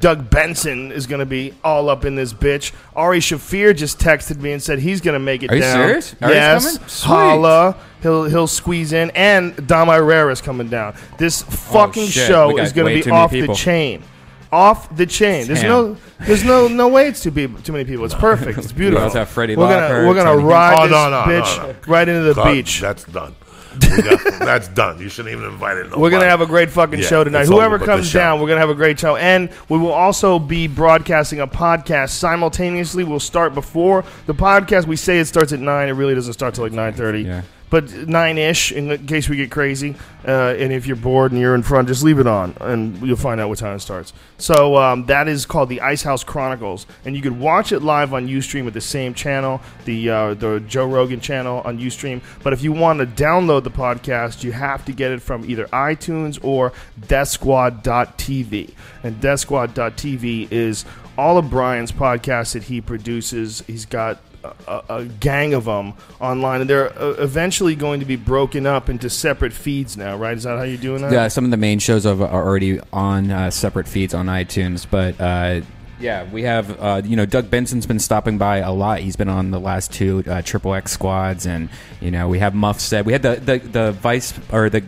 [0.00, 2.72] Doug Benson is going to be all up in this bitch.
[2.94, 5.76] Ari Shaffir just texted me and said he's going to make it Are you down.
[5.76, 6.14] serious?
[6.22, 6.64] Ari's yes.
[6.76, 6.88] coming?
[6.88, 7.08] Sweet.
[7.08, 7.76] Holla.
[8.02, 10.94] He'll he'll squeeze in, and Dom Irrera is coming down.
[11.18, 12.26] This oh, fucking Oh, shit.
[12.26, 14.02] show We got is going to too be many off the chain,
[14.50, 15.46] off the chain.
[15.46, 15.68] There's Damn.
[15.70, 18.04] no there's no no way it's too be too many people.
[18.04, 18.58] It's perfect.
[18.58, 19.08] It's beautiful.
[19.08, 21.58] have Freddie we're gonna Lockhart, we're gonna Tony ride Oh, this no, no, no, bitch
[21.86, 21.92] no.
[21.92, 22.80] right into the God, beach.
[22.80, 23.34] That's done.
[23.80, 24.98] We got- that's done.
[25.00, 25.96] You shouldn't even invite it.
[25.96, 27.46] We're gonna have a great fucking Yeah, show tonight.
[27.46, 31.40] Whoever comes down, we're gonna have a great show, and we will also be broadcasting
[31.40, 33.04] a podcast simultaneously.
[33.04, 34.86] We'll start before the podcast.
[34.86, 35.88] We say it starts at nine.
[35.88, 37.22] It really doesn't start till like nine thirty.
[37.22, 37.42] Yeah.
[37.72, 39.96] But nine ish, in case we get crazy.
[40.28, 43.16] Uh, and if you're bored and you're in front, just leave it on, and you'll
[43.16, 44.12] find out what time it starts.
[44.36, 48.12] So um, that is called the Ice House Chronicles, and you could watch it live
[48.12, 52.20] on UStream at the same channel, the uh, the Joe Rogan channel on UStream.
[52.42, 55.64] But if you want to download the podcast, you have to get it from either
[55.68, 58.74] iTunes or DeathSquad.tv.
[59.02, 60.84] And DeathSquad.tv is
[61.16, 63.62] all of Brian's podcasts that he produces.
[63.66, 68.16] He's got a, a, gang of them online, and they're uh, eventually going to be
[68.16, 70.36] broken up into separate feeds now, right?
[70.36, 71.12] Is that how you're doing that?
[71.12, 74.86] Yeah, some of the main shows are are already on uh, separate feeds on iTunes,
[74.88, 75.60] but uh,
[76.02, 79.00] yeah, we have uh, you know Doug Benson's been stopping by a lot.
[79.00, 81.68] He's been on the last two uh, Triple X squads, and
[82.00, 84.82] you know we have Muff said we had the, the the vice or the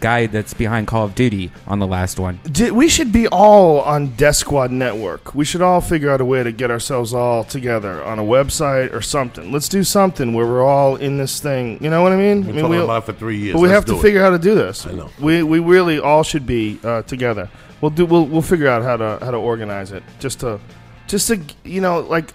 [0.00, 2.38] guy that's behind Call of Duty on the last one.
[2.50, 5.34] Di- we should be all on Death Squad Network.
[5.34, 8.92] We should all figure out a way to get ourselves all together on a website
[8.92, 9.50] or something.
[9.52, 11.82] Let's do something where we're all in this thing.
[11.82, 12.42] You know what I mean?
[12.44, 13.54] We're I mean, talking we- about it for three years.
[13.54, 14.02] But we Let's have to it.
[14.02, 14.86] figure out how to do this.
[14.86, 15.10] I know.
[15.20, 17.48] We we really all should be uh, together.
[17.80, 18.06] We'll do.
[18.06, 20.02] We'll we'll figure out how to how to organize it.
[20.18, 20.58] Just to,
[21.06, 22.32] just to you know like.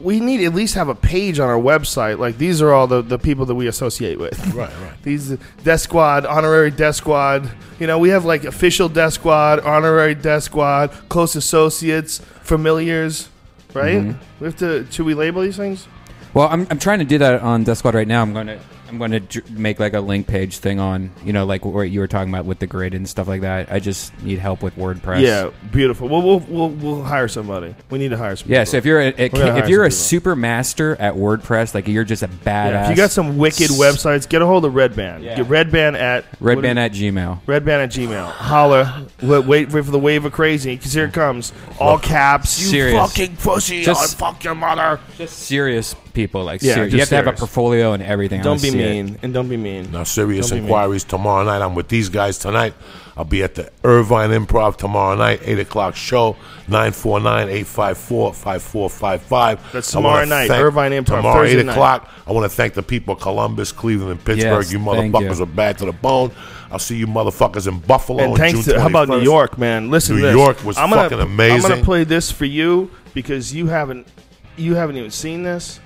[0.00, 2.18] We need at least have a page on our website.
[2.18, 4.38] Like these are all the, the people that we associate with.
[4.54, 4.92] Right, right.
[5.02, 7.50] These Death Squad, honorary Death Squad.
[7.78, 13.28] You know, we have like official Death Squad, honorary Death Squad, close associates, familiars,
[13.72, 14.02] right?
[14.02, 14.16] Mhm.
[14.40, 14.86] We have to.
[14.90, 15.86] Should we label these things?
[16.34, 18.20] Well, I'm, I'm trying to do that on Death Squad right now.
[18.20, 18.58] I'm going to
[18.94, 21.82] I'm going to dr- make like a link page thing on you know like what
[21.90, 23.72] you were talking about with the grid and stuff like that.
[23.72, 25.20] I just need help with WordPress.
[25.20, 26.08] Yeah, beautiful.
[26.08, 27.74] Well, we'll we'll we'll hire somebody.
[27.90, 28.48] We need to hire some.
[28.48, 28.70] Yeah, people.
[28.70, 29.96] so if you're a, a- We're gonna hire if you're a people.
[29.98, 32.44] super master at WordPress, like you're just a badass.
[32.70, 35.22] Yeah, if you got some wicked websites, get a hold of Redban.
[35.24, 35.36] Yeah.
[35.36, 37.42] Get Redban at Redban at Gmail.
[37.46, 38.26] Redban at Gmail.
[38.30, 39.06] Holler.
[39.22, 41.52] Wait, wait, wait for the wave of crazy because here it comes.
[41.80, 42.60] All caps.
[42.60, 42.96] You Serious.
[43.12, 43.82] fucking pussy.
[43.82, 45.00] Just- I'll fuck your mother.
[45.18, 46.92] Just serious people, like Yeah, serious.
[46.92, 47.40] you have just to have a serious.
[47.40, 48.40] portfolio and everything.
[48.40, 48.92] I Don't wanna be see it.
[49.04, 49.90] mean and don't be mean.
[49.92, 50.68] Now, serious Don't be mean.
[50.70, 51.60] inquiries tomorrow night.
[51.62, 52.74] I'm with these guys tonight.
[53.16, 56.34] I'll be at the Irvine Improv tomorrow night, 8 o'clock show,
[56.66, 59.72] 949 854 5455.
[59.72, 61.72] That's tomorrow night, Irvine Improv, Tomorrow, Thursday 8 night.
[61.72, 62.08] o'clock.
[62.26, 64.64] I want to thank the people of Columbus, Cleveland, and Pittsburgh.
[64.64, 65.42] Yes, you thank motherfuckers you.
[65.44, 66.32] are bad to the bone.
[66.72, 69.24] I'll see you motherfuckers in Buffalo And on thanks June to how about New 21st.
[69.24, 69.90] York, man?
[69.90, 70.36] Listen, New to this.
[70.36, 71.70] York was I'm gonna, fucking I'm amazing.
[71.70, 74.08] gonna play this for you because you haven't
[74.56, 75.78] you haven't even seen this.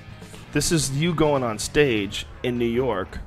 [0.53, 3.19] This is you going on stage in New York.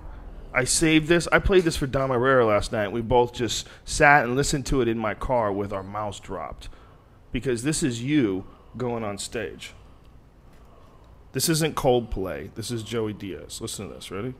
[0.53, 1.27] I saved this.
[1.31, 2.91] I played this for Dom Irrera last night.
[2.91, 6.67] We both just sat and listened to it in my car with our mouths dropped
[7.31, 9.73] because this is you going on stage.
[11.33, 12.53] This isn't Coldplay.
[12.55, 13.61] This is Joey Diaz.
[13.61, 14.09] Listen to this.
[14.09, 14.33] Ready?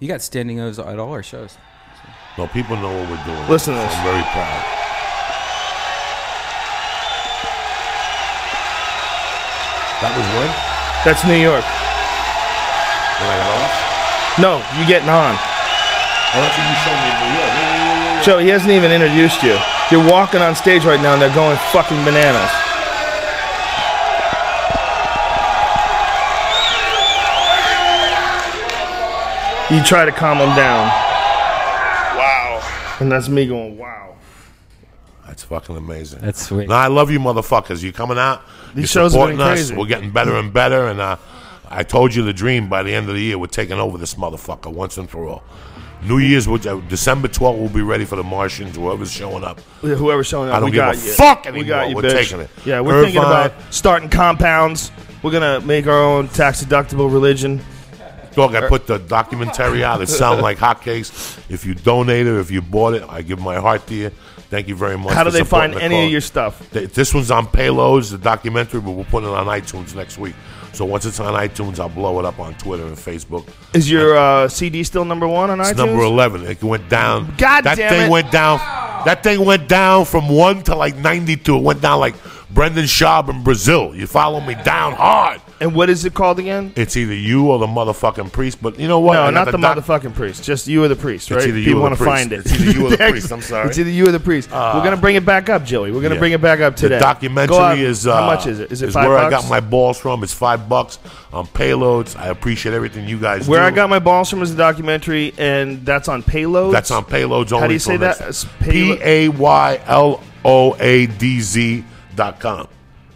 [0.00, 1.56] You got standing ovations at all our shows.
[2.36, 3.48] No, people know what we're doing.
[3.48, 3.94] Listen to this.
[3.94, 4.64] I'm very proud.
[10.02, 10.73] That was when?
[11.04, 11.64] That's New York.
[13.20, 14.40] When I lost?
[14.40, 15.36] No, you getting on.
[15.36, 17.52] Oh, that's what you showed me in New York.
[17.52, 18.22] Yeah, yeah, yeah, yeah.
[18.22, 19.56] Joe, he hasn't even introduced you.
[19.90, 22.50] You're walking on stage right now and they're going fucking bananas.
[29.70, 30.88] You try to calm them down.
[32.16, 32.96] Wow.
[33.00, 34.16] And that's me going, wow.
[35.26, 36.20] That's fucking amazing.
[36.20, 36.68] That's sweet.
[36.68, 37.82] No, I love you, motherfuckers.
[37.82, 38.42] You coming out?
[38.74, 39.48] These You're shows have been supporting us.
[39.68, 39.76] crazy.
[39.76, 40.88] We're getting better and better.
[40.88, 41.16] And uh,
[41.68, 42.68] I told you the dream.
[42.68, 45.42] By the end of the year, we're taking over this motherfucker once and for all.
[46.02, 49.58] New Year's, which, uh, December 12th, we'll be ready for the Martians, whoever's showing up.
[49.80, 51.12] Whoever's showing up, I don't we give got a you.
[51.14, 52.12] fuck We got you, We're bitch.
[52.12, 52.50] taking it.
[52.66, 53.46] Yeah, we're thinking Irvine.
[53.46, 54.92] about starting compounds.
[55.22, 57.62] We're gonna make our own tax deductible religion.
[58.34, 60.00] Dog, I put the documentary out.
[60.02, 61.38] It sounds like hotcakes.
[61.50, 64.10] If you donate it, if you bought it, I give my heart to you.
[64.50, 65.12] Thank you very much.
[65.14, 66.70] How do they find the any of your stuff?
[66.70, 70.34] Th- This one's on Payloadz, the documentary, but we'll put it on iTunes next week.
[70.72, 73.46] So once it's on iTunes, I'll blow it up on Twitter and Facebook.
[73.74, 75.76] Is your uh, CD still number one on It's iTunes?
[75.76, 76.44] number eleven.
[76.46, 77.34] It went down.
[77.38, 78.10] God that damn thing it.
[78.10, 78.58] went down.
[79.04, 81.56] That thing went down from one to like ninety-two.
[81.56, 82.14] It went down like
[82.50, 83.94] Brendan Schaub in Brazil.
[83.94, 85.40] You follow me down hard.
[85.60, 86.72] And what is it called again?
[86.76, 88.60] It's either you or the motherfucking priest.
[88.60, 89.14] But you know what?
[89.14, 90.42] No, not the, doc- motherfucking priest.
[90.42, 91.48] Just you or the priest, It's right?
[91.48, 92.40] either you People want to find it.
[92.40, 93.30] It's either you or the priest.
[93.32, 93.68] I'm sorry.
[93.68, 94.50] It's either you or the priest.
[94.52, 95.92] Uh, We're gonna bring it back up, Joey.
[95.92, 96.18] We're gonna Yeah.
[96.20, 96.96] bring it back up today.
[96.96, 98.72] The documentary out- is uh, how much is it?
[98.72, 100.22] Is it five where I got my balls from.
[100.24, 100.98] It's five bucks
[101.32, 102.16] on payloadz.
[102.18, 103.66] I appreciate everything you guys Where do.
[103.66, 106.72] I got my balls from is the documentary, and that's on payloadz.
[106.72, 107.60] That's on payloadz only.
[107.60, 108.46] How do you say that?
[108.60, 111.84] P A Y L O A D Z
[112.16, 112.68] dot com.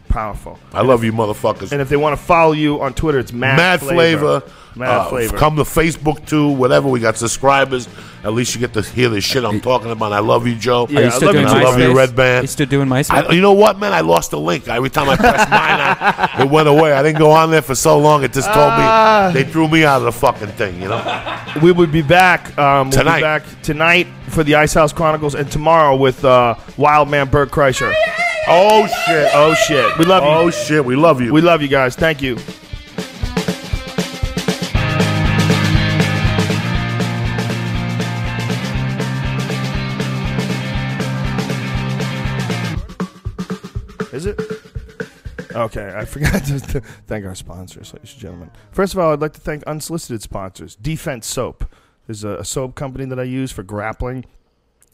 [0.08, 0.58] Powerful.
[0.72, 1.70] I love you, motherfuckers.
[1.72, 4.42] And if they want to follow you on Twitter, it's Mad, Mad flavor.
[4.74, 5.36] Mad Uh, flavor.
[5.36, 6.48] Come to Facebook too.
[6.48, 6.88] Whatever.
[6.88, 7.88] We got subscribers.
[8.22, 10.12] At least you get to hear the shit I'm talking about.
[10.12, 10.86] I love you, Joe.
[10.86, 12.44] Are you still doing I love you, Red Band.
[12.44, 13.28] You still doing MySpace?
[13.28, 13.92] I, you know what, man?
[13.92, 14.68] I lost the link.
[14.68, 16.92] Every time I pressed mine, out, it went away.
[16.92, 18.22] I didn't go on there for so long.
[18.24, 19.30] It just told Ah.
[19.34, 20.80] me they threw me out of the fucking thing.
[20.80, 21.34] You know.
[21.62, 23.16] we would be back um, we'll Tonight.
[23.16, 27.50] Be back tonight for the Ice House Chronicles, and tomorrow with uh, Wild Man Bert
[27.50, 27.92] Kreischer.
[28.50, 29.28] Oh shit!
[29.34, 29.98] Oh shit!
[29.98, 30.30] We love you.
[30.30, 30.82] Oh shit!
[30.82, 31.32] We love you.
[31.34, 31.94] We love you guys.
[31.94, 32.38] Thank you.
[44.12, 44.40] Is it?
[45.54, 48.50] Okay, I forgot to th- thank our sponsors, ladies and gentlemen.
[48.70, 50.74] First of all, I'd like to thank unsolicited sponsors.
[50.76, 51.64] Defense Soap
[52.08, 54.24] is a, a soap company that I use for grappling.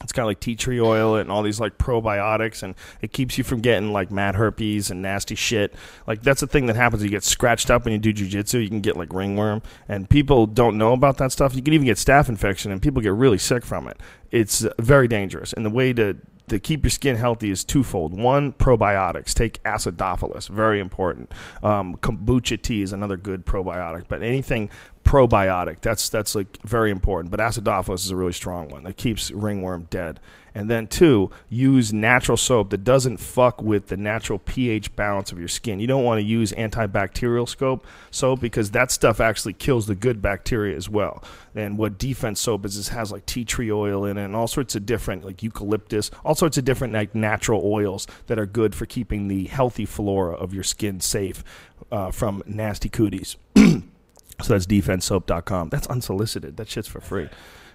[0.03, 3.43] It's got like tea tree oil and all these like probiotics, and it keeps you
[3.43, 5.73] from getting like mad herpes and nasty shit.
[6.05, 7.03] Like that's the thing that happens.
[7.03, 8.61] You get scratched up when you do jujitsu.
[8.61, 11.55] You can get like ringworm, and people don't know about that stuff.
[11.55, 13.99] You can even get staph infection, and people get really sick from it.
[14.31, 15.53] It's very dangerous.
[15.53, 16.17] And the way to
[16.47, 18.13] to keep your skin healthy is twofold.
[18.13, 19.33] One, probiotics.
[19.33, 21.31] Take acidophilus, very important.
[21.63, 24.69] Um, kombucha tea is another good probiotic, but anything
[25.05, 27.31] probiotic, that's that's like very important.
[27.31, 30.19] But acidophilus is a really strong one that keeps ringworm dead.
[30.57, 35.37] And then two, use natural soap that doesn't fuck with the natural pH balance of
[35.37, 35.81] your skin.
[35.81, 40.21] You don't want to use antibacterial soap soap because that stuff actually kills the good
[40.21, 41.21] bacteria as well.
[41.55, 44.47] And what defense soap is, is has like tea tree oil in it and all
[44.47, 48.73] sorts of different like eucalyptus, all sorts of different like natural oils that are good
[48.73, 51.43] for keeping the healthy flora of your skin safe
[51.91, 53.35] uh, from nasty cooties.
[54.41, 55.69] So that's defensesoap.com.
[55.69, 56.57] That's unsolicited.
[56.57, 57.29] That shit's for free.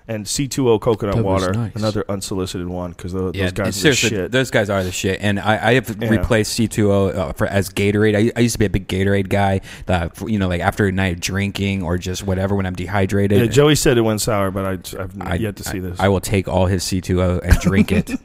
[0.08, 1.74] And C2O coconut That was water, nice.
[1.76, 4.32] another unsolicited one because those, Yeah, guys are the seriously, shit.
[4.32, 5.20] those guys are the shit.
[5.20, 6.08] And I, I have Yeah.
[6.08, 8.16] replaced C2O uh, for as Gatorade.
[8.16, 9.60] I, I used to be a big Gatorade guy.
[9.86, 13.38] That you know, like after a night of drinking or just whatever when I'm dehydrated.
[13.40, 16.00] Yeah, Joey said it went sour, but I, I've I- yet to see I- this.
[16.00, 18.10] I will take all his C2O and drink it.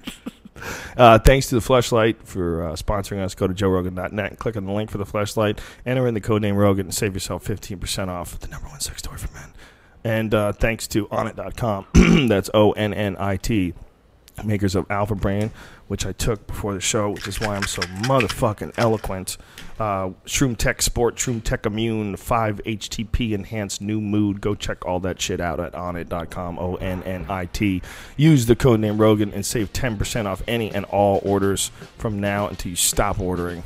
[0.98, 3.36] Uh, thanks to the Fleshlight for uh, sponsoring us.
[3.36, 5.60] Go to joerogan.net and click on the link for the Fleshlight.
[5.86, 9.02] Enter in the code name Rogan and save yourself 15% off the number one sex
[9.02, 9.54] toy for men.
[10.04, 12.28] And uh, thanks to onnit.com.
[12.28, 13.74] That's O N N I T.
[14.44, 15.52] Makers of Alpha Brain,
[15.88, 19.38] which I took before the show, which is why I'm so motherfucking eloquent.
[19.80, 24.40] Uh, Shroom Tech Sport, Shroom Tech Immune, 5 HTP Enhanced New Mood.
[24.42, 26.58] Go check all that shit out at onnit.com.
[26.58, 27.82] O N N I T.
[28.18, 32.48] Use the code name Rogan and save 10% off any and all orders from now
[32.48, 33.64] until you stop ordering.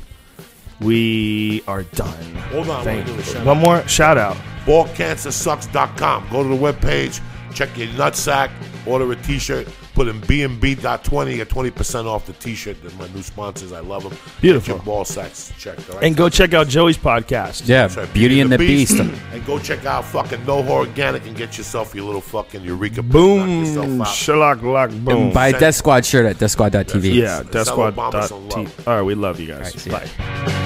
[0.80, 2.34] We are done.
[2.52, 3.22] Hold on, Thank wanna do a you.
[3.22, 3.62] shout One out.
[3.62, 4.36] more shout out.
[4.64, 6.28] ballcancersucks.com.
[6.30, 7.20] Go to the webpage,
[7.54, 8.50] check your nutsack,
[8.86, 9.68] order a t-shirt,
[10.00, 12.80] put in B&B.20, get 20% off the t-shirt.
[12.82, 13.70] They're my new sponsors.
[13.70, 14.16] I love them.
[14.40, 14.76] Beautiful.
[14.76, 16.04] Get your ball sacks checked, all right?
[16.04, 17.68] And go check out Joey's podcast.
[17.68, 18.98] Yeah, That's right, Beauty and the Beast.
[18.98, 23.02] and go check out fucking No Organic and get yourself your little fucking Eureka.
[23.02, 23.38] Boom.
[23.38, 24.06] Knock yourself out.
[24.06, 25.24] Shalak lock boom.
[25.24, 27.14] And buy Send- Death Squad shirt at deathsquad.tv.
[27.14, 28.84] Yeah, Sell Obama some deathsquad.t.
[28.86, 29.58] All right, we love you guys.
[29.58, 29.98] All right, see ya.
[29.98, 30.56] Bye.